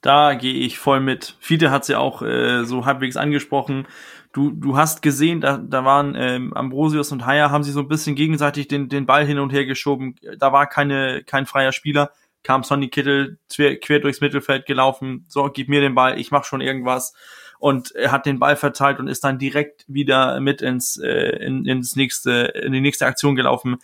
Da 0.02 0.34
gehe 0.34 0.54
ich 0.54 0.78
voll 0.78 1.00
mit. 1.00 1.36
Fiete 1.40 1.70
hat 1.70 1.84
sie 1.84 1.92
ja 1.92 1.98
auch 1.98 2.22
äh, 2.22 2.64
so 2.64 2.84
halbwegs 2.84 3.16
angesprochen. 3.16 3.86
Du, 4.32 4.50
du 4.50 4.76
hast 4.76 5.00
gesehen, 5.00 5.40
da, 5.40 5.58
da 5.58 5.84
waren 5.84 6.16
ähm, 6.18 6.52
Ambrosius 6.54 7.12
und 7.12 7.24
Haya 7.24 7.50
haben 7.50 7.62
sich 7.62 7.72
so 7.72 7.80
ein 7.80 7.88
bisschen 7.88 8.16
gegenseitig 8.16 8.66
den, 8.66 8.88
den 8.88 9.06
Ball 9.06 9.24
hin 9.24 9.38
und 9.38 9.52
her 9.52 9.64
geschoben. 9.64 10.16
Da 10.38 10.52
war 10.52 10.68
keine, 10.68 11.22
kein 11.22 11.46
freier 11.46 11.72
Spieler. 11.72 12.10
Kam 12.42 12.64
Sonny 12.64 12.88
Kittel 12.88 13.38
quer, 13.48 13.78
quer 13.78 14.00
durchs 14.00 14.20
Mittelfeld 14.20 14.66
gelaufen. 14.66 15.24
So, 15.28 15.48
gib 15.48 15.68
mir 15.68 15.80
den 15.80 15.94
Ball, 15.94 16.18
ich 16.18 16.32
mach 16.32 16.44
schon 16.44 16.60
irgendwas 16.60 17.14
und 17.62 17.94
hat 18.08 18.26
den 18.26 18.40
Ball 18.40 18.56
verteilt 18.56 18.98
und 18.98 19.06
ist 19.06 19.22
dann 19.22 19.38
direkt 19.38 19.84
wieder 19.86 20.40
mit 20.40 20.62
ins, 20.62 20.96
äh, 20.96 21.36
in, 21.36 21.64
ins 21.64 21.94
nächste, 21.94 22.32
in 22.32 22.72
die 22.72 22.80
nächste 22.80 23.06
Aktion 23.06 23.36
gelaufen. 23.36 23.76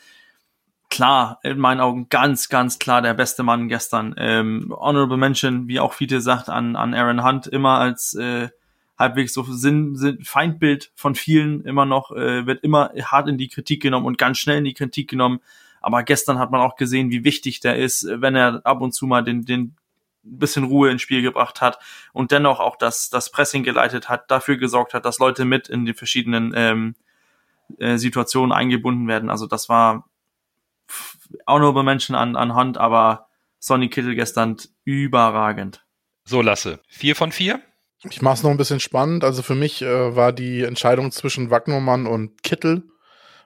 Klar, 0.91 1.38
in 1.45 1.59
meinen 1.59 1.81
Augen 1.81 2.09
ganz, 2.09 2.49
ganz 2.49 2.81
klar 2.81 3.03
der 3.03 3.14
beste 3.14 3.45
Mann 3.45 3.69
gestern. 3.69 4.17
Ähm, 4.19 4.75
Honorable 4.77 5.17
Mention, 5.17 5.69
wie 5.69 5.79
auch 5.79 5.93
Fiete 5.93 6.21
sagt, 6.21 6.49
an, 6.49 6.75
an 6.75 6.93
Aaron 6.93 7.25
Hunt 7.25 7.47
immer 7.47 7.79
als 7.79 8.14
äh, 8.14 8.49
halbwegs 8.99 9.33
so 9.33 9.45
Sinn, 9.45 9.95
Sinn, 9.95 10.25
Feindbild 10.25 10.91
von 10.97 11.14
vielen 11.14 11.62
immer 11.62 11.87
noch, 11.87 12.11
äh, 12.11 12.47
wird 12.47 12.64
immer 12.64 12.91
hart 13.01 13.29
in 13.29 13.38
die 13.38 13.47
Kritik 13.47 13.81
genommen 13.81 14.07
und 14.07 14.19
ganz 14.19 14.38
schnell 14.38 14.59
in 14.59 14.64
die 14.64 14.75
Kritik 14.75 15.09
genommen. 15.09 15.38
Aber 15.81 16.03
gestern 16.03 16.41
hat 16.41 16.51
man 16.51 16.62
auch 16.62 16.75
gesehen, 16.75 17.12
wie 17.12 17.23
wichtig 17.23 17.61
der 17.61 17.77
ist, 17.77 18.09
wenn 18.11 18.35
er 18.35 18.61
ab 18.64 18.81
und 18.81 18.91
zu 18.91 19.07
mal 19.07 19.23
den, 19.23 19.45
den 19.45 19.77
bisschen 20.31 20.64
Ruhe 20.64 20.91
ins 20.91 21.03
Spiel 21.03 21.23
gebracht 21.23 21.61
hat 21.61 21.79
und 22.12 22.31
dennoch 22.33 22.61
auch 22.61 22.77
das, 22.77 23.11
das 23.11 23.31
Pressing 23.31 23.62
geleitet 23.62 24.09
hat, 24.09 24.31
dafür 24.31 24.57
gesorgt 24.57 24.95
hat, 24.95 25.05
dass 25.05 25.19
Leute 25.19 25.45
mit 25.45 25.69
in 25.69 25.85
die 25.85 25.95
verschiedenen 25.95 26.53
ähm, 26.55 26.95
äh, 27.79 27.97
Situationen 27.97 28.53
eingebunden 28.53 29.09
werden. 29.09 29.31
Also 29.31 29.47
das 29.47 29.69
war 29.69 30.09
honorable 31.47 31.83
Menschen 31.83 32.14
an, 32.14 32.37
an 32.37 32.55
Hand, 32.55 32.79
aber 32.79 33.29
Sonny 33.59 33.88
Kittel 33.88 34.14
gestern 34.14 34.57
überragend. 34.85 35.85
So, 36.25 36.43
Lasse. 36.43 36.81
Vier 36.88 37.17
von 37.17 37.33
vier? 37.33 37.61
Ich 38.05 38.23
mache 38.23 38.35
es 38.35 38.43
noch 38.43 38.51
ein 38.51 38.57
bisschen 38.57 38.81
spannend. 38.81 39.25
Also 39.25 39.43
für 39.43 39.55
mich 39.55 39.83
äh, 39.83 40.14
war 40.14 40.33
die 40.33 40.62
Entscheidung 40.62 41.11
zwischen 41.11 41.51
Wagnermann 41.51 42.07
und 42.07 42.43
Kittel, 42.43 42.85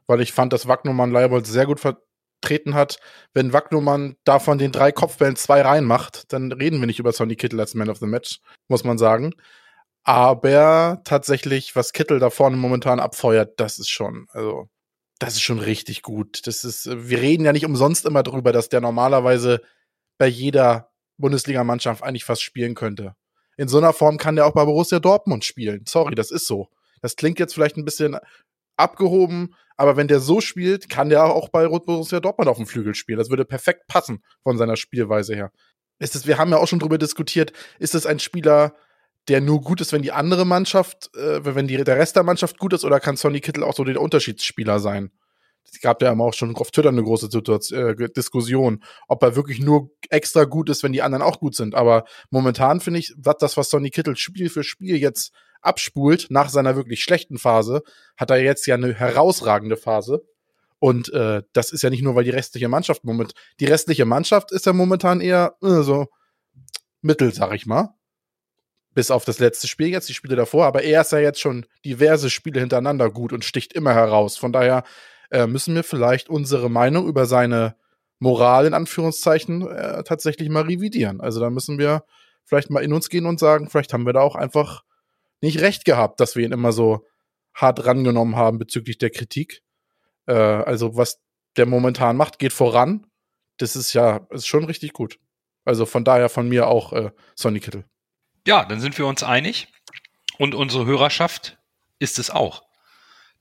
weil 0.07 0.21
ich 0.21 0.33
fand, 0.33 0.53
dass 0.53 0.69
Wagnermann 0.69 1.11
Leibold 1.11 1.47
sehr 1.47 1.67
gut 1.67 1.81
ver 1.81 1.99
aufgetreten 2.43 2.75
hat. 2.75 2.99
Wenn 3.33 3.53
Wagnumann 3.53 4.17
davon 4.25 4.59
den 4.59 4.73
drei 4.73 4.93
Kopfbällen 4.93 5.37
zwei 5.37 5.63
reinmacht, 5.63 6.33
dann 6.33 6.53
reden 6.53 6.81
wir 6.81 6.87
nicht 6.87 6.99
über 6.99 7.13
Sonny 7.13 7.37
Kittel 7.37 7.61
als 7.61 7.75
Man 7.75 7.91
of 7.91 7.99
the 7.99 8.07
Match, 8.07 8.41
muss 8.69 8.85
man 8.85 8.99
sagen. 8.99 9.33
Aber 10.05 11.01
tatsächlich, 11.05 11.77
was 11.77 11.93
Kittel 11.93 12.19
da 12.19 12.31
vorne 12.31 12.57
momentan 12.57 12.99
abfeuert, 13.01 13.61
das 13.61 13.79
ist 13.79 13.91
schon, 13.91 14.27
also, 14.33 14.69
das 15.21 15.35
ist 15.35 15.43
schon 15.43 15.61
richtig 15.61 16.03
gut. 16.03 16.47
Das 16.47 16.65
ist, 16.65 16.89
wir 16.91 17.21
reden 17.21 17.45
ja 17.45 17.53
nicht 17.53 17.65
umsonst 17.65 18.05
immer 18.07 18.25
drüber, 18.25 18.53
dass 18.53 18.69
der 18.69 18.81
normalerweise 18.81 19.61
bei 20.19 20.27
jeder 20.27 20.91
Bundesligamannschaft 21.19 22.03
eigentlich 22.03 22.25
fast 22.25 22.43
spielen 22.43 22.75
könnte. 22.75 23.15
In 23.57 23.69
so 23.69 23.79
einer 23.79 23.93
Form 23.93 24.19
kann 24.19 24.35
der 24.35 24.47
auch 24.47 24.55
bei 24.55 24.65
Borussia 24.65 24.99
Dortmund 24.99 25.45
spielen. 25.45 25.85
Sorry, 25.87 26.17
das 26.17 26.33
ist 26.33 26.47
so. 26.47 26.69
Das 27.01 27.15
klingt 27.15 27.39
jetzt 27.39 27.55
vielleicht 27.55 27.77
ein 27.77 27.85
bisschen 27.85 28.19
abgehoben, 28.77 29.55
aber 29.77 29.97
wenn 29.97 30.09
der 30.09 30.21
so 30.21 30.41
spielt, 30.41 30.89
kann 30.89 31.09
der 31.09 31.25
auch 31.25 31.49
bei 31.49 31.67
Borussia 31.67 32.21
Dortmund 32.21 32.49
auf 32.49 32.57
dem 32.57 32.67
Flügel 32.67 32.95
spielen. 32.95 33.19
Das 33.19 33.31
würde 33.31 33.45
perfekt 33.45 33.87
passen 33.87 34.23
von 34.43 34.59
seiner 34.59 34.77
Spielweise 34.77 35.35
her. 35.35 35.53
Ist 35.99 36.15
es, 36.15 36.27
wir 36.27 36.39
haben 36.39 36.51
ja 36.51 36.59
auch 36.59 36.69
schon 36.69 36.79
drüber 36.79 36.99
diskutiert, 36.99 37.53
ist 37.79 37.95
es 37.95 38.07
ein 38.07 38.19
Spieler, 38.19 38.75
der 39.29 39.41
nur 39.41 39.61
gut 39.61 39.81
ist, 39.81 39.93
wenn 39.93 40.03
die 40.03 40.13
andere 40.13 40.45
Mannschaft, 40.45 41.11
äh, 41.17 41.45
wenn 41.45 41.69
die, 41.69 41.77
der 41.77 41.97
Rest 41.97 42.17
der 42.17 42.25
Mannschaft 42.25 42.59
gut 42.59 42.73
ist, 42.73 42.85
oder 42.85 42.99
kann 43.01 43.17
Sonny 43.17 43.41
Kittel 43.41 43.63
auch 43.63 43.75
so 43.75 43.85
der 43.85 44.01
Unterschiedsspieler 44.01 44.81
sein? 44.81 45.13
Es 45.65 45.81
gab 45.81 46.03
ja 46.03 46.13
auch 46.13 46.35
schon 46.35 46.55
auf 46.57 46.73
Twitter 46.73 46.89
eine 46.89 47.05
große 47.05 47.29
äh, 47.75 48.09
Diskussion, 48.09 48.83
ob 49.07 49.23
er 49.23 49.37
wirklich 49.37 49.61
nur 49.61 49.91
extra 50.11 50.45
gut 50.45 50.69
ist, 50.69 50.83
wenn 50.83 50.93
die 50.93 51.03
anderen 51.03 51.23
auch 51.23 51.39
gut 51.39 51.55
sind. 51.55 51.75
Aber 51.77 52.05
momentan 52.31 52.81
finde 52.81 52.99
ich, 52.99 53.15
das, 53.17 53.57
was 53.57 53.71
Sonny 53.71 53.91
Kittel 53.91 54.17
Spiel 54.17 54.51
für 54.51 54.65
Spiel 54.65 54.97
jetzt 54.97 55.33
abspult, 55.63 56.27
nach 56.31 56.49
seiner 56.49 56.77
wirklich 56.77 57.03
schlechten 57.03 57.39
Phase, 57.39 57.83
hat 58.17 58.31
er 58.31 58.43
jetzt 58.43 58.67
ja 58.67 58.75
eine 58.75 58.95
herausragende 58.95 59.77
Phase. 59.77 60.23
Und 60.79 61.13
äh, 61.13 61.43
das 61.53 61.73
ist 61.73 61.83
ja 61.83 61.91
nicht 61.91 62.03
nur, 62.03 62.17
weil 62.17 62.25
die 62.25 62.31
restliche 62.31 62.69
Mannschaft 62.69 63.05
moment, 63.05 63.35
die 63.61 63.67
restliche 63.67 64.05
Mannschaft 64.05 64.51
ist 64.51 64.67
ja 64.67 64.73
momentan 64.73 65.21
eher 65.21 65.55
äh, 65.63 65.83
so 65.83 66.09
mittel, 67.01 67.33
sag 67.33 67.55
ich 67.55 67.67
mal. 67.67 67.95
Bis 68.95 69.11
auf 69.11 69.25
das 69.25 69.39
letzte 69.39 69.69
Spiel 69.69 69.89
jetzt, 69.89 70.09
die 70.09 70.15
Spiele 70.15 70.37
davor, 70.37 70.67
aber 70.67 70.83
er 70.83 71.01
ist 71.01 71.13
ja 71.13 71.19
jetzt 71.19 71.41
schon 71.41 71.67
diverse 71.85 72.29
Spiele 72.31 72.61
hintereinander 72.61 73.11
gut 73.11 73.33
und 73.33 73.45
sticht 73.45 73.73
immer 73.73 73.95
heraus. 73.95 74.37
Von 74.37 74.53
daher 74.53 74.83
äh, 75.31 75.47
müssen 75.47 75.75
wir 75.75 75.85
vielleicht 75.85 76.29
unsere 76.29 76.69
Meinung 76.69 77.07
über 77.07 77.27
seine 77.27 77.77
Moral 78.19 78.67
in 78.67 78.75
Anführungszeichen 78.75 79.67
äh, 79.67 80.05
tatsächlich 80.05 80.49
mal 80.49 80.63
revidieren. 80.63 81.21
Also 81.21 81.41
da 81.41 81.49
müssen 81.49 81.79
wir 81.79 82.05
vielleicht 82.45 82.71
mal 82.71 82.83
in 82.83 82.93
uns 82.93 83.09
gehen 83.09 83.27
und 83.27 83.41
sagen, 83.41 83.69
vielleicht 83.71 83.93
haben 83.93 84.05
wir 84.05 84.13
da 84.13 84.21
auch 84.21 84.37
einfach 84.37 84.83
nicht 85.43 85.61
recht 85.61 85.85
gehabt, 85.85 86.21
dass 86.21 86.37
wir 86.37 86.45
ihn 86.45 86.53
immer 86.53 86.73
so 86.73 87.07
hart 87.55 87.85
rangenommen 87.85 88.37
haben 88.37 88.59
bezüglich 88.59 88.99
der 88.99 89.11
Kritik. 89.11 89.63
Äh, 90.27 90.35
also 90.35 90.97
was 90.97 91.21
der 91.57 91.67
momentan 91.67 92.17
macht, 92.17 92.39
geht 92.39 92.53
voran. 92.53 93.07
Das 93.59 93.77
ist 93.77 93.93
ja 93.93 94.27
ist 94.31 94.47
schon 94.47 94.65
richtig 94.65 94.93
gut. 94.93 95.19
Also 95.65 95.85
von 95.85 96.05
daher 96.05 96.29
von 96.29 96.49
mir 96.49 96.67
auch 96.69 96.93
äh, 96.93 97.11
Sonny 97.35 97.61
Kittel. 97.61 97.85
Ja, 98.47 98.65
dann 98.65 98.81
sind 98.81 98.97
wir 98.99 99.07
uns 99.07 99.23
einig. 99.23 99.69
Und 100.39 100.55
unsere 100.55 100.87
Hörerschaft 100.87 101.59
ist 101.99 102.19
es 102.19 102.31
auch. 102.31 102.63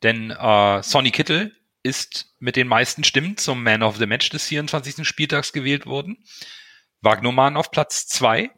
Denn 0.03 0.31
äh, 0.31 0.83
Sonny 0.83 1.11
Kittel 1.11 1.55
ist 1.83 2.35
mit 2.39 2.55
den 2.55 2.67
meisten 2.67 3.03
Stimmen 3.03 3.37
zum 3.37 3.63
Man 3.63 3.81
of 3.81 3.97
the 3.97 4.05
Match 4.05 4.29
des 4.29 4.45
24. 4.45 5.07
Spieltags 5.07 5.53
gewählt 5.53 5.85
worden. 5.85 6.17
Wagnoman 7.01 7.57
auf 7.57 7.71
Platz 7.71 8.07
zwei 8.07 8.51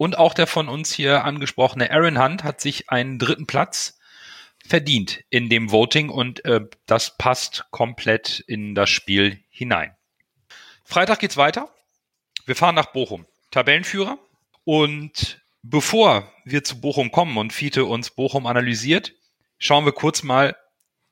Und 0.00 0.16
auch 0.16 0.32
der 0.32 0.46
von 0.46 0.70
uns 0.70 0.90
hier 0.90 1.26
angesprochene 1.26 1.90
Aaron 1.90 2.18
Hunt 2.18 2.42
hat 2.42 2.58
sich 2.62 2.88
einen 2.88 3.18
dritten 3.18 3.46
Platz 3.46 3.98
verdient 4.66 5.22
in 5.28 5.50
dem 5.50 5.72
Voting 5.72 6.08
und 6.08 6.42
äh, 6.46 6.62
das 6.86 7.18
passt 7.18 7.66
komplett 7.70 8.42
in 8.46 8.74
das 8.74 8.88
Spiel 8.88 9.44
hinein. 9.50 9.94
Freitag 10.84 11.18
geht's 11.18 11.36
weiter. 11.36 11.68
Wir 12.46 12.56
fahren 12.56 12.76
nach 12.76 12.94
Bochum, 12.94 13.26
Tabellenführer. 13.50 14.16
Und 14.64 15.42
bevor 15.62 16.32
wir 16.46 16.64
zu 16.64 16.80
Bochum 16.80 17.12
kommen 17.12 17.36
und 17.36 17.52
Fiete 17.52 17.84
uns 17.84 18.08
Bochum 18.08 18.46
analysiert, 18.46 19.12
schauen 19.58 19.84
wir 19.84 19.92
kurz 19.92 20.22
mal 20.22 20.56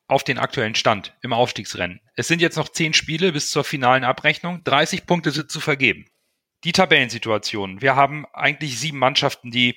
auf 0.06 0.24
den 0.24 0.38
aktuellen 0.38 0.76
Stand 0.76 1.14
im 1.20 1.34
Aufstiegsrennen. 1.34 2.00
Es 2.14 2.26
sind 2.26 2.40
jetzt 2.40 2.56
noch 2.56 2.70
zehn 2.70 2.94
Spiele 2.94 3.32
bis 3.32 3.50
zur 3.50 3.64
finalen 3.64 4.04
Abrechnung. 4.04 4.64
30 4.64 5.04
Punkte 5.04 5.30
sind 5.30 5.50
zu 5.50 5.60
vergeben. 5.60 6.06
Die 6.64 6.72
Tabellensituation. 6.72 7.80
Wir 7.80 7.94
haben 7.94 8.26
eigentlich 8.32 8.78
sieben 8.78 8.98
Mannschaften, 8.98 9.50
die 9.50 9.76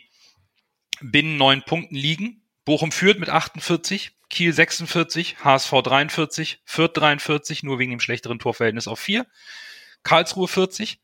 binnen 1.01 1.37
neun 1.37 1.63
Punkten 1.63 1.95
liegen. 1.95 2.43
Bochum 2.65 2.91
führt 2.91 3.19
mit 3.19 3.29
48, 3.29 4.11
Kiel 4.29 4.53
46, 4.53 5.43
HSV 5.43 5.71
43, 5.71 6.61
Fürth 6.65 6.93
43, 6.93 7.63
nur 7.63 7.79
wegen 7.79 7.91
dem 7.91 7.99
schlechteren 7.99 8.39
Torverhältnis 8.39 8.87
auf 8.87 8.99
vier, 8.99 9.27
Karlsruhe 10.03 10.47
40, 10.47 10.99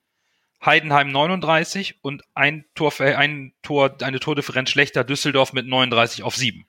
Heidenheim 0.66 1.12
39 1.12 2.04
und 2.04 2.24
ein 2.34 2.66
Tor, 2.74 2.94
ein 3.00 3.54
Tor, 3.62 3.98
eine 4.02 4.20
Tordifferenz 4.20 4.70
schlechter 4.70 5.04
Düsseldorf 5.04 5.54
mit 5.54 5.68
39 5.68 6.24
auf 6.24 6.36
sieben. 6.36 6.68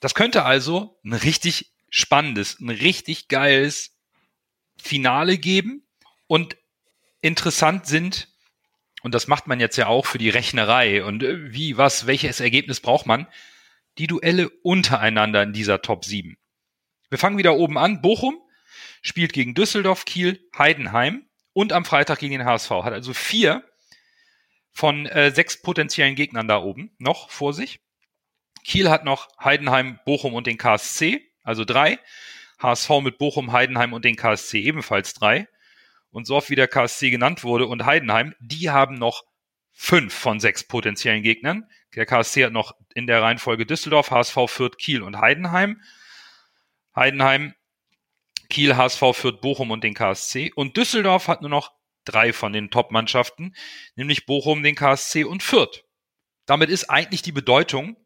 Das 0.00 0.14
könnte 0.14 0.44
also 0.44 0.98
ein 1.04 1.12
richtig 1.12 1.72
spannendes, 1.90 2.58
ein 2.58 2.70
richtig 2.70 3.28
geiles 3.28 3.96
Finale 4.78 5.36
geben. 5.36 5.86
Und 6.26 6.56
interessant 7.20 7.86
sind, 7.86 8.28
und 9.02 9.14
das 9.14 9.28
macht 9.28 9.46
man 9.46 9.60
jetzt 9.60 9.76
ja 9.76 9.86
auch 9.86 10.06
für 10.06 10.18
die 10.18 10.28
Rechnerei 10.28 11.04
und 11.04 11.22
äh, 11.22 11.52
wie, 11.52 11.76
was, 11.76 12.06
welches 12.06 12.40
Ergebnis 12.40 12.80
braucht 12.80 13.06
man, 13.06 13.26
die 13.98 14.06
Duelle 14.06 14.50
untereinander 14.62 15.42
in 15.42 15.52
dieser 15.52 15.82
Top 15.82 16.04
7. 16.04 16.36
Wir 17.08 17.18
fangen 17.18 17.38
wieder 17.38 17.56
oben 17.56 17.76
an. 17.76 18.02
Bochum 18.02 18.38
spielt 19.02 19.32
gegen 19.32 19.54
Düsseldorf, 19.54 20.04
Kiel, 20.04 20.48
Heidenheim 20.56 21.26
und 21.52 21.72
am 21.72 21.84
Freitag 21.84 22.20
gegen 22.20 22.32
den 22.32 22.44
HSV. 22.44 22.70
Hat 22.70 22.92
also 22.92 23.12
vier 23.12 23.64
von 24.72 25.06
äh, 25.06 25.32
sechs 25.32 25.60
potenziellen 25.60 26.14
Gegnern 26.14 26.46
da 26.46 26.62
oben 26.62 26.94
noch 26.98 27.30
vor 27.30 27.52
sich. 27.52 27.80
Kiel 28.64 28.90
hat 28.90 29.04
noch 29.04 29.28
Heidenheim, 29.42 29.98
Bochum 30.04 30.34
und 30.34 30.46
den 30.46 30.58
KSC, 30.58 31.20
also 31.42 31.64
drei. 31.64 31.98
HSV 32.58 32.90
mit 33.02 33.18
Bochum, 33.18 33.52
Heidenheim 33.52 33.92
und 33.92 34.04
den 34.04 34.16
KSC 34.16 34.60
ebenfalls 34.60 35.14
drei. 35.14 35.48
Und 36.10 36.26
so 36.26 36.36
oft 36.36 36.50
wie 36.50 36.56
der 36.56 36.68
KSC 36.68 37.10
genannt 37.10 37.44
wurde 37.44 37.66
und 37.66 37.84
Heidenheim, 37.84 38.34
die 38.40 38.70
haben 38.70 38.94
noch 38.94 39.24
fünf 39.72 40.12
von 40.12 40.40
sechs 40.40 40.66
potenziellen 40.66 41.22
Gegnern. 41.22 41.68
Der 41.94 42.06
KSC 42.06 42.44
hat 42.44 42.52
noch 42.52 42.74
in 42.94 43.06
der 43.06 43.22
Reihenfolge 43.22 43.66
Düsseldorf, 43.66 44.10
HSV, 44.10 44.36
Fürth, 44.46 44.78
Kiel 44.78 45.02
und 45.02 45.18
Heidenheim. 45.18 45.80
Heidenheim, 46.94 47.54
Kiel, 48.48 48.76
HSV, 48.76 49.02
Fürth, 49.12 49.40
Bochum 49.40 49.70
und 49.70 49.84
den 49.84 49.94
KSC. 49.94 50.52
Und 50.54 50.76
Düsseldorf 50.76 51.28
hat 51.28 51.40
nur 51.40 51.50
noch 51.50 51.72
drei 52.04 52.32
von 52.32 52.52
den 52.52 52.70
Top-Mannschaften, 52.70 53.54
nämlich 53.94 54.26
Bochum, 54.26 54.62
den 54.62 54.74
KSC 54.74 55.24
und 55.24 55.42
Fürth. 55.42 55.84
Damit 56.46 56.70
ist 56.70 56.90
eigentlich 56.90 57.22
die 57.22 57.32
Bedeutung 57.32 57.96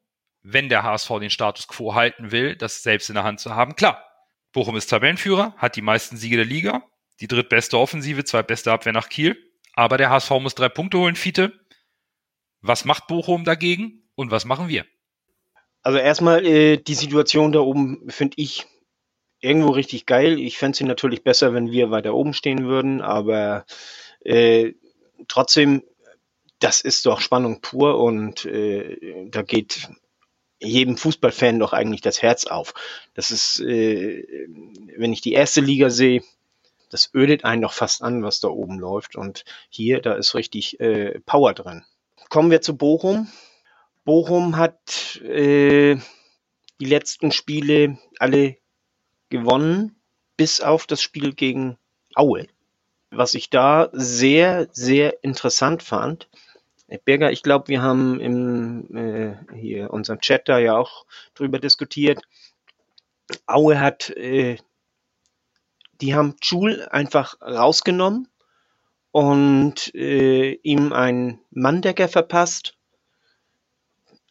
wenn 0.44 0.68
der 0.68 0.82
HSV 0.84 1.08
den 1.20 1.30
Status 1.30 1.66
quo 1.66 1.94
halten 1.94 2.30
will, 2.30 2.54
das 2.54 2.82
selbst 2.82 3.08
in 3.08 3.14
der 3.14 3.24
Hand 3.24 3.40
zu 3.40 3.56
haben. 3.56 3.74
Klar, 3.74 4.06
Bochum 4.52 4.76
ist 4.76 4.86
Tabellenführer, 4.86 5.54
hat 5.56 5.74
die 5.74 5.82
meisten 5.82 6.16
Siege 6.16 6.36
der 6.36 6.44
Liga, 6.44 6.84
die 7.20 7.28
drittbeste 7.28 7.78
Offensive, 7.78 8.24
zweitbeste 8.24 8.72
Abwehr 8.72 8.92
nach 8.92 9.08
Kiel. 9.08 9.36
Aber 9.74 9.96
der 9.96 10.10
HSV 10.10 10.30
muss 10.40 10.54
drei 10.54 10.68
Punkte 10.68 10.98
holen, 10.98 11.16
Fiete. 11.16 11.52
Was 12.60 12.84
macht 12.84 13.06
Bochum 13.08 13.44
dagegen 13.44 14.08
und 14.14 14.30
was 14.30 14.44
machen 14.44 14.68
wir? 14.68 14.86
Also 15.82 15.98
erstmal 15.98 16.46
äh, 16.46 16.78
die 16.78 16.94
Situation 16.94 17.52
da 17.52 17.60
oben 17.60 18.08
finde 18.08 18.34
ich 18.38 18.66
irgendwo 19.40 19.70
richtig 19.70 20.06
geil. 20.06 20.40
Ich 20.40 20.56
fände 20.56 20.78
sie 20.78 20.84
natürlich 20.84 21.22
besser, 21.22 21.52
wenn 21.52 21.70
wir 21.70 21.90
weiter 21.90 22.14
oben 22.14 22.32
stehen 22.32 22.64
würden, 22.64 23.02
aber 23.02 23.66
äh, 24.20 24.72
trotzdem, 25.28 25.82
das 26.58 26.80
ist 26.80 27.04
doch 27.04 27.20
Spannung 27.20 27.60
pur 27.60 27.98
und 27.98 28.46
äh, 28.46 29.28
da 29.28 29.42
geht 29.42 29.90
jedem 30.58 30.96
Fußballfan 30.96 31.58
doch 31.58 31.74
eigentlich 31.74 32.00
das 32.00 32.22
Herz 32.22 32.46
auf. 32.46 32.72
Das 33.12 33.30
ist, 33.30 33.60
äh, 33.60 34.46
wenn 34.96 35.12
ich 35.12 35.20
die 35.20 35.34
erste 35.34 35.60
Liga 35.60 35.90
sehe, 35.90 36.22
das 36.94 37.10
ödet 37.12 37.44
einen 37.44 37.62
doch 37.62 37.72
fast 37.72 38.02
an, 38.02 38.22
was 38.22 38.38
da 38.38 38.46
oben 38.46 38.78
läuft. 38.78 39.16
Und 39.16 39.44
hier, 39.68 40.00
da 40.00 40.14
ist 40.14 40.36
richtig 40.36 40.78
äh, 40.78 41.18
Power 41.26 41.52
drin. 41.52 41.84
Kommen 42.28 42.52
wir 42.52 42.60
zu 42.62 42.76
Bochum. 42.76 43.26
Bochum 44.04 44.56
hat 44.56 45.16
äh, 45.22 45.96
die 46.78 46.84
letzten 46.84 47.32
Spiele 47.32 47.98
alle 48.20 48.56
gewonnen, 49.28 49.96
bis 50.36 50.60
auf 50.60 50.86
das 50.86 51.02
Spiel 51.02 51.34
gegen 51.34 51.78
Aue. 52.14 52.46
Was 53.10 53.34
ich 53.34 53.50
da 53.50 53.88
sehr, 53.92 54.68
sehr 54.70 55.24
interessant 55.24 55.82
fand, 55.82 56.28
Berger, 57.04 57.32
ich 57.32 57.42
glaube, 57.42 57.66
wir 57.66 57.82
haben 57.82 58.20
im 58.20 58.96
äh, 58.96 59.34
hier 59.56 59.92
unserem 59.92 60.20
Chat 60.20 60.48
da 60.48 60.60
ja 60.60 60.76
auch 60.76 61.06
drüber 61.34 61.58
diskutiert. 61.58 62.22
Aue 63.46 63.80
hat, 63.80 64.10
äh, 64.10 64.58
die 66.00 66.14
haben 66.14 66.36
Schul 66.42 66.86
einfach 66.90 67.40
rausgenommen 67.40 68.28
und 69.12 69.94
äh, 69.94 70.54
ihm 70.62 70.92
einen 70.92 71.40
Manndecker 71.50 72.08
verpasst. 72.08 72.74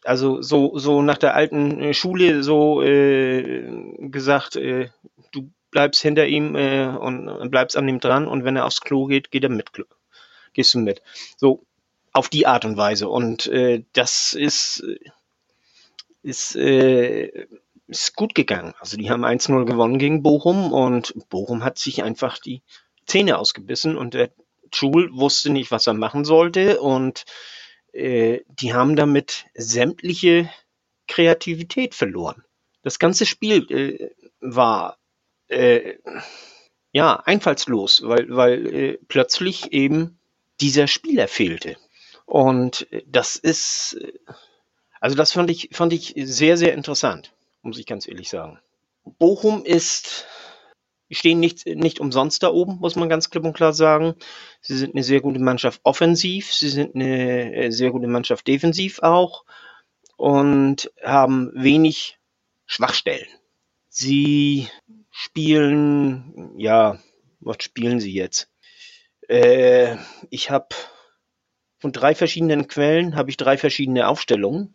Also 0.02 0.42
so, 0.42 0.76
so 0.76 1.00
nach 1.00 1.16
der 1.16 1.34
alten 1.34 1.80
äh, 1.80 1.94
Schule 1.94 2.42
so 2.42 2.82
äh, 2.82 3.66
gesagt, 4.00 4.56
äh, 4.56 4.90
du 5.32 5.50
bleibst 5.70 6.02
hinter 6.02 6.26
ihm 6.26 6.54
äh, 6.54 6.86
und, 6.86 7.50
bleibst 7.50 7.76
an 7.76 7.88
ihm 7.88 8.00
dran 8.00 8.28
und 8.28 8.44
wenn 8.44 8.56
er 8.56 8.66
aufs 8.66 8.82
Klo 8.82 9.06
geht, 9.06 9.30
geht 9.30 9.44
er 9.44 9.48
mit. 9.48 9.70
Gehst 10.52 10.74
du 10.74 10.78
mit. 10.78 11.00
So, 11.36 11.64
auf 12.12 12.28
die 12.28 12.46
Art 12.46 12.64
und 12.64 12.76
Weise. 12.76 13.08
Und 13.08 13.46
äh, 13.46 13.84
das 13.94 14.34
ist, 14.34 14.84
ist, 16.22 16.56
ist 17.86 18.16
gut 18.16 18.34
gegangen. 18.34 18.74
Also 18.78 18.96
die 18.96 19.10
haben 19.10 19.24
1-0 19.24 19.64
gewonnen 19.64 19.98
gegen 19.98 20.22
Bochum 20.22 20.72
und 20.72 21.14
Bochum 21.28 21.64
hat 21.64 21.78
sich 21.78 22.02
einfach 22.02 22.38
die 22.38 22.62
Zähne 23.06 23.38
ausgebissen 23.38 23.96
und 23.96 24.14
der 24.14 24.30
Schul 24.72 25.10
wusste 25.12 25.50
nicht, 25.50 25.70
was 25.70 25.86
er 25.86 25.94
machen 25.94 26.24
sollte 26.24 26.80
und 26.80 27.24
äh, 27.92 28.40
die 28.48 28.74
haben 28.74 28.96
damit 28.96 29.46
sämtliche 29.54 30.50
Kreativität 31.06 31.94
verloren. 31.94 32.44
Das 32.82 32.98
ganze 32.98 33.26
Spiel 33.26 33.70
äh, 33.70 34.10
war 34.40 34.98
äh, 35.48 35.94
ja 36.92 37.16
einfallslos, 37.20 38.02
weil, 38.04 38.26
weil 38.28 38.74
äh, 38.74 38.98
plötzlich 39.08 39.72
eben 39.72 40.18
dieser 40.60 40.86
Spieler 40.86 41.28
fehlte. 41.28 41.76
Und 42.26 42.86
das 43.06 43.36
ist, 43.36 43.98
also 45.00 45.14
das 45.14 45.32
fand 45.32 45.50
ich, 45.50 45.68
fand 45.72 45.92
ich 45.92 46.14
sehr, 46.16 46.56
sehr 46.56 46.72
interessant, 46.72 47.33
muss 47.64 47.78
ich 47.78 47.86
ganz 47.86 48.06
ehrlich 48.06 48.28
sagen. 48.28 48.58
Bochum 49.18 49.64
ist, 49.64 50.26
stehen 51.10 51.40
nicht, 51.40 51.66
nicht 51.66 52.00
umsonst 52.00 52.42
da 52.42 52.48
oben, 52.48 52.78
muss 52.78 52.96
man 52.96 53.08
ganz 53.08 53.30
klipp 53.30 53.44
und 53.44 53.54
klar 53.54 53.72
sagen. 53.72 54.14
Sie 54.60 54.76
sind 54.76 54.94
eine 54.94 55.02
sehr 55.02 55.20
gute 55.20 55.40
Mannschaft 55.40 55.80
offensiv, 55.82 56.52
sie 56.52 56.68
sind 56.68 56.94
eine 56.94 57.72
sehr 57.72 57.90
gute 57.90 58.06
Mannschaft 58.06 58.46
defensiv 58.46 59.00
auch 59.00 59.44
und 60.16 60.92
haben 61.02 61.50
wenig 61.54 62.18
Schwachstellen. 62.66 63.28
Sie 63.88 64.68
spielen, 65.10 66.52
ja, 66.56 66.98
was 67.40 67.58
spielen 67.60 68.00
sie 68.00 68.12
jetzt? 68.12 68.50
Äh, 69.28 69.96
ich 70.30 70.50
habe 70.50 70.68
von 71.78 71.92
drei 71.92 72.14
verschiedenen 72.14 72.66
Quellen 72.66 73.16
habe 73.16 73.30
ich 73.30 73.36
drei 73.36 73.58
verschiedene 73.58 74.08
Aufstellungen 74.08 74.72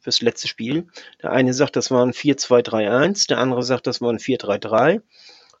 fürs 0.00 0.20
letzte 0.20 0.48
Spiel. 0.48 0.88
Der 1.22 1.32
eine 1.32 1.54
sagt, 1.54 1.76
das 1.76 1.90
war 1.90 2.04
ein 2.04 2.12
4-2-3-1, 2.12 3.28
der 3.28 3.38
andere 3.38 3.62
sagt, 3.62 3.86
das 3.86 4.00
war 4.00 4.12
ein 4.12 4.18
4-3-3 4.18 5.02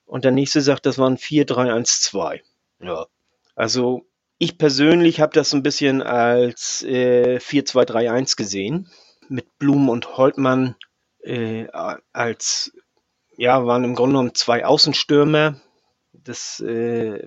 und 0.04 0.24
der 0.24 0.32
nächste 0.32 0.60
sagt, 0.60 0.86
das 0.86 0.98
war 0.98 1.08
ein 1.08 1.18
4-3-1-2. 1.18 2.40
Ja, 2.80 3.06
also 3.54 4.06
ich 4.38 4.56
persönlich 4.56 5.20
habe 5.20 5.32
das 5.32 5.52
ein 5.52 5.62
bisschen 5.62 6.00
als 6.02 6.82
äh, 6.84 7.38
4-2-3-1 7.38 8.36
gesehen 8.36 8.88
mit 9.28 9.58
Blum 9.58 9.88
und 9.88 10.16
Holtmann 10.16 10.76
äh, 11.22 11.66
als, 12.12 12.72
ja, 13.36 13.66
waren 13.66 13.84
im 13.84 13.94
Grunde 13.94 14.14
genommen 14.14 14.34
zwei 14.34 14.64
Außenstürmer. 14.64 15.60
Das 16.28 16.60
äh, 16.60 17.26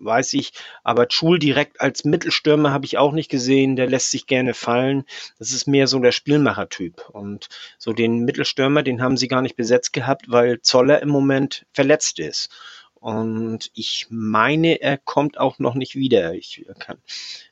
weiß 0.00 0.32
ich. 0.32 0.52
Aber 0.82 1.06
Schul 1.08 1.38
direkt 1.38 1.80
als 1.80 2.04
Mittelstürmer 2.04 2.72
habe 2.72 2.84
ich 2.84 2.98
auch 2.98 3.12
nicht 3.12 3.30
gesehen. 3.30 3.76
Der 3.76 3.88
lässt 3.88 4.10
sich 4.10 4.26
gerne 4.26 4.54
fallen. 4.54 5.04
Das 5.38 5.52
ist 5.52 5.68
mehr 5.68 5.86
so 5.86 6.00
der 6.00 6.10
Spielmachertyp. 6.10 7.08
Und 7.10 7.48
so 7.78 7.92
den 7.92 8.24
Mittelstürmer, 8.24 8.82
den 8.82 9.02
haben 9.02 9.16
sie 9.16 9.28
gar 9.28 9.40
nicht 9.40 9.54
besetzt 9.54 9.92
gehabt, 9.92 10.30
weil 10.30 10.60
Zoller 10.62 11.00
im 11.00 11.10
Moment 11.10 11.64
verletzt 11.72 12.18
ist. 12.18 12.50
Und 12.94 13.70
ich 13.72 14.08
meine, 14.10 14.80
er 14.82 14.98
kommt 14.98 15.38
auch 15.38 15.60
noch 15.60 15.74
nicht 15.74 15.94
wieder. 15.94 16.34
Ich 16.34 16.66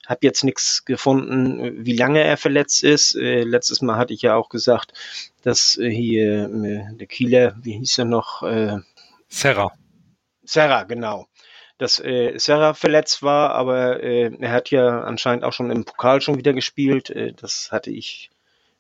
habe 0.05 0.21
jetzt 0.23 0.43
nichts 0.43 0.85
gefunden, 0.85 1.87
wie 1.87 1.97
lange 1.97 2.23
er 2.25 2.37
verletzt 2.37 2.83
ist. 2.83 3.15
Äh, 3.15 3.45
letztes 3.45 3.81
Mal 3.81 3.97
hatte 3.97 4.13
ich 4.13 4.23
ja 4.23 4.35
auch 4.35 4.49
gesagt, 4.49 4.93
dass 5.43 5.79
äh, 5.79 5.89
hier 5.89 6.51
äh, 6.51 6.97
der 6.97 7.07
Kieler, 7.07 7.57
wie 7.63 7.79
hieß 7.79 7.99
er 7.99 8.05
noch? 8.05 8.43
Äh, 8.43 8.79
Serra. 9.29 9.73
Serra, 10.49 10.85
genau. 10.85 11.27
Dass 11.77 12.01
äh, 12.01 12.39
Serra 12.39 12.75
verletzt 12.75 13.23
war, 13.23 13.51
aber 13.51 14.03
äh, 14.03 14.35
er 14.41 14.53
hat 14.53 14.71
ja 14.71 15.03
anscheinend 15.03 15.45
auch 15.45 15.53
schon 15.53 15.71
im 15.71 15.85
Pokal 15.85 16.21
schon 16.21 16.39
wieder 16.39 16.53
gespielt. 16.53 17.11
Äh, 17.11 17.35
das 17.35 17.71
hatte 17.71 17.91
ich 17.91 18.31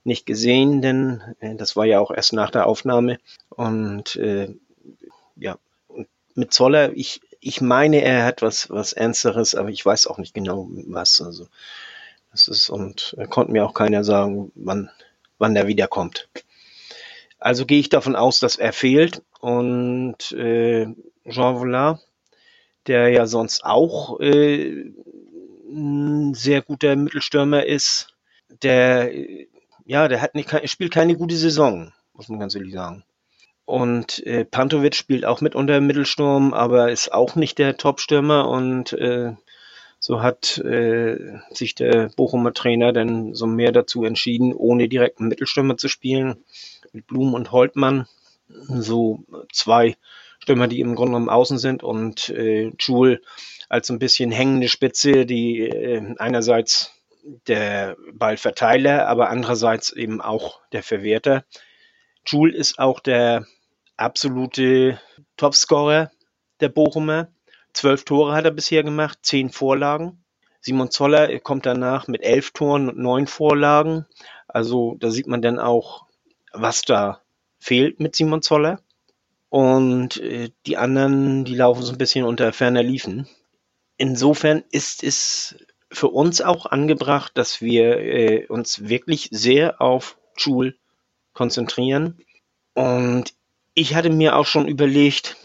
nicht 0.02 0.26
gesehen, 0.26 0.80
denn 0.80 1.22
äh, 1.40 1.54
das 1.54 1.76
war 1.76 1.84
ja 1.84 2.00
auch 2.00 2.10
erst 2.10 2.32
nach 2.32 2.50
der 2.50 2.66
Aufnahme. 2.66 3.18
Und 3.50 4.16
äh, 4.16 4.48
ja, 5.36 5.58
mit 6.34 6.52
Zoller, 6.52 6.92
ich, 6.94 7.20
ich 7.40 7.60
meine, 7.60 8.00
er 8.00 8.24
hat 8.24 8.42
was, 8.42 8.70
was 8.70 8.94
Ernsteres, 8.94 9.54
aber 9.54 9.68
ich 9.68 9.84
weiß 9.84 10.06
auch 10.06 10.18
nicht 10.18 10.34
genau 10.34 10.68
was. 10.86 11.20
Also, 11.20 11.48
das 12.32 12.48
ist, 12.48 12.70
und 12.70 13.14
er 13.18 13.26
konnte 13.28 13.52
mir 13.52 13.64
auch 13.64 13.74
keiner 13.74 14.04
sagen, 14.04 14.50
wann, 14.54 14.90
wann 15.38 15.54
er 15.54 15.66
wiederkommt. 15.66 16.28
Also 17.38 17.66
gehe 17.66 17.78
ich 17.78 17.88
davon 17.88 18.16
aus, 18.16 18.40
dass 18.40 18.56
er 18.56 18.72
fehlt 18.72 19.22
und 19.40 20.32
äh, 20.32 20.88
Jean 21.28 21.56
Vollard, 21.56 22.00
der 22.86 23.08
ja 23.08 23.26
sonst 23.26 23.64
auch 23.64 24.20
äh, 24.20 24.92
ein 25.70 26.34
sehr 26.34 26.62
guter 26.62 26.96
Mittelstürmer 26.96 27.66
ist, 27.66 28.14
der 28.62 29.10
ja, 29.88 30.06
der 30.06 30.20
hat 30.20 30.34
nicht, 30.34 30.50
spielt 30.68 30.92
keine 30.92 31.16
gute 31.16 31.36
Saison, 31.36 31.92
muss 32.12 32.28
man 32.28 32.40
ganz 32.40 32.54
ehrlich 32.54 32.74
sagen. 32.74 33.04
Und 33.64 34.24
äh, 34.26 34.44
Pantovic 34.44 34.94
spielt 34.94 35.24
auch 35.24 35.40
mit 35.40 35.54
unter 35.54 35.80
Mittelsturm, 35.80 36.52
aber 36.52 36.90
ist 36.90 37.12
auch 37.12 37.36
nicht 37.36 37.58
der 37.58 37.76
Topstürmer 37.78 38.48
und 38.48 38.92
äh, 38.92 39.32
so 39.98 40.22
hat 40.22 40.58
äh, 40.58 41.38
sich 41.50 41.74
der 41.74 42.10
Bochumer 42.16 42.52
Trainer 42.52 42.92
dann 42.92 43.34
so 43.34 43.46
mehr 43.46 43.72
dazu 43.72 44.04
entschieden, 44.04 44.52
ohne 44.52 44.88
direkten 44.88 45.28
Mittelstürmer 45.28 45.78
zu 45.78 45.88
spielen, 45.88 46.44
mit 46.92 47.06
Blum 47.06 47.32
und 47.32 47.50
Holtmann, 47.50 48.06
so 48.48 49.24
zwei 49.52 49.96
Stürmer, 50.48 50.66
die 50.66 50.80
im 50.80 50.94
Grunde 50.94 51.10
genommen 51.10 51.28
außen 51.28 51.58
sind 51.58 51.82
und 51.82 52.30
äh, 52.30 52.72
Jule 52.78 53.20
als 53.68 53.90
ein 53.90 53.98
bisschen 53.98 54.30
hängende 54.30 54.68
Spitze, 54.68 55.26
die 55.26 55.60
äh, 55.60 56.14
einerseits 56.16 56.94
der 57.46 57.98
Ballverteiler, 58.14 59.06
aber 59.08 59.28
andererseits 59.28 59.90
eben 59.90 60.22
auch 60.22 60.62
der 60.72 60.82
Verwerter. 60.82 61.44
Jule 62.24 62.54
ist 62.54 62.78
auch 62.78 63.00
der 63.00 63.44
absolute 63.98 64.98
Topscorer 65.36 66.10
der 66.60 66.70
Bochumer. 66.70 67.28
Zwölf 67.74 68.04
Tore 68.04 68.32
hat 68.32 68.46
er 68.46 68.50
bisher 68.50 68.82
gemacht, 68.82 69.18
zehn 69.20 69.50
Vorlagen. 69.50 70.24
Simon 70.62 70.90
Zoller 70.90 71.38
kommt 71.40 71.66
danach 71.66 72.08
mit 72.08 72.22
elf 72.22 72.52
Toren 72.52 72.88
und 72.88 72.96
neun 72.96 73.26
Vorlagen. 73.26 74.06
Also 74.46 74.96
da 74.98 75.10
sieht 75.10 75.26
man 75.26 75.42
dann 75.42 75.58
auch, 75.58 76.06
was 76.54 76.80
da 76.80 77.20
fehlt 77.58 78.00
mit 78.00 78.16
Simon 78.16 78.40
Zoller. 78.40 78.80
Und 79.50 80.18
äh, 80.18 80.50
die 80.66 80.76
anderen, 80.76 81.44
die 81.44 81.54
laufen 81.54 81.82
so 81.82 81.92
ein 81.92 81.98
bisschen 81.98 82.24
unter 82.24 82.52
ferner 82.52 82.82
Liefen. 82.82 83.26
Insofern 83.96 84.62
ist 84.70 85.02
es 85.02 85.56
für 85.90 86.08
uns 86.08 86.40
auch 86.42 86.66
angebracht, 86.66 87.32
dass 87.34 87.60
wir 87.62 87.98
äh, 87.98 88.46
uns 88.46 88.88
wirklich 88.88 89.28
sehr 89.32 89.80
auf 89.80 90.18
Schul 90.36 90.76
konzentrieren. 91.32 92.18
Und 92.74 93.32
ich 93.74 93.94
hatte 93.94 94.10
mir 94.10 94.36
auch 94.36 94.46
schon 94.46 94.68
überlegt, 94.68 95.36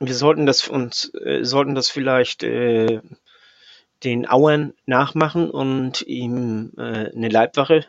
wir 0.00 0.14
sollten 0.14 0.46
das 0.46 0.66
uns, 0.66 1.12
äh, 1.14 1.44
sollten 1.44 1.74
das 1.74 1.88
vielleicht 1.90 2.42
äh, 2.42 3.00
den 4.02 4.26
Auern 4.26 4.74
nachmachen 4.86 5.50
und 5.50 6.02
ihm 6.02 6.72
äh, 6.76 7.12
eine 7.14 7.28
Leibwache 7.28 7.86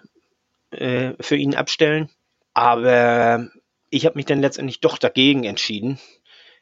äh, 0.71 1.13
für 1.19 1.35
ihn 1.35 1.55
abstellen. 1.55 2.09
Aber 2.53 3.47
ich 3.93 4.05
habe 4.07 4.15
mich 4.15 4.25
dann 4.25 4.41
letztendlich 4.41 4.79
doch 4.79 4.97
dagegen 4.97 5.43
entschieden. 5.43 5.99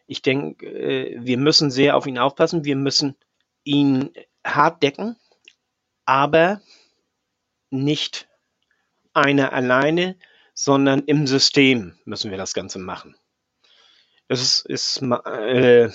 Ich 0.06 0.22
denke, 0.22 0.66
äh, 0.66 1.18
wir 1.20 1.38
müssen 1.38 1.72
sehr 1.72 1.96
auf 1.96 2.06
ihn 2.06 2.18
aufpassen. 2.18 2.66
Wir 2.66 2.76
müssen 2.76 3.16
ihn 3.64 4.12
hart 4.46 4.84
decken, 4.84 5.16
aber 6.06 6.62
nicht 7.70 8.28
einer 9.14 9.54
alleine, 9.54 10.18
sondern 10.54 11.04
im 11.06 11.26
System 11.26 11.98
müssen 12.04 12.32
wir 12.32 12.38
das 12.38 12.54
Ganze 12.54 12.80
machen. 12.80 13.16
Das 14.28 14.42
ist, 14.42 14.66
ist 14.66 15.02
äh, 15.02 15.90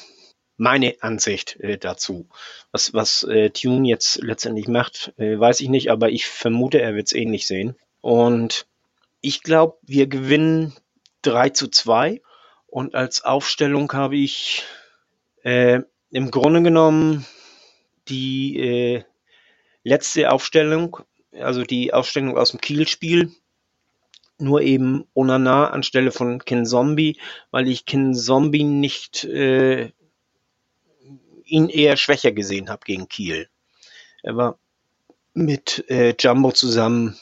meine 0.56 0.96
Ansicht 1.00 1.56
äh, 1.60 1.76
dazu. 1.76 2.28
Was, 2.72 2.94
was 2.94 3.24
äh, 3.24 3.50
Tune 3.50 3.86
jetzt 3.86 4.22
letztendlich 4.22 4.68
macht, 4.68 5.12
äh, 5.18 5.38
weiß 5.38 5.60
ich 5.60 5.68
nicht, 5.68 5.90
aber 5.90 6.08
ich 6.08 6.26
vermute, 6.26 6.80
er 6.80 6.94
wird 6.94 7.08
es 7.08 7.12
ähnlich 7.12 7.46
sehen. 7.46 7.76
Und 8.00 8.66
ich 9.20 9.42
glaube, 9.42 9.76
wir 9.82 10.06
gewinnen 10.06 10.74
3 11.26 11.50
zu 11.50 11.68
2. 11.68 12.22
Und 12.66 12.94
als 12.94 13.24
Aufstellung 13.24 13.92
habe 13.92 14.16
ich 14.16 14.64
äh, 15.42 15.80
im 16.10 16.30
Grunde 16.30 16.62
genommen 16.62 17.26
die 18.08 18.58
äh, 18.58 19.04
letzte 19.82 20.30
Aufstellung, 20.30 20.98
also 21.32 21.62
die 21.62 21.92
Aufstellung 21.92 22.36
aus 22.36 22.50
dem 22.50 22.60
Kiel-Spiel, 22.60 23.32
nur 24.38 24.60
eben 24.60 25.06
Onana 25.14 25.70
anstelle 25.70 26.12
von 26.12 26.44
Kin 26.44 26.66
Zombie, 26.66 27.18
weil 27.50 27.68
ich 27.68 27.86
Kin 27.86 28.14
Zombie 28.14 28.64
nicht 28.64 29.24
äh, 29.24 29.92
ihn 31.44 31.68
eher 31.68 31.96
schwächer 31.96 32.32
gesehen 32.32 32.68
habe 32.68 32.84
gegen 32.84 33.08
Kiel. 33.08 33.48
Er 34.22 34.36
war 34.36 34.58
mit 35.32 35.84
äh, 35.88 36.14
Jumbo 36.18 36.52
zusammen, 36.52 37.16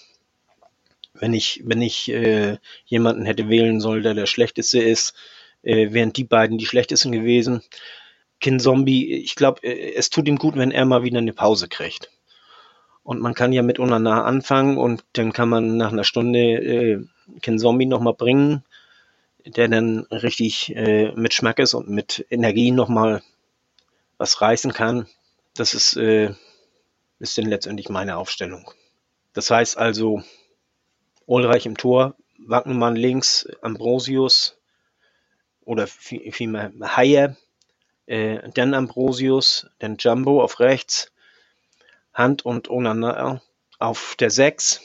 wenn 1.14 1.32
ich, 1.32 1.62
wenn 1.64 1.80
ich 1.80 2.10
äh, 2.10 2.58
jemanden 2.84 3.24
hätte 3.24 3.48
wählen 3.48 3.80
sollen, 3.80 4.02
der 4.02 4.14
der 4.14 4.26
schlechteste 4.26 4.80
ist, 4.80 5.14
äh, 5.62 5.92
wären 5.92 6.12
die 6.12 6.24
beiden 6.24 6.58
die 6.58 6.66
schlechtesten 6.66 7.12
gewesen. 7.12 7.62
Kin 8.40 8.60
Zombie, 8.60 9.14
ich 9.14 9.36
glaube, 9.36 9.62
äh, 9.62 9.94
es 9.94 10.10
tut 10.10 10.28
ihm 10.28 10.36
gut, 10.36 10.56
wenn 10.56 10.72
er 10.72 10.84
mal 10.84 11.04
wieder 11.04 11.18
eine 11.18 11.32
Pause 11.32 11.68
kriegt. 11.68 12.10
Und 13.02 13.20
man 13.20 13.34
kann 13.34 13.52
ja 13.52 13.62
mit 13.62 13.78
Unana 13.78 14.24
anfangen 14.24 14.76
und 14.76 15.04
dann 15.12 15.32
kann 15.32 15.48
man 15.48 15.76
nach 15.76 15.92
einer 15.92 16.04
Stunde 16.04 16.38
äh, 16.40 17.04
Kin 17.42 17.58
Zombie 17.58 17.86
nochmal 17.86 18.14
bringen, 18.14 18.64
der 19.46 19.68
dann 19.68 20.00
richtig 20.10 20.74
äh, 20.74 21.12
mit 21.14 21.34
Schmack 21.34 21.58
ist 21.58 21.74
und 21.74 21.88
mit 21.88 22.26
Energie 22.30 22.70
nochmal 22.70 23.22
was 24.18 24.40
reißen 24.40 24.72
kann. 24.72 25.06
Das 25.54 25.74
ist, 25.74 25.96
äh, 25.96 26.34
ist 27.18 27.38
dann 27.38 27.46
letztendlich 27.46 27.88
meine 27.88 28.16
Aufstellung. 28.16 28.70
Das 29.32 29.50
heißt 29.50 29.76
also, 29.76 30.22
Ulreich 31.27 31.66
im 31.66 31.77
Tor, 31.77 32.16
Wagnermann 32.39 32.97
links, 32.97 33.49
Ambrosius 33.62 34.59
oder 35.64 35.87
vielmehr 35.87 36.72
Haie, 36.81 37.37
äh, 38.07 38.51
dann 38.55 38.75
Ambrosius, 38.75 39.66
dann 39.79 39.97
Jumbo 39.99 40.43
auf 40.43 40.61
rechts, 40.61 41.12
Hand 42.12 42.45
und 42.45 42.68
Onana 42.68 43.43
auf 43.79 44.14
der 44.18 44.31
6, 44.31 44.81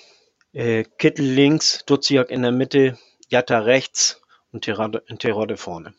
äh, 0.54 0.84
Kittel 0.98 1.26
links, 1.26 1.84
Duziak 1.86 2.32
in 2.32 2.42
der 2.42 2.52
Mitte, 2.52 2.98
Jatta 3.30 3.60
rechts 3.60 4.22
und 4.52 4.64
Terodde 4.64 5.58
vorne. 5.58 5.94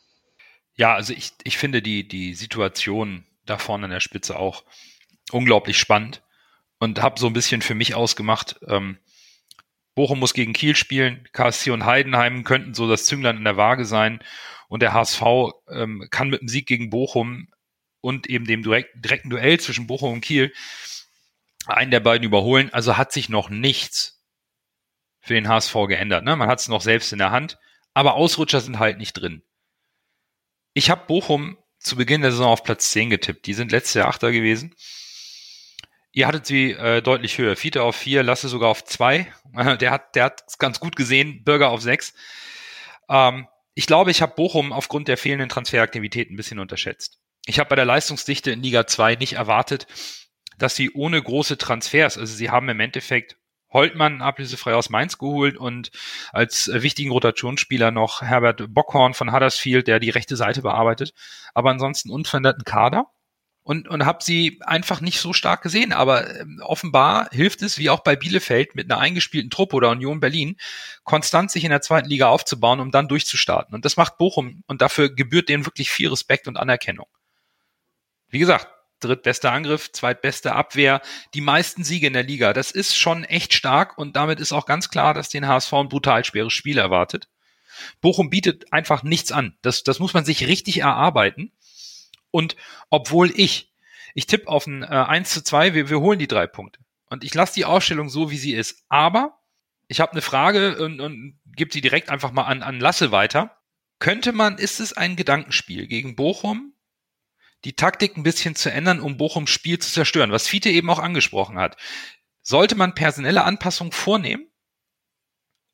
Ja, 0.74 0.95
also 0.95 1.12
ich, 1.12 1.32
ich 1.45 1.59
finde 1.59 1.82
die, 1.82 2.09
die 2.09 2.34
Situation 2.34 3.26
da 3.45 3.59
vorne 3.59 3.84
an 3.84 3.91
der 3.91 4.01
Spitze 4.01 4.38
auch 4.38 4.64
unglaublich 5.30 5.78
spannend 5.78 6.22
und 6.78 7.03
habe 7.03 7.20
so 7.20 7.26
ein 7.26 7.32
bisschen 7.32 7.62
für 7.62 7.74
mich 7.74 7.95
ausgemacht, 7.95 8.59
ähm, 8.66 8.99
Bochum 10.01 10.18
muss 10.18 10.32
gegen 10.32 10.55
Kiel 10.55 10.76
spielen, 10.76 11.28
KSC 11.34 11.72
und 11.72 11.84
Heidenheim 11.84 12.42
könnten 12.42 12.72
so 12.72 12.88
das 12.88 13.05
Zünglein 13.05 13.36
in 13.36 13.44
der 13.44 13.59
Waage 13.59 13.84
sein 13.84 14.24
und 14.68 14.80
der 14.80 14.94
HSV 14.94 15.22
ähm, 15.70 16.09
kann 16.11 16.30
mit 16.30 16.40
dem 16.40 16.48
Sieg 16.48 16.66
gegen 16.66 16.88
Bochum 16.88 17.48
und 18.01 18.26
eben 18.26 18.46
dem 18.46 18.62
direkt, 18.62 19.05
direkten 19.05 19.28
Duell 19.28 19.61
zwischen 19.61 19.86
Bochum 19.86 20.14
und 20.14 20.20
Kiel 20.22 20.55
einen 21.66 21.90
der 21.90 22.01
beiden 22.01 22.24
überholen. 22.24 22.72
Also 22.72 22.96
hat 22.96 23.12
sich 23.12 23.28
noch 23.28 23.51
nichts 23.51 24.24
für 25.20 25.34
den 25.34 25.48
HSV 25.48 25.74
geändert. 25.86 26.24
Ne? 26.24 26.34
Man 26.34 26.48
hat 26.48 26.61
es 26.61 26.68
noch 26.68 26.80
selbst 26.80 27.12
in 27.12 27.18
der 27.18 27.30
Hand, 27.30 27.59
aber 27.92 28.14
Ausrutscher 28.14 28.62
sind 28.62 28.78
halt 28.78 28.96
nicht 28.96 29.12
drin. 29.12 29.42
Ich 30.72 30.88
habe 30.88 31.05
Bochum 31.09 31.59
zu 31.78 31.96
Beginn 31.96 32.22
der 32.22 32.30
Saison 32.30 32.53
auf 32.53 32.64
Platz 32.64 32.90
10 32.90 33.11
getippt. 33.11 33.44
Die 33.44 33.53
sind 33.53 33.70
letztes 33.70 33.92
Jahr 33.92 34.09
Achter 34.09 34.32
gewesen. 34.32 34.74
Ihr 36.12 36.26
hattet 36.26 36.46
sie 36.46 36.72
äh, 36.72 37.02
deutlich 37.02 37.38
höher. 37.38 37.56
Fiete 37.56 37.82
auf 37.82 37.96
vier, 37.96 38.22
Lasse 38.22 38.48
sogar 38.48 38.68
auf 38.68 38.84
zwei. 38.84 39.32
Der 39.80 39.90
hat, 39.90 40.14
der 40.14 40.24
hat 40.24 40.44
ganz 40.58 40.78
gut 40.78 40.94
gesehen. 40.94 41.42
Bürger 41.42 41.70
auf 41.70 41.82
sechs. 41.82 42.14
Ähm, 43.08 43.48
ich 43.74 43.86
glaube, 43.86 44.11
ich 44.11 44.22
habe 44.22 44.34
Bochum 44.34 44.72
aufgrund 44.72 45.08
der 45.08 45.16
fehlenden 45.16 45.48
Transferaktivität 45.48 46.30
ein 46.30 46.36
bisschen 46.36 46.58
unterschätzt. 46.58 47.18
Ich 47.46 47.58
habe 47.58 47.68
bei 47.68 47.76
der 47.76 47.84
Leistungsdichte 47.84 48.50
in 48.50 48.62
Liga 48.62 48.86
2 48.86 49.16
nicht 49.16 49.34
erwartet, 49.34 49.86
dass 50.58 50.76
sie 50.76 50.92
ohne 50.92 51.20
große 51.20 51.58
Transfers, 51.58 52.18
also 52.18 52.32
sie 52.32 52.50
haben 52.50 52.68
im 52.68 52.78
Endeffekt 52.78 53.36
Holtmann 53.72 54.20
ablösefrei 54.20 54.74
aus 54.74 54.90
Mainz 54.90 55.18
geholt 55.18 55.56
und 55.56 55.90
als 56.32 56.68
äh, 56.68 56.82
wichtigen 56.82 57.11
Rotationsspieler 57.11 57.90
noch 57.90 58.22
Herbert 58.22 58.72
Bockhorn 58.74 59.14
von 59.14 59.32
Huddersfield, 59.32 59.86
der 59.86 60.00
die 60.00 60.11
rechte 60.11 60.36
Seite 60.36 60.62
bearbeitet, 60.62 61.14
aber 61.54 61.70
ansonsten 61.70 62.11
unveränderten 62.11 62.64
Kader 62.64 63.11
und, 63.70 63.86
und 63.86 64.04
habe 64.04 64.18
sie 64.24 64.58
einfach 64.62 65.00
nicht 65.00 65.20
so 65.20 65.32
stark 65.32 65.62
gesehen. 65.62 65.92
Aber 65.92 66.40
ähm, 66.40 66.60
offenbar 66.60 67.28
hilft 67.30 67.62
es, 67.62 67.78
wie 67.78 67.88
auch 67.88 68.00
bei 68.00 68.16
Bielefeld, 68.16 68.74
mit 68.74 68.90
einer 68.90 69.00
eingespielten 69.00 69.48
Truppe 69.48 69.76
oder 69.76 69.90
Union 69.90 70.18
Berlin, 70.18 70.56
konstant 71.04 71.52
sich 71.52 71.62
in 71.62 71.70
der 71.70 71.80
zweiten 71.80 72.08
Liga 72.08 72.26
aufzubauen, 72.26 72.80
um 72.80 72.90
dann 72.90 73.06
durchzustarten. 73.06 73.72
Und 73.72 73.84
das 73.84 73.96
macht 73.96 74.18
Bochum 74.18 74.64
und 74.66 74.82
dafür 74.82 75.14
gebührt 75.14 75.48
denen 75.48 75.66
wirklich 75.66 75.88
viel 75.88 76.08
Respekt 76.08 76.48
und 76.48 76.56
Anerkennung. 76.56 77.06
Wie 78.28 78.40
gesagt, 78.40 78.66
drittbester 78.98 79.52
Angriff, 79.52 79.92
zweitbeste 79.92 80.52
Abwehr, 80.52 81.00
die 81.34 81.40
meisten 81.40 81.84
Siege 81.84 82.08
in 82.08 82.14
der 82.14 82.24
Liga. 82.24 82.52
Das 82.52 82.72
ist 82.72 82.98
schon 82.98 83.22
echt 83.22 83.54
stark 83.54 83.96
und 83.98 84.16
damit 84.16 84.40
ist 84.40 84.52
auch 84.52 84.66
ganz 84.66 84.90
klar, 84.90 85.14
dass 85.14 85.28
den 85.28 85.46
HSV 85.46 85.72
ein 85.74 85.88
brutal 85.88 86.24
schweres 86.24 86.52
Spiel 86.52 86.78
erwartet. 86.78 87.28
Bochum 88.00 88.30
bietet 88.30 88.72
einfach 88.72 89.04
nichts 89.04 89.30
an. 89.30 89.56
Das, 89.62 89.84
das 89.84 90.00
muss 90.00 90.12
man 90.12 90.24
sich 90.24 90.48
richtig 90.48 90.78
erarbeiten. 90.78 91.52
Und 92.30 92.56
obwohl 92.90 93.32
ich, 93.34 93.72
ich 94.14 94.26
tippe 94.26 94.48
auf 94.48 94.66
ein 94.66 94.82
äh, 94.82 94.86
1 94.86 95.30
zu 95.30 95.42
2, 95.42 95.74
wir, 95.74 95.90
wir 95.90 96.00
holen 96.00 96.18
die 96.18 96.28
drei 96.28 96.46
Punkte. 96.46 96.80
Und 97.06 97.24
ich 97.24 97.34
lasse 97.34 97.54
die 97.54 97.64
Ausstellung 97.64 98.08
so, 98.08 98.30
wie 98.30 98.38
sie 98.38 98.54
ist. 98.54 98.84
Aber 98.88 99.40
ich 99.88 100.00
habe 100.00 100.12
eine 100.12 100.22
Frage 100.22 100.82
und, 100.82 101.00
und 101.00 101.40
gebe 101.44 101.70
die 101.70 101.80
direkt 101.80 102.10
einfach 102.10 102.30
mal 102.32 102.44
an, 102.44 102.62
an 102.62 102.78
Lasse 102.78 103.10
weiter. 103.10 103.56
Könnte 103.98 104.32
man, 104.32 104.56
ist 104.58 104.80
es 104.80 104.92
ein 104.92 105.16
Gedankenspiel 105.16 105.86
gegen 105.86 106.16
Bochum, 106.16 106.74
die 107.64 107.74
Taktik 107.74 108.16
ein 108.16 108.22
bisschen 108.22 108.54
zu 108.54 108.72
ändern, 108.72 109.00
um 109.00 109.16
Bochums 109.16 109.50
Spiel 109.50 109.78
zu 109.78 109.92
zerstören, 109.92 110.32
was 110.32 110.48
Fiete 110.48 110.70
eben 110.70 110.88
auch 110.88 110.98
angesprochen 110.98 111.58
hat? 111.58 111.76
Sollte 112.42 112.74
man 112.74 112.94
personelle 112.94 113.44
Anpassungen 113.44 113.92
vornehmen? 113.92 114.49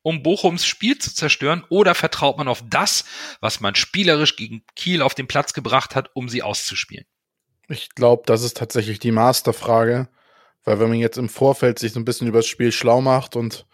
Um 0.07 0.23
Bochums 0.23 0.65
Spiel 0.65 0.97
zu 0.97 1.13
zerstören, 1.13 1.65
oder 1.67 1.93
vertraut 1.93 2.37
man 2.37 2.47
auf 2.47 2.63
das, 2.65 3.03
was 3.41 3.59
man 3.59 3.75
spielerisch 3.75 4.37
gegen 4.37 4.63
Kiel 4.73 5.01
auf 5.01 5.13
den 5.13 5.27
Platz 5.27 5.51
gebracht 5.51 5.95
hat, 5.95 6.11
um 6.13 6.29
sie 6.29 6.43
auszuspielen? 6.43 7.03
Ich 7.67 7.89
glaube, 7.89 8.23
das 8.25 8.41
ist 8.41 8.55
tatsächlich 8.55 8.99
die 8.99 9.11
Masterfrage, 9.11 10.07
weil 10.63 10.79
wenn 10.79 10.87
man 10.87 10.99
jetzt 10.99 11.17
im 11.17 11.27
Vorfeld 11.27 11.77
sich 11.77 11.91
so 11.91 11.99
ein 11.99 12.05
bisschen 12.05 12.29
über 12.29 12.39
das 12.39 12.47
Spiel 12.47 12.71
schlau 12.71 13.01
macht 13.01 13.35
und 13.35 13.67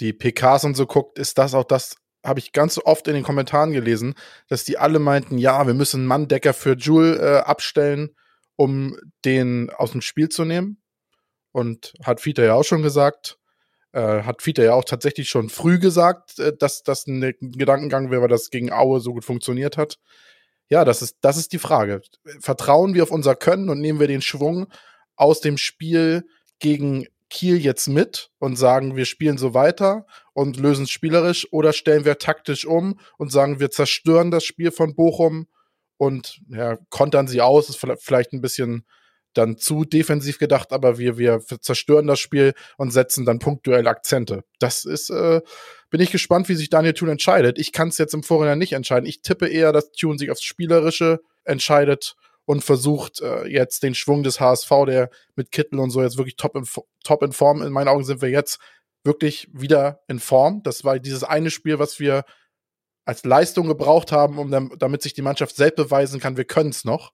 die 0.00 0.12
PKs 0.12 0.64
und 0.64 0.76
so 0.76 0.84
guckt, 0.84 1.18
ist 1.18 1.38
das 1.38 1.54
auch 1.54 1.64
das, 1.64 1.96
habe 2.22 2.40
ich 2.40 2.52
ganz 2.52 2.76
oft 2.76 3.08
in 3.08 3.14
den 3.14 3.22
Kommentaren 3.22 3.72
gelesen, 3.72 4.16
dass 4.48 4.64
die 4.64 4.76
alle 4.76 4.98
meinten, 4.98 5.38
ja, 5.38 5.66
wir 5.66 5.72
müssen 5.72 6.04
Manndecker 6.04 6.52
für 6.52 6.76
Jule 6.76 7.16
äh, 7.16 7.38
abstellen, 7.38 8.14
um 8.56 8.98
den 9.24 9.70
aus 9.70 9.92
dem 9.92 10.02
Spiel 10.02 10.28
zu 10.28 10.44
nehmen. 10.44 10.82
Und 11.52 11.94
hat 12.04 12.20
Fiete 12.20 12.44
ja 12.44 12.52
auch 12.52 12.64
schon 12.64 12.82
gesagt, 12.82 13.39
äh, 13.92 14.22
hat 14.22 14.42
Fiete 14.42 14.64
ja 14.64 14.74
auch 14.74 14.84
tatsächlich 14.84 15.28
schon 15.28 15.48
früh 15.48 15.78
gesagt, 15.78 16.38
äh, 16.38 16.56
dass 16.56 16.82
das 16.82 17.06
ein 17.06 17.34
Gedankengang 17.40 18.10
wäre, 18.10 18.22
weil 18.22 18.28
das 18.28 18.50
gegen 18.50 18.72
Aue 18.72 19.00
so 19.00 19.12
gut 19.12 19.24
funktioniert 19.24 19.76
hat. 19.76 19.98
Ja, 20.68 20.84
das 20.84 21.02
ist, 21.02 21.18
das 21.20 21.36
ist 21.36 21.52
die 21.52 21.58
Frage. 21.58 22.00
Vertrauen 22.40 22.94
wir 22.94 23.02
auf 23.02 23.10
unser 23.10 23.34
Können 23.34 23.68
und 23.68 23.80
nehmen 23.80 23.98
wir 23.98 24.06
den 24.06 24.22
Schwung 24.22 24.68
aus 25.16 25.40
dem 25.40 25.58
Spiel 25.58 26.24
gegen 26.60 27.06
Kiel 27.28 27.58
jetzt 27.58 27.88
mit 27.88 28.30
und 28.38 28.56
sagen, 28.56 28.96
wir 28.96 29.04
spielen 29.04 29.38
so 29.38 29.54
weiter 29.54 30.06
und 30.32 30.56
lösen 30.56 30.84
es 30.84 30.90
spielerisch 30.90 31.48
oder 31.52 31.72
stellen 31.72 32.04
wir 32.04 32.18
taktisch 32.18 32.66
um 32.66 32.98
und 33.18 33.32
sagen, 33.32 33.60
wir 33.60 33.70
zerstören 33.70 34.30
das 34.30 34.44
Spiel 34.44 34.70
von 34.70 34.94
Bochum 34.94 35.46
und 35.96 36.40
ja, 36.48 36.76
kontern 36.88 37.28
sie 37.28 37.40
aus, 37.40 37.68
ist 37.68 37.84
vielleicht 37.98 38.32
ein 38.32 38.40
bisschen 38.40 38.84
dann 39.34 39.56
zu 39.56 39.84
defensiv 39.84 40.38
gedacht, 40.38 40.72
aber 40.72 40.98
wir, 40.98 41.18
wir 41.18 41.40
zerstören 41.60 42.06
das 42.06 42.18
Spiel 42.18 42.54
und 42.76 42.92
setzen 42.92 43.24
dann 43.24 43.38
punktuell 43.38 43.86
Akzente. 43.86 44.44
Das 44.58 44.84
ist, 44.84 45.10
äh, 45.10 45.40
bin 45.90 46.00
ich 46.00 46.10
gespannt, 46.10 46.48
wie 46.48 46.54
sich 46.54 46.70
Daniel 46.70 46.94
Thun 46.94 47.08
entscheidet. 47.08 47.58
Ich 47.58 47.72
kann 47.72 47.88
es 47.88 47.98
jetzt 47.98 48.14
im 48.14 48.22
Vorhinein 48.22 48.58
nicht 48.58 48.72
entscheiden. 48.72 49.06
Ich 49.06 49.22
tippe 49.22 49.48
eher, 49.48 49.72
dass 49.72 49.92
Thun 49.92 50.18
sich 50.18 50.30
aufs 50.30 50.42
Spielerische 50.42 51.20
entscheidet 51.44 52.16
und 52.44 52.64
versucht 52.64 53.20
äh, 53.20 53.46
jetzt 53.46 53.82
den 53.82 53.94
Schwung 53.94 54.22
des 54.22 54.40
HSV, 54.40 54.70
der 54.86 55.10
mit 55.36 55.52
Kittel 55.52 55.78
und 55.78 55.90
so 55.90 56.02
jetzt 56.02 56.16
wirklich 56.16 56.36
top 56.36 56.56
in, 56.56 56.64
top 57.04 57.22
in 57.22 57.32
Form. 57.32 57.62
In 57.62 57.72
meinen 57.72 57.88
Augen 57.88 58.04
sind 58.04 58.22
wir 58.22 58.30
jetzt 58.30 58.58
wirklich 59.04 59.48
wieder 59.52 60.00
in 60.08 60.18
Form. 60.18 60.62
Das 60.64 60.84
war 60.84 60.98
dieses 60.98 61.24
eine 61.24 61.50
Spiel, 61.50 61.78
was 61.78 62.00
wir 62.00 62.24
als 63.04 63.24
Leistung 63.24 63.66
gebraucht 63.66 64.12
haben, 64.12 64.38
um 64.38 64.50
damit 64.78 65.02
sich 65.02 65.14
die 65.14 65.22
Mannschaft 65.22 65.56
selbst 65.56 65.76
beweisen 65.76 66.20
kann, 66.20 66.36
wir 66.36 66.44
können 66.44 66.70
es 66.70 66.84
noch. 66.84 67.12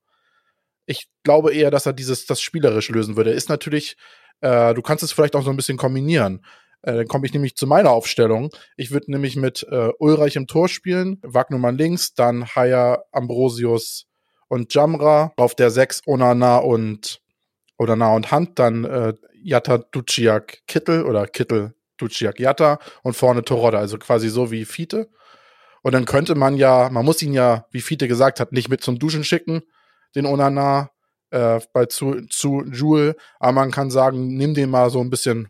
Ich 0.86 1.08
glaube 1.24 1.52
eher, 1.52 1.70
dass 1.70 1.86
er 1.86 1.92
dieses 1.92 2.26
das 2.26 2.40
spielerisch 2.40 2.88
lösen 2.88 3.16
würde. 3.16 3.30
Ist 3.30 3.48
natürlich, 3.48 3.96
äh, 4.40 4.72
du 4.74 4.82
kannst 4.82 5.02
es 5.04 5.12
vielleicht 5.12 5.36
auch 5.36 5.44
so 5.44 5.50
ein 5.50 5.56
bisschen 5.56 5.76
kombinieren. 5.76 6.44
Äh, 6.82 6.94
dann 6.94 7.08
komme 7.08 7.26
ich 7.26 7.32
nämlich 7.32 7.56
zu 7.56 7.66
meiner 7.66 7.90
Aufstellung. 7.90 8.50
Ich 8.76 8.90
würde 8.90 9.10
nämlich 9.10 9.36
mit 9.36 9.66
äh, 9.70 9.90
Ulreich 9.98 10.36
im 10.36 10.46
Tor 10.46 10.68
spielen, 10.68 11.18
Wagnumann 11.22 11.76
links, 11.76 12.14
dann 12.14 12.46
Haya, 12.46 13.02
Ambrosius 13.12 14.06
und 14.48 14.72
Jamra. 14.72 15.32
Auf 15.36 15.54
der 15.54 15.70
6 15.70 16.02
Onana 16.06 16.58
und 16.58 17.20
Onana 17.78 18.14
und 18.14 18.30
Hand, 18.30 18.58
dann 18.58 18.84
äh, 18.84 19.14
Jatta 19.42 19.78
Duciak 19.78 20.62
Kittel 20.66 21.04
oder 21.04 21.26
Kittel 21.26 21.74
Duciak 21.98 22.38
Jatta 22.40 22.78
und 23.02 23.14
vorne 23.14 23.42
Torodda, 23.42 23.78
also 23.78 23.98
quasi 23.98 24.28
so 24.28 24.50
wie 24.50 24.64
Fiete. 24.64 25.08
Und 25.82 25.92
dann 25.92 26.04
könnte 26.04 26.34
man 26.34 26.56
ja, 26.56 26.88
man 26.90 27.04
muss 27.04 27.22
ihn 27.22 27.32
ja, 27.32 27.66
wie 27.70 27.80
Fiete 27.80 28.08
gesagt 28.08 28.40
hat, 28.40 28.52
nicht 28.52 28.68
mit 28.68 28.82
zum 28.82 28.98
Duschen 28.98 29.24
schicken, 29.24 29.62
den 30.16 30.26
Onana 30.26 30.90
äh, 31.30 31.60
bei 31.72 31.86
zu, 31.86 32.26
zu 32.28 32.64
Jule, 32.64 33.16
aber 33.38 33.52
man 33.52 33.70
kann 33.70 33.90
sagen, 33.90 34.36
nimm 34.36 34.54
den 34.54 34.70
mal 34.70 34.90
so 34.90 35.00
ein 35.00 35.10
bisschen, 35.10 35.48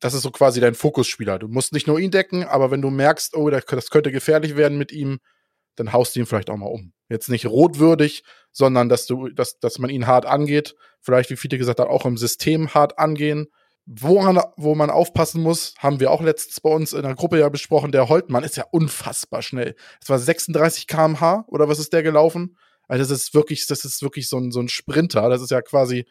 das 0.00 0.14
ist 0.14 0.22
so 0.22 0.30
quasi 0.30 0.60
dein 0.60 0.74
Fokusspieler. 0.74 1.38
Du 1.38 1.48
musst 1.48 1.72
nicht 1.72 1.86
nur 1.86 1.98
ihn 1.98 2.10
decken, 2.10 2.44
aber 2.44 2.70
wenn 2.70 2.82
du 2.82 2.90
merkst, 2.90 3.36
oh, 3.36 3.50
das 3.50 3.90
könnte 3.90 4.12
gefährlich 4.12 4.56
werden 4.56 4.78
mit 4.78 4.92
ihm, 4.92 5.18
dann 5.76 5.92
haust 5.92 6.14
du 6.14 6.20
ihn 6.20 6.26
vielleicht 6.26 6.50
auch 6.50 6.56
mal 6.56 6.66
um. 6.66 6.92
Jetzt 7.08 7.28
nicht 7.28 7.46
rotwürdig, 7.46 8.24
sondern 8.52 8.88
dass 8.88 9.06
du, 9.06 9.28
dass, 9.28 9.58
dass 9.58 9.78
man 9.78 9.90
ihn 9.90 10.06
hart 10.06 10.26
angeht. 10.26 10.74
Vielleicht, 11.00 11.30
wie 11.30 11.36
Fiete 11.36 11.58
gesagt 11.58 11.80
hat, 11.80 11.88
auch 11.88 12.06
im 12.06 12.16
System 12.16 12.74
hart 12.74 12.98
angehen. 12.98 13.48
Woran, 13.84 14.40
wo 14.56 14.74
man 14.76 14.90
aufpassen 14.90 15.42
muss, 15.42 15.74
haben 15.78 15.98
wir 15.98 16.10
auch 16.10 16.22
letztens 16.22 16.60
bei 16.60 16.70
uns 16.70 16.92
in 16.92 17.02
der 17.02 17.16
Gruppe 17.16 17.40
ja 17.40 17.48
besprochen. 17.48 17.90
Der 17.90 18.08
Holtmann 18.08 18.44
ist 18.44 18.56
ja 18.56 18.64
unfassbar 18.70 19.42
schnell. 19.42 19.74
Es 20.00 20.08
war 20.08 20.18
36 20.18 20.86
km/h 20.86 21.44
oder 21.48 21.68
was 21.68 21.80
ist 21.80 21.92
der 21.92 22.02
gelaufen? 22.02 22.56
Also 22.92 23.04
das 23.04 23.22
ist 23.22 23.32
wirklich, 23.32 23.66
das 23.66 23.86
ist 23.86 24.02
wirklich 24.02 24.28
so 24.28 24.36
ein, 24.36 24.52
so 24.52 24.60
ein 24.60 24.68
Sprinter. 24.68 25.30
Das 25.30 25.40
ist 25.40 25.50
ja 25.50 25.62
quasi, 25.62 26.04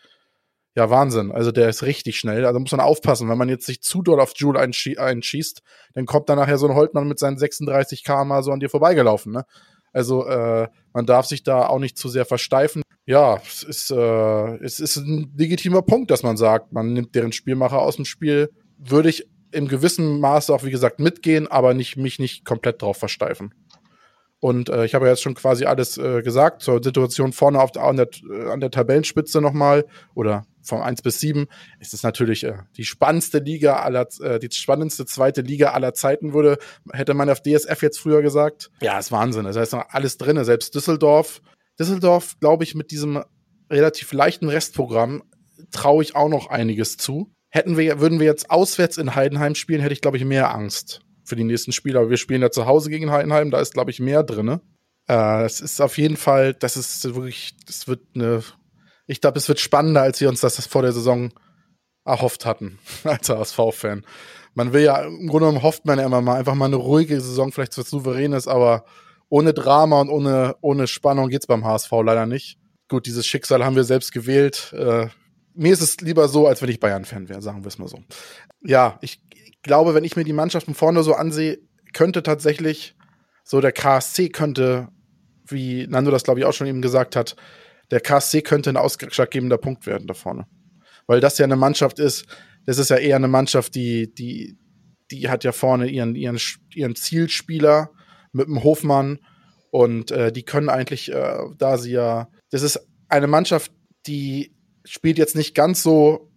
ja, 0.73 0.89
Wahnsinn. 0.89 1.31
Also 1.31 1.51
der 1.51 1.69
ist 1.69 1.83
richtig 1.83 2.17
schnell. 2.17 2.43
Also 2.43 2.59
muss 2.59 2.71
man 2.71 2.79
aufpassen. 2.79 3.29
Wenn 3.29 3.37
man 3.37 3.49
jetzt 3.49 3.67
sich 3.67 3.83
zu 3.83 4.01
doll 4.01 4.19
auf 4.19 4.33
einschie 4.55 4.97
einschießt, 4.97 5.61
dann 5.93 6.07
kommt 6.07 6.27
dann 6.27 6.39
nachher 6.39 6.57
so 6.57 6.67
ein 6.67 6.73
Holtmann 6.73 7.07
mit 7.07 7.19
seinen 7.19 7.37
36 7.37 8.03
km 8.03 8.41
so 8.41 8.51
an 8.51 8.59
dir 8.59 8.69
vorbeigelaufen, 8.71 9.31
ne? 9.31 9.45
Also 9.93 10.25
äh, 10.25 10.69
man 10.91 11.05
darf 11.05 11.27
sich 11.27 11.43
da 11.43 11.67
auch 11.67 11.77
nicht 11.77 11.99
zu 11.99 12.09
sehr 12.09 12.25
versteifen. 12.25 12.81
Ja, 13.05 13.39
es 13.45 13.61
ist, 13.61 13.91
äh, 13.91 14.55
es 14.63 14.79
ist 14.79 14.95
ein 14.95 15.35
legitimer 15.37 15.83
Punkt, 15.83 16.09
dass 16.09 16.23
man 16.23 16.35
sagt, 16.35 16.73
man 16.73 16.93
nimmt 16.93 17.13
deren 17.13 17.31
Spielmacher 17.31 17.79
aus 17.79 17.97
dem 17.97 18.05
Spiel. 18.05 18.49
Würde 18.79 19.09
ich 19.09 19.27
im 19.51 19.67
gewissen 19.67 20.19
Maße 20.19 20.51
auch, 20.51 20.63
wie 20.63 20.71
gesagt, 20.71 20.99
mitgehen, 20.99 21.47
aber 21.47 21.75
nicht, 21.75 21.95
mich 21.95 22.17
nicht 22.17 22.43
komplett 22.43 22.81
drauf 22.81 22.97
versteifen. 22.97 23.53
Und 24.41 24.69
äh, 24.69 24.85
ich 24.85 24.95
habe 24.95 25.05
ja 25.05 25.11
jetzt 25.11 25.21
schon 25.21 25.35
quasi 25.35 25.65
alles 25.65 25.99
äh, 25.99 26.23
gesagt 26.23 26.63
zur 26.63 26.83
Situation 26.83 27.31
vorne 27.31 27.61
auf 27.61 27.71
der, 27.71 27.83
an, 27.83 27.95
der, 27.95 28.09
an 28.51 28.59
der 28.59 28.71
Tabellenspitze 28.71 29.39
nochmal 29.39 29.85
oder 30.15 30.47
von 30.63 30.81
1 30.81 31.03
bis 31.03 31.19
7 31.19 31.47
ist 31.79 31.93
es 31.93 32.01
natürlich 32.01 32.43
äh, 32.43 32.57
die 32.75 32.83
spannendste 32.83 33.37
Liga 33.37 33.77
aller, 33.77 34.07
äh, 34.21 34.39
die 34.39 34.49
spannendste 34.51 35.05
zweite 35.05 35.41
Liga 35.41 35.71
aller 35.71 35.93
Zeiten, 35.93 36.33
würde, 36.33 36.57
hätte 36.91 37.13
man 37.13 37.29
auf 37.29 37.41
DSF 37.41 37.83
jetzt 37.83 37.99
früher 37.99 38.23
gesagt. 38.23 38.71
Ja, 38.81 38.97
ist 38.97 39.11
Wahnsinn. 39.11 39.45
Das 39.45 39.57
heißt 39.57 39.73
noch 39.73 39.89
alles 39.89 40.17
drin. 40.17 40.43
Selbst 40.43 40.73
Düsseldorf, 40.73 41.43
Düsseldorf, 41.79 42.39
glaube 42.39 42.63
ich, 42.63 42.73
mit 42.73 42.89
diesem 42.89 43.23
relativ 43.69 44.11
leichten 44.11 44.49
Restprogramm 44.49 45.21
traue 45.69 46.03
ich 46.03 46.15
auch 46.15 46.29
noch 46.29 46.49
einiges 46.49 46.97
zu. 46.97 47.31
Hätten 47.49 47.77
wir, 47.77 47.99
würden 47.99 48.19
wir 48.19 48.25
jetzt 48.25 48.49
auswärts 48.49 48.97
in 48.97 49.13
Heidenheim 49.13 49.53
spielen, 49.53 49.81
hätte 49.81 49.93
ich, 49.93 50.01
glaube 50.01 50.17
ich, 50.17 50.25
mehr 50.25 50.53
Angst 50.53 51.01
für 51.31 51.37
die 51.37 51.45
nächsten 51.45 51.71
Spiele. 51.71 51.97
Aber 51.97 52.09
wir 52.09 52.17
spielen 52.17 52.41
ja 52.41 52.51
zu 52.51 52.65
Hause 52.65 52.89
gegen 52.89 53.09
Heidenheim, 53.09 53.51
da 53.51 53.61
ist, 53.61 53.73
glaube 53.73 53.89
ich, 53.89 54.01
mehr 54.01 54.21
drin. 54.21 54.59
Äh, 55.07 55.45
es 55.45 55.61
ist 55.61 55.79
auf 55.79 55.97
jeden 55.97 56.17
Fall, 56.17 56.53
das 56.53 56.75
ist 56.75 57.05
wirklich, 57.15 57.55
das 57.65 57.87
wird 57.87 58.01
eine, 58.15 58.43
ich 59.07 59.21
glaube, 59.21 59.39
es 59.39 59.47
wird 59.47 59.61
spannender, 59.61 60.01
als 60.01 60.19
wir 60.19 60.27
uns 60.27 60.41
das 60.41 60.67
vor 60.67 60.81
der 60.81 60.91
Saison 60.91 61.31
erhofft 62.03 62.45
hatten, 62.45 62.79
als 63.05 63.29
HSV-Fan. 63.29 64.05
Man 64.55 64.73
will 64.73 64.81
ja, 64.81 65.03
im 65.03 65.27
Grunde 65.27 65.47
genommen 65.47 65.63
hofft 65.63 65.85
man 65.85 65.99
ja 65.99 66.05
immer 66.05 66.19
mal 66.19 66.35
einfach 66.35 66.53
mal 66.53 66.65
eine 66.65 66.75
ruhige 66.75 67.21
Saison, 67.21 67.53
vielleicht 67.53 67.77
was 67.77 67.89
Souveränes, 67.89 68.49
aber 68.49 68.83
ohne 69.29 69.53
Drama 69.53 70.01
und 70.01 70.09
ohne, 70.09 70.57
ohne 70.59 70.85
Spannung 70.87 71.29
geht's 71.29 71.47
beim 71.47 71.63
HSV 71.63 71.91
leider 72.03 72.25
nicht. 72.25 72.57
Gut, 72.89 73.05
dieses 73.05 73.25
Schicksal 73.25 73.63
haben 73.63 73.77
wir 73.77 73.85
selbst 73.85 74.11
gewählt. 74.11 74.73
Äh, 74.73 75.07
mir 75.53 75.71
ist 75.71 75.81
es 75.81 76.01
lieber 76.01 76.27
so, 76.27 76.45
als 76.47 76.61
wenn 76.61 76.67
ich 76.67 76.81
Bayern-Fan 76.81 77.29
wäre, 77.29 77.41
sagen 77.41 77.63
wir 77.63 77.69
es 77.69 77.77
mal 77.77 77.87
so. 77.87 77.99
Ja, 78.61 78.99
ich 79.01 79.21
glaube, 79.63 79.93
wenn 79.93 80.03
ich 80.03 80.15
mir 80.15 80.23
die 80.23 80.33
Mannschaften 80.33 80.73
vorne 80.73 81.03
so 81.03 81.13
ansehe, 81.13 81.59
könnte 81.93 82.23
tatsächlich 82.23 82.95
so 83.43 83.61
der 83.61 83.71
KSC 83.71 84.29
könnte, 84.29 84.89
wie 85.45 85.87
Nando 85.87 86.11
das 86.11 86.23
glaube 86.23 86.39
ich 86.39 86.45
auch 86.45 86.53
schon 86.53 86.67
eben 86.67 86.81
gesagt 86.81 87.15
hat, 87.15 87.35
der 87.89 87.99
KSC 87.99 88.41
könnte 88.41 88.69
ein 88.69 88.77
ausschlaggebender 88.77 89.57
Punkt 89.57 89.85
werden 89.85 90.07
da 90.07 90.13
vorne. 90.13 90.47
Weil 91.07 91.19
das 91.19 91.37
ja 91.37 91.45
eine 91.45 91.57
Mannschaft 91.57 91.99
ist, 91.99 92.25
das 92.65 92.77
ist 92.77 92.89
ja 92.89 92.97
eher 92.97 93.17
eine 93.17 93.27
Mannschaft, 93.27 93.75
die, 93.75 94.13
die, 94.13 94.57
die 95.09 95.29
hat 95.29 95.43
ja 95.43 95.51
vorne 95.51 95.87
ihren, 95.87 96.15
ihren, 96.15 96.39
ihren 96.73 96.95
Zielspieler 96.95 97.91
mit 98.31 98.47
dem 98.47 98.63
Hofmann 98.63 99.19
und 99.71 100.11
äh, 100.11 100.31
die 100.31 100.43
können 100.43 100.69
eigentlich, 100.69 101.11
äh, 101.11 101.39
da 101.57 101.77
sie 101.77 101.91
ja, 101.91 102.29
das 102.49 102.61
ist 102.61 102.79
eine 103.09 103.27
Mannschaft, 103.27 103.71
die 104.07 104.55
spielt 104.85 105.17
jetzt 105.17 105.35
nicht 105.35 105.53
ganz 105.53 105.83
so 105.83 106.30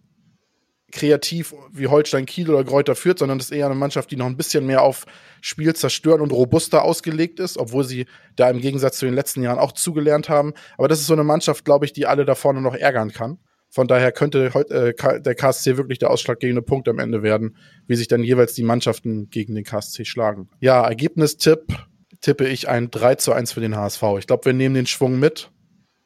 kreativ 0.95 1.53
wie 1.71 1.87
Holstein 1.87 2.25
Kiel 2.25 2.49
oder 2.49 2.63
Kräuter 2.63 2.95
führt, 2.95 3.19
sondern 3.19 3.37
das 3.37 3.51
ist 3.51 3.57
eher 3.57 3.65
eine 3.65 3.75
Mannschaft, 3.75 4.09
die 4.09 4.15
noch 4.15 4.25
ein 4.25 4.37
bisschen 4.37 4.65
mehr 4.65 4.81
auf 4.81 5.05
Spiel 5.41 5.75
zerstören 5.75 6.21
und 6.21 6.31
robuster 6.31 6.83
ausgelegt 6.83 7.39
ist, 7.39 7.57
obwohl 7.57 7.83
sie 7.83 8.05
da 8.35 8.49
im 8.49 8.61
Gegensatz 8.61 8.97
zu 8.97 9.05
den 9.05 9.13
letzten 9.13 9.43
Jahren 9.43 9.59
auch 9.59 9.73
zugelernt 9.73 10.29
haben. 10.29 10.53
Aber 10.77 10.87
das 10.87 11.01
ist 11.01 11.07
so 11.07 11.13
eine 11.13 11.25
Mannschaft, 11.25 11.65
glaube 11.65 11.85
ich, 11.85 11.93
die 11.93 12.07
alle 12.07 12.25
da 12.25 12.33
vorne 12.33 12.61
noch 12.61 12.73
ärgern 12.73 13.11
kann. 13.11 13.37
Von 13.69 13.87
daher 13.87 14.13
könnte 14.13 14.45
äh, 14.69 15.21
der 15.21 15.35
KSC 15.35 15.75
wirklich 15.75 15.99
der 15.99 16.09
ausschlaggebende 16.09 16.61
Punkt 16.61 16.87
am 16.87 16.97
Ende 16.97 17.23
werden, 17.23 17.57
wie 17.87 17.95
sich 17.95 18.07
dann 18.07 18.23
jeweils 18.23 18.53
die 18.53 18.63
Mannschaften 18.63 19.29
gegen 19.29 19.53
den 19.53 19.65
KSC 19.65 20.05
schlagen. 20.05 20.49
Ja, 20.61 20.87
Ergebnistipp 20.87 21.65
tippe 22.21 22.47
ich 22.47 22.69
ein 22.69 22.89
3 22.89 23.15
zu 23.15 23.33
1 23.33 23.51
für 23.51 23.59
den 23.59 23.75
HSV. 23.75 24.03
Ich 24.17 24.27
glaube, 24.27 24.45
wir 24.45 24.53
nehmen 24.53 24.75
den 24.75 24.87
Schwung 24.87 25.19
mit 25.19 25.51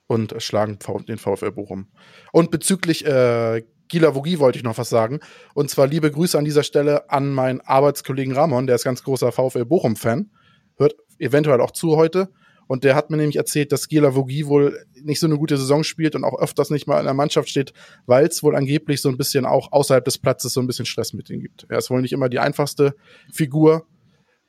und 0.08 0.34
schlagen 0.42 0.80
den 1.08 1.20
VfL 1.20 1.52
Bochum. 1.52 1.92
Und 2.32 2.50
bezüglich 2.50 3.06
äh, 3.06 3.62
Gila 3.90 4.16
Vogie 4.16 4.40
wollte 4.40 4.58
ich 4.58 4.64
noch 4.64 4.78
was 4.78 4.90
sagen. 4.90 5.20
Und 5.54 5.70
zwar 5.70 5.88
liebe 5.88 6.12
Grüße 6.12 6.38
an 6.38 6.46
dieser 6.46 6.64
Stelle 6.64 7.10
an 7.10 7.34
meinen 7.34 7.60
Arbeitskollegen 7.62 8.34
Ramon, 8.34 8.68
der 8.68 8.76
ist 8.76 8.84
ganz 8.84 9.04
großer 9.04 9.32
VfL 9.32 9.66
Bochum-Fan. 9.66 10.32
Hört 10.78 10.96
eventuell 11.18 11.60
auch 11.60 11.72
zu 11.72 11.98
heute. 11.98 12.30
Und 12.68 12.84
der 12.84 12.96
hat 12.96 13.10
mir 13.10 13.18
nämlich 13.18 13.36
erzählt, 13.36 13.72
dass 13.72 13.88
Gila 13.88 14.14
Vogie 14.14 14.46
wohl 14.46 14.86
nicht 15.02 15.20
so 15.20 15.26
eine 15.26 15.40
gute 15.40 15.58
Saison 15.58 15.84
spielt 15.84 16.16
und 16.16 16.24
auch 16.24 16.40
öfters 16.40 16.70
nicht 16.70 16.86
mal 16.86 17.00
in 17.00 17.06
der 17.06 17.16
Mannschaft 17.16 17.50
steht, 17.50 17.74
weil 18.06 18.28
es 18.28 18.44
wohl 18.44 18.56
angeblich 18.56 19.02
so 19.02 19.10
ein 19.10 19.18
bisschen 19.18 19.46
auch 19.48 19.72
außerhalb 19.72 20.06
des 20.06 20.20
Platzes 20.20 20.54
so 20.54 20.62
ein 20.62 20.68
bisschen 20.68 20.86
Stress 20.86 21.14
mit 21.14 21.32
ihm 21.32 21.42
gibt. 21.42 21.66
Er 21.68 21.80
ist 21.80 21.90
wohl 21.90 22.02
nicht 22.02 22.14
immer 22.14 22.30
die 22.30 22.38
einfachste 22.38 22.94
Figur 23.34 23.88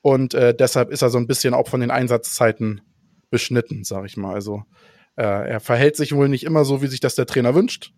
und 0.03 0.35
äh, 0.35 0.55
deshalb 0.55 0.91
ist 0.91 1.01
er 1.01 1.09
so 1.09 1.17
ein 1.17 1.27
bisschen 1.27 1.55
auch 1.55 1.67
von 1.67 1.81
den 1.81 1.91
Einsatzzeiten 1.91 2.83
beschnitten, 3.31 3.85
sag 3.85 4.05
ich 4.05 4.19
mal. 4.19 4.35
Also 4.35 4.65
äh, 5.17 5.23
er 5.23 5.61
verhält 5.61 5.97
sich 5.97 6.15
wohl 6.15 6.29
nicht 6.29 6.45
immer 6.45 6.67
so, 6.67 6.83
wie 6.83 6.89
sich 6.89 7.01
das 7.01 7.15
der 7.15 7.25
Trainer 7.25 7.55
wünscht 7.55 7.95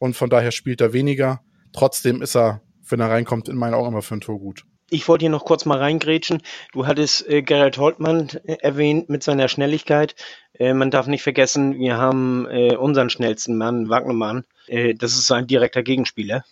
und 0.00 0.16
von 0.16 0.30
daher 0.30 0.50
spielt 0.50 0.80
er 0.80 0.92
weniger. 0.92 1.44
Trotzdem 1.72 2.22
ist 2.22 2.34
er, 2.34 2.62
wenn 2.88 2.98
er 2.98 3.10
reinkommt, 3.10 3.48
in 3.48 3.56
meinen 3.56 3.74
Augen 3.74 3.88
immer 3.88 4.02
für 4.02 4.14
ein 4.14 4.20
Tor 4.20 4.40
gut. 4.40 4.64
Ich 4.88 5.06
wollte 5.06 5.22
hier 5.22 5.30
noch 5.30 5.44
kurz 5.44 5.66
mal 5.66 5.78
reingrätschen. 5.78 6.42
Du 6.72 6.86
hattest 6.88 7.28
äh, 7.28 7.42
Gerald 7.42 7.78
Holtmann 7.78 8.30
äh, 8.44 8.56
erwähnt 8.60 9.08
mit 9.08 9.22
seiner 9.22 9.46
Schnelligkeit. 9.46 10.16
Äh, 10.58 10.74
man 10.74 10.90
darf 10.90 11.06
nicht 11.06 11.22
vergessen, 11.22 11.78
wir 11.78 11.96
haben 11.96 12.48
äh, 12.50 12.74
unseren 12.74 13.08
schnellsten 13.08 13.56
Mann, 13.56 13.88
Wagnermann. 13.88 14.44
Äh, 14.66 14.94
das 14.94 15.12
ist 15.12 15.26
sein 15.26 15.46
direkter 15.46 15.84
Gegenspieler. 15.84 16.44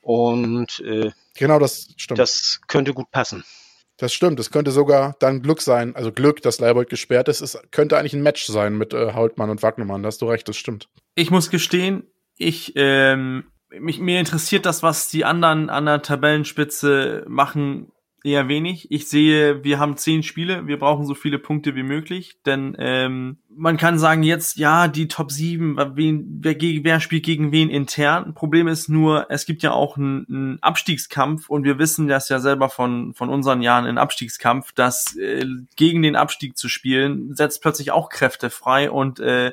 Und 0.00 0.80
äh, 0.80 1.12
genau, 1.36 1.60
das 1.60 1.88
stimmt. 1.96 2.18
Das 2.18 2.60
könnte 2.66 2.94
gut 2.94 3.12
passen. 3.12 3.44
Das 3.96 4.12
stimmt. 4.12 4.40
Es 4.40 4.50
könnte 4.50 4.72
sogar 4.72 5.14
dann 5.20 5.40
Glück 5.40 5.62
sein, 5.62 5.94
also 5.94 6.10
Glück, 6.10 6.42
dass 6.42 6.58
Leibold 6.58 6.88
gesperrt 6.88 7.28
ist. 7.28 7.42
Es 7.42 7.56
könnte 7.70 7.96
eigentlich 7.96 8.14
ein 8.14 8.22
Match 8.22 8.46
sein 8.46 8.76
mit 8.76 8.92
äh, 8.92 9.12
Holtmann 9.12 9.50
und 9.50 9.62
Wagnermann. 9.62 10.02
Da 10.02 10.08
hast 10.08 10.20
du 10.20 10.26
recht, 10.26 10.48
das 10.48 10.56
stimmt. 10.56 10.88
Ich 11.14 11.30
muss 11.30 11.48
gestehen, 11.48 12.08
ich, 12.36 12.72
ähm, 12.76 13.44
mich, 13.78 14.00
mir 14.00 14.20
interessiert 14.20 14.66
das, 14.66 14.82
was 14.82 15.08
die 15.08 15.24
anderen 15.24 15.70
an 15.70 15.86
der 15.86 16.02
Tabellenspitze 16.02 17.24
machen, 17.28 17.92
eher 18.24 18.48
wenig. 18.48 18.90
Ich 18.90 19.08
sehe, 19.08 19.62
wir 19.64 19.78
haben 19.78 19.98
zehn 19.98 20.22
Spiele, 20.22 20.66
wir 20.66 20.78
brauchen 20.78 21.04
so 21.04 21.14
viele 21.14 21.38
Punkte 21.38 21.74
wie 21.74 21.82
möglich, 21.82 22.38
denn 22.46 22.74
ähm, 22.78 23.36
man 23.50 23.76
kann 23.76 23.98
sagen 23.98 24.22
jetzt, 24.22 24.56
ja, 24.56 24.88
die 24.88 25.08
Top 25.08 25.30
7, 25.30 25.76
wen, 25.94 26.40
wer, 26.40 26.56
wer 26.58 27.00
spielt 27.00 27.24
gegen 27.24 27.52
wen 27.52 27.68
intern. 27.68 28.32
Problem 28.32 28.66
ist 28.66 28.88
nur, 28.88 29.26
es 29.28 29.44
gibt 29.44 29.62
ja 29.62 29.72
auch 29.72 29.98
einen, 29.98 30.26
einen 30.28 30.62
Abstiegskampf 30.62 31.50
und 31.50 31.64
wir 31.64 31.78
wissen 31.78 32.08
das 32.08 32.30
ja 32.30 32.40
selber 32.40 32.70
von, 32.70 33.12
von 33.12 33.28
unseren 33.28 33.60
Jahren 33.60 33.84
in 33.84 33.98
Abstiegskampf, 33.98 34.72
dass 34.72 35.14
äh, 35.16 35.44
gegen 35.76 36.00
den 36.00 36.16
Abstieg 36.16 36.56
zu 36.56 36.70
spielen, 36.70 37.34
setzt 37.34 37.60
plötzlich 37.60 37.92
auch 37.92 38.08
Kräfte 38.08 38.48
frei 38.48 38.90
und 38.90 39.20
äh, 39.20 39.52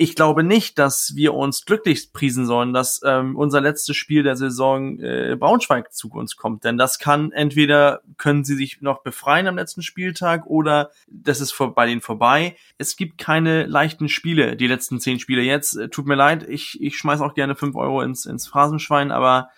ich 0.00 0.16
glaube 0.16 0.42
nicht, 0.42 0.78
dass 0.78 1.12
wir 1.14 1.34
uns 1.34 1.66
glücklich 1.66 2.14
priesen 2.14 2.46
sollen, 2.46 2.72
dass 2.72 3.02
ähm, 3.04 3.36
unser 3.36 3.60
letztes 3.60 3.98
Spiel 3.98 4.22
der 4.22 4.34
Saison 4.34 4.98
äh, 4.98 5.36
Braunschweig 5.38 5.92
zu 5.92 6.08
uns 6.08 6.36
kommt. 6.36 6.64
Denn 6.64 6.78
das 6.78 6.98
kann 6.98 7.32
entweder 7.32 8.00
können 8.16 8.42
sie 8.42 8.54
sich 8.54 8.80
noch 8.80 9.02
befreien 9.02 9.46
am 9.46 9.56
letzten 9.56 9.82
Spieltag 9.82 10.46
oder 10.46 10.90
das 11.06 11.42
ist 11.42 11.52
vor, 11.52 11.74
bei 11.74 11.84
denen 11.84 12.00
vorbei. 12.00 12.56
Es 12.78 12.96
gibt 12.96 13.18
keine 13.18 13.66
leichten 13.66 14.08
Spiele, 14.08 14.56
die 14.56 14.68
letzten 14.68 15.00
zehn 15.00 15.18
Spiele 15.18 15.42
jetzt. 15.42 15.76
Äh, 15.76 15.90
tut 15.90 16.06
mir 16.06 16.14
leid, 16.14 16.48
ich, 16.48 16.80
ich 16.80 16.96
schmeiß 16.96 17.20
auch 17.20 17.34
gerne 17.34 17.54
fünf 17.54 17.76
Euro 17.76 18.00
ins, 18.00 18.24
ins 18.24 18.48
Phrasenschwein, 18.48 19.10
aber 19.10 19.50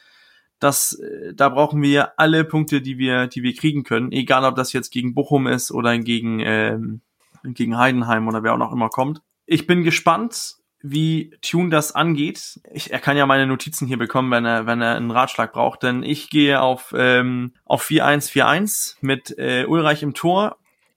das, 0.58 0.94
äh, 0.94 1.34
da 1.34 1.50
brauchen 1.50 1.80
wir 1.82 2.18
alle 2.18 2.42
Punkte, 2.42 2.82
die 2.82 2.98
wir, 2.98 3.28
die 3.28 3.44
wir 3.44 3.54
kriegen 3.54 3.84
können, 3.84 4.10
egal 4.10 4.44
ob 4.44 4.56
das 4.56 4.72
jetzt 4.72 4.90
gegen 4.90 5.14
Bochum 5.14 5.46
ist 5.46 5.70
oder 5.70 5.96
gegen, 5.98 6.40
ähm, 6.40 7.00
gegen 7.44 7.78
Heidenheim 7.78 8.26
oder 8.26 8.42
wer 8.42 8.54
auch 8.54 8.58
noch 8.58 8.72
immer 8.72 8.88
kommt 8.88 9.22
ich 9.46 9.66
bin 9.66 9.82
gespannt, 9.82 10.56
wie 10.82 11.36
Tune 11.42 11.70
das 11.70 11.94
angeht. 11.94 12.60
Ich, 12.72 12.92
er 12.92 12.98
kann 12.98 13.16
ja 13.16 13.24
meine 13.26 13.46
Notizen 13.46 13.86
hier 13.86 13.98
bekommen, 13.98 14.30
wenn 14.30 14.44
er, 14.44 14.66
wenn 14.66 14.82
er 14.82 14.96
einen 14.96 15.10
Ratschlag 15.10 15.52
braucht, 15.52 15.82
denn 15.84 16.02
ich 16.02 16.28
gehe 16.28 16.60
auf, 16.60 16.92
ähm, 16.96 17.54
auf 17.64 17.84
4-1-4-1 17.84 18.96
mit 19.00 19.36
äh, 19.38 19.64
Ulreich 19.66 20.02
im 20.02 20.14
Tor, 20.14 20.56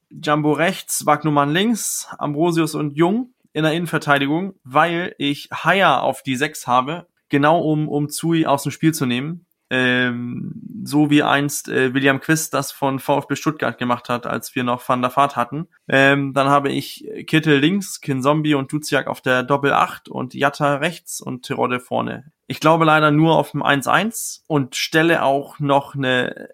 Jumbo 0.09 0.53
rechts, 0.53 1.05
Wagnumann 1.05 1.51
links, 1.51 2.07
Ambrosius 2.17 2.73
und 2.73 2.95
Jung 2.95 3.33
in 3.53 3.63
der 3.63 3.73
Innenverteidigung, 3.73 4.55
weil 4.63 5.15
ich 5.17 5.49
Haier 5.51 6.01
auf 6.01 6.23
die 6.23 6.35
6 6.35 6.67
habe, 6.67 7.07
genau 7.29 7.59
um, 7.59 7.87
um 7.87 8.09
Zui 8.09 8.45
aus 8.45 8.63
dem 8.63 8.71
Spiel 8.71 8.93
zu 8.93 9.05
nehmen 9.05 9.44
ähm, 9.69 10.61
so 10.83 11.09
wie 11.09 11.23
einst 11.23 11.69
äh, 11.69 11.93
William 11.93 12.19
Quist 12.19 12.53
das 12.53 12.71
von 12.71 12.99
VfB 12.99 13.35
Stuttgart 13.35 13.77
gemacht 13.77 14.09
hat, 14.09 14.25
als 14.27 14.55
wir 14.55 14.63
noch 14.63 14.87
Van 14.87 15.01
der 15.01 15.15
Vaart 15.15 15.35
hatten. 15.35 15.67
Ähm, 15.87 16.33
dann 16.33 16.47
habe 16.49 16.71
ich 16.71 17.07
Kittel 17.25 17.57
links, 17.59 18.01
Kinzombie 18.01 18.53
und 18.53 18.71
Duziak 18.71 19.07
auf 19.07 19.21
der 19.21 19.43
Doppel 19.43 19.73
8 19.73 20.09
und 20.09 20.33
Jatta 20.33 20.75
rechts 20.75 21.21
und 21.21 21.45
Tirode 21.45 21.79
vorne. 21.79 22.31
Ich 22.47 22.59
glaube 22.59 22.85
leider 22.85 23.11
nur 23.11 23.37
auf 23.37 23.51
dem 23.51 23.63
1-1 23.63 24.41
und 24.47 24.75
stelle 24.75 25.23
auch 25.23 25.59
noch 25.59 25.95
eine 25.95 26.49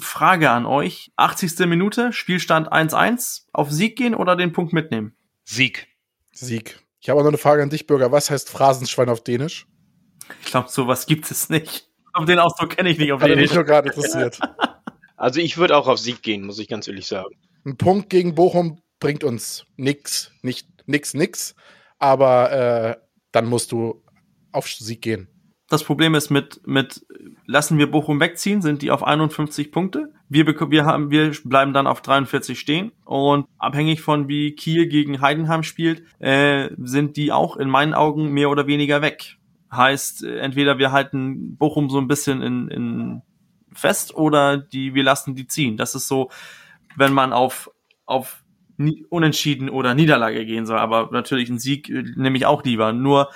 Frage 0.00 0.50
an 0.50 0.66
euch. 0.66 1.12
80. 1.16 1.66
Minute, 1.66 2.12
Spielstand 2.12 2.72
1-1, 2.72 3.46
auf 3.52 3.70
Sieg 3.70 3.96
gehen 3.96 4.14
oder 4.14 4.36
den 4.36 4.52
Punkt 4.52 4.72
mitnehmen? 4.72 5.16
Sieg. 5.44 5.88
Sieg. 6.32 6.80
Ich 7.00 7.08
habe 7.08 7.20
auch 7.20 7.24
noch 7.24 7.30
eine 7.30 7.38
Frage 7.38 7.62
an 7.62 7.70
dich, 7.70 7.86
Bürger. 7.86 8.12
Was 8.12 8.30
heißt 8.30 8.48
Phrasenschwein 8.48 9.08
auf 9.08 9.22
Dänisch? 9.22 9.66
Ich 10.42 10.46
glaube, 10.46 10.70
sowas 10.70 11.06
gibt 11.06 11.30
es 11.30 11.48
nicht. 11.50 11.90
Auf 12.14 12.24
den 12.24 12.38
Ausdruck 12.38 12.70
kenne 12.70 12.90
ich 12.90 12.98
nicht. 12.98 13.12
Auf 13.12 13.20
Hat 13.20 13.34
mich 13.34 13.52
nur 13.54 13.64
gerade 13.64 13.88
interessiert. 13.88 14.38
Also 15.16 15.40
ich 15.40 15.56
würde 15.56 15.76
auch 15.76 15.86
auf 15.86 15.98
Sieg 15.98 16.22
gehen, 16.22 16.44
muss 16.44 16.58
ich 16.58 16.68
ganz 16.68 16.88
ehrlich 16.88 17.06
sagen. 17.06 17.36
Ein 17.64 17.78
Punkt 17.78 18.10
gegen 18.10 18.34
Bochum 18.34 18.80
bringt 18.98 19.24
uns 19.24 19.64
nix, 19.76 20.32
nicht 20.42 20.68
nix, 20.86 21.14
nix. 21.14 21.54
Aber 21.98 22.52
äh, 22.52 22.96
dann 23.32 23.46
musst 23.46 23.72
du 23.72 24.02
auf 24.52 24.66
Sieg 24.66 25.00
gehen. 25.00 25.28
Das 25.68 25.82
Problem 25.82 26.14
ist 26.14 26.30
mit, 26.30 26.60
mit, 26.66 27.06
lassen 27.46 27.78
wir 27.78 27.90
Bochum 27.90 28.20
wegziehen, 28.20 28.60
sind 28.60 28.82
die 28.82 28.90
auf 28.90 29.02
51 29.02 29.72
Punkte. 29.72 30.12
Wir, 30.28 30.46
wir 30.46 30.84
haben, 30.84 31.10
wir 31.10 31.32
bleiben 31.44 31.72
dann 31.72 31.86
auf 31.86 32.02
43 32.02 32.58
stehen 32.58 32.92
und 33.04 33.46
abhängig 33.56 34.02
von 34.02 34.28
wie 34.28 34.54
Kiel 34.54 34.88
gegen 34.88 35.20
Heidenheim 35.20 35.62
spielt, 35.62 36.02
äh, 36.18 36.68
sind 36.76 37.16
die 37.16 37.32
auch 37.32 37.56
in 37.56 37.70
meinen 37.70 37.94
Augen 37.94 38.30
mehr 38.32 38.50
oder 38.50 38.66
weniger 38.66 39.00
weg. 39.00 39.36
Heißt, 39.76 40.22
entweder 40.24 40.78
wir 40.78 40.92
halten 40.92 41.56
Bochum 41.56 41.90
so 41.90 41.98
ein 41.98 42.08
bisschen 42.08 42.42
in, 42.42 42.68
in 42.68 43.22
fest 43.72 44.14
oder 44.14 44.56
die, 44.56 44.94
wir 44.94 45.02
lassen 45.02 45.34
die 45.34 45.46
ziehen. 45.46 45.76
Das 45.76 45.94
ist 45.94 46.08
so, 46.08 46.30
wenn 46.96 47.12
man 47.12 47.32
auf, 47.32 47.70
auf 48.06 48.44
Unentschieden 49.08 49.70
oder 49.70 49.94
Niederlage 49.94 50.44
gehen 50.46 50.66
soll. 50.66 50.78
Aber 50.78 51.10
natürlich 51.12 51.48
ein 51.48 51.58
Sieg 51.58 51.88
äh, 51.88 52.04
nehme 52.16 52.36
ich 52.36 52.46
auch 52.46 52.64
lieber. 52.64 52.92
Nur 52.92 53.30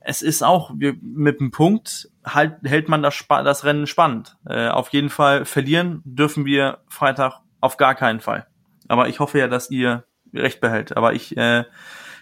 es 0.00 0.22
ist 0.22 0.42
auch, 0.42 0.72
wir, 0.76 0.96
mit 1.02 1.40
einem 1.40 1.50
Punkt 1.50 2.08
halt, 2.24 2.56
hält 2.64 2.88
man 2.88 3.02
das, 3.02 3.24
das 3.28 3.64
Rennen 3.64 3.86
spannend. 3.86 4.36
Äh, 4.46 4.68
auf 4.68 4.90
jeden 4.90 5.10
Fall 5.10 5.44
verlieren 5.44 6.02
dürfen 6.04 6.46
wir 6.46 6.78
Freitag 6.88 7.40
auf 7.60 7.76
gar 7.76 7.94
keinen 7.94 8.20
Fall. 8.20 8.46
Aber 8.88 9.08
ich 9.08 9.20
hoffe 9.20 9.38
ja, 9.38 9.48
dass 9.48 9.70
ihr 9.70 10.04
recht 10.32 10.60
behält. 10.60 10.96
Aber 10.96 11.12
ich 11.12 11.36
äh, 11.36 11.64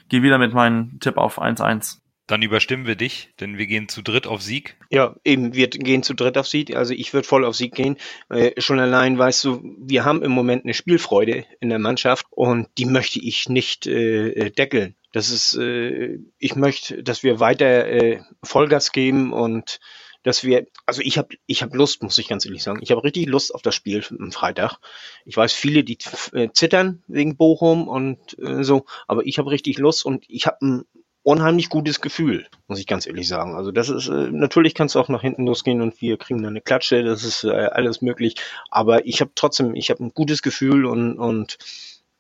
gehe 0.09 0.23
wieder 0.23 0.39
mit 0.39 0.53
meinem 0.53 0.99
Tipp 1.01 1.17
auf 1.17 1.41
1-1. 1.41 1.99
Dann 2.29 2.43
überstimmen 2.43 2.87
wir 2.87 2.95
dich, 2.95 3.31
denn 3.41 3.57
wir 3.57 3.67
gehen 3.67 3.89
zu 3.89 4.03
dritt 4.03 4.27
auf 4.27 4.43
Sieg. 4.43 4.77
Ja, 4.91 5.17
eben, 5.25 5.55
wir 5.55 5.67
gehen 5.69 6.03
zu 6.03 6.13
dritt 6.13 6.37
auf 6.37 6.47
Sieg. 6.47 6.77
Also 6.77 6.93
ich 6.93 7.15
würde 7.15 7.27
voll 7.27 7.43
auf 7.43 7.57
Sieg 7.57 7.75
gehen. 7.75 7.97
Äh, 8.29 8.61
schon 8.61 8.79
allein, 8.79 9.19
weißt 9.19 9.45
du, 9.45 9.77
wir 9.79 10.05
haben 10.05 10.23
im 10.23 10.31
Moment 10.33 10.65
eine 10.65 10.75
Spielfreude 10.75 11.47
in 11.61 11.71
der 11.71 11.79
Mannschaft 11.79 12.27
und 12.31 12.69
die 12.77 12.85
möchte 12.85 13.19
ich 13.19 13.49
nicht 13.49 13.87
äh, 13.87 14.29
äh, 14.29 14.51
deckeln. 14.51 14.95
Das 15.13 15.31
ist, 15.31 15.57
äh, 15.57 16.19
ich 16.39 16.55
möchte, 16.55 17.03
dass 17.03 17.23
wir 17.23 17.41
weiter 17.41 17.87
äh, 17.87 18.21
Vollgas 18.43 18.93
geben 18.93 19.33
und 19.33 19.81
dass 20.23 20.45
wir, 20.45 20.67
also 20.85 21.01
ich 21.01 21.17
habe 21.17 21.37
ich 21.47 21.63
hab 21.63 21.75
Lust, 21.75 22.03
muss 22.03 22.19
ich 22.19 22.29
ganz 22.29 22.45
ehrlich 22.45 22.63
sagen. 22.63 22.81
Ich 22.83 22.91
habe 22.91 23.05
richtig 23.05 23.25
Lust 23.27 23.55
auf 23.55 23.63
das 23.63 23.75
Spiel 23.75 24.05
am 24.11 24.33
Freitag. 24.33 24.77
Ich 25.25 25.35
weiß, 25.35 25.55
viele, 25.55 25.83
die 25.83 25.97
äh, 26.33 26.51
zittern 26.53 27.03
wegen 27.07 27.39
Bochum 27.39 27.89
und 27.89 28.39
äh, 28.39 28.63
so, 28.63 28.85
aber 29.07 29.25
ich 29.25 29.39
habe 29.39 29.51
richtig 29.51 29.79
Lust 29.79 30.05
und 30.05 30.27
ich 30.29 30.47
habe 30.47 30.59
ein 30.61 30.85
unheimlich 31.23 31.69
gutes 31.69 32.01
Gefühl, 32.01 32.47
muss 32.69 32.79
ich 32.79 32.87
ganz 32.87 33.07
ehrlich 33.07 33.29
sagen. 33.29 33.55
Also 33.55 33.71
das 33.73 33.89
ist, 33.89 34.09
äh, 34.09 34.31
natürlich 34.31 34.75
kann 34.75 34.87
es 34.87 34.97
auch 34.97 35.09
nach 35.09 35.23
hinten 35.23 35.47
losgehen 35.47 35.83
und 35.83 36.01
wir 36.01 36.17
kriegen 36.17 36.43
dann 36.43 36.53
eine 36.53 36.61
Klatsche, 36.61 37.03
das 37.03 37.25
ist 37.25 37.45
äh, 37.45 37.51
alles 37.51 38.01
möglich. 38.03 38.37
Aber 38.71 39.07
ich 39.07 39.21
habe 39.21 39.33
trotzdem, 39.35 39.75
ich 39.75 39.91
habe 39.91 40.05
ein 40.05 40.13
gutes 40.15 40.43
Gefühl 40.43 40.87
und, 40.87 41.19
und 41.19 41.59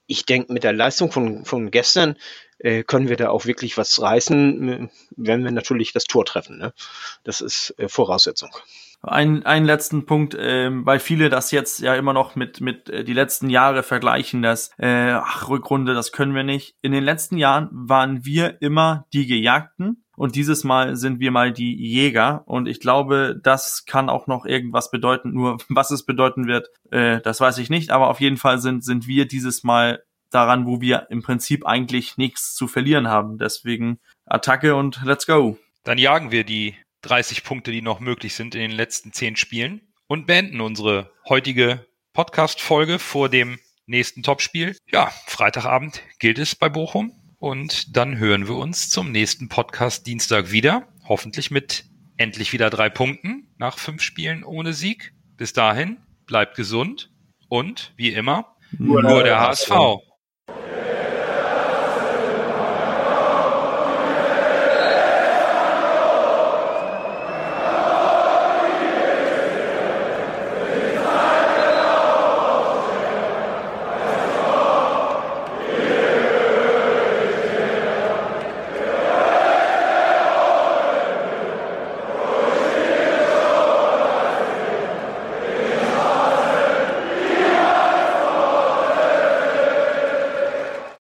ich 0.09 0.27
denke, 0.27 0.53
mit 0.53 0.65
der 0.65 0.73
Leistung 0.73 1.13
von, 1.13 1.45
von 1.45 1.71
gestern 1.71 2.17
äh, 2.59 2.83
können 2.83 3.09
wir 3.09 3.17
da 3.17 3.29
auch 3.29 3.47
wirklich 3.47 3.77
was 3.77 4.01
reißen, 4.01 4.69
äh, 4.69 4.89
wenn 5.17 5.45
wir 5.45 5.53
natürlich 5.53 5.93
das 5.93 6.05
Tor 6.05 6.25
treffen. 6.25 6.59
Ne? 6.59 6.73
Das 7.23 7.41
ist 7.41 7.75
äh, 7.79 7.89
Voraussetzung. 7.89 8.51
Ein, 9.01 9.47
einen 9.47 9.67
letzten 9.67 10.07
Punkt, 10.07 10.37
ähm, 10.37 10.85
weil 10.85 10.99
viele 10.99 11.29
das 11.29 11.53
jetzt 11.53 11.79
ja 11.79 11.95
immer 11.95 12.13
noch 12.13 12.35
mit, 12.35 12.61
mit 12.61 12.91
äh, 12.91 13.05
die 13.05 13.13
letzten 13.13 13.49
Jahre 13.49 13.85
vergleichen, 13.85 14.43
dass 14.43 14.71
äh, 14.79 15.13
ach, 15.13 15.49
Rückrunde, 15.49 15.95
das 15.95 16.11
können 16.11 16.35
wir 16.35 16.43
nicht. 16.43 16.75
In 16.83 16.91
den 16.91 17.05
letzten 17.05 17.37
Jahren 17.37 17.69
waren 17.71 18.25
wir 18.25 18.61
immer 18.61 19.07
die 19.13 19.27
Gejagten 19.27 20.05
und 20.19 20.35
dieses 20.35 20.65
Mal 20.65 20.97
sind 20.97 21.21
wir 21.21 21.31
mal 21.31 21.53
die 21.53 21.77
Jäger 21.77 22.43
und 22.47 22.67
ich 22.67 22.81
glaube, 22.81 23.39
das 23.41 23.85
kann 23.87 24.11
auch 24.11 24.27
noch 24.27 24.45
irgendwas 24.45 24.91
bedeuten. 24.91 25.33
Nur 25.33 25.59
was 25.69 25.93
es 25.93 26.05
bedeuten 26.05 26.49
wird, 26.49 26.69
äh, 26.91 27.21
das 27.21 27.41
weiß 27.41 27.59
ich 27.59 27.71
nicht, 27.71 27.91
aber 27.91 28.09
auf 28.09 28.21
jeden 28.21 28.37
Fall 28.37 28.59
sind, 28.59 28.85
sind 28.85 29.07
wir 29.07 29.27
dieses 29.27 29.63
Mal 29.63 30.03
daran, 30.31 30.67
wo 30.67 30.81
wir 30.81 31.07
im 31.11 31.23
Prinzip 31.23 31.65
eigentlich 31.65 32.19
nichts 32.19 32.55
zu 32.55 32.67
verlieren 32.67 33.07
haben. 33.07 33.39
Deswegen 33.39 34.01
Attacke 34.27 34.75
und 34.75 35.01
let's 35.05 35.27
go. 35.27 35.57
Dann 35.85 35.99
jagen 35.99 36.33
wir 36.33 36.43
die 36.43 36.75
30 37.03 37.45
Punkte, 37.45 37.71
die 37.71 37.81
noch 37.81 38.01
möglich 38.01 38.35
sind 38.35 38.57
in 38.57 38.61
den 38.61 38.73
letzten 38.73 39.13
10 39.13 39.37
Spielen 39.37 39.81
und 40.09 40.27
beenden 40.27 40.61
unsere 40.61 41.13
heutige 41.29 41.87
Podcast-Folge 42.13 42.99
vor 42.99 43.29
dem 43.29 43.61
nächsten 43.87 44.25
Topspiel. 44.25 44.77
Ja, 44.91 45.13
Freitagabend 45.27 46.03
gilt 46.19 46.41
es 46.41 46.57
bei 46.57 46.69
Bochum 46.69 47.13
und 47.39 47.97
dann 47.97 48.19
hören 48.19 48.49
wir 48.49 48.57
uns 48.57 48.89
zum 48.91 49.13
nächsten 49.13 49.49
Podcast 49.49 50.07
Dienstag 50.07 50.51
wieder. 50.51 50.89
Hoffentlich 51.07 51.51
mit 51.51 51.85
endlich 52.17 52.53
wieder 52.53 52.71
drei 52.71 52.91
Punkten 52.91 53.49
nach 53.59 53.79
fünf 53.79 54.03
Spielen 54.03 54.45
ohne 54.45 54.73
Sieg. 54.73 55.13
Bis 55.37 55.53
dahin, 55.53 55.99
bleibt 56.27 56.57
gesund 56.57 57.11
und 57.49 57.93
wie 57.97 58.13
immer, 58.13 58.57
nur 59.03 59.23
der 59.23 59.41
HSV. 59.41 59.71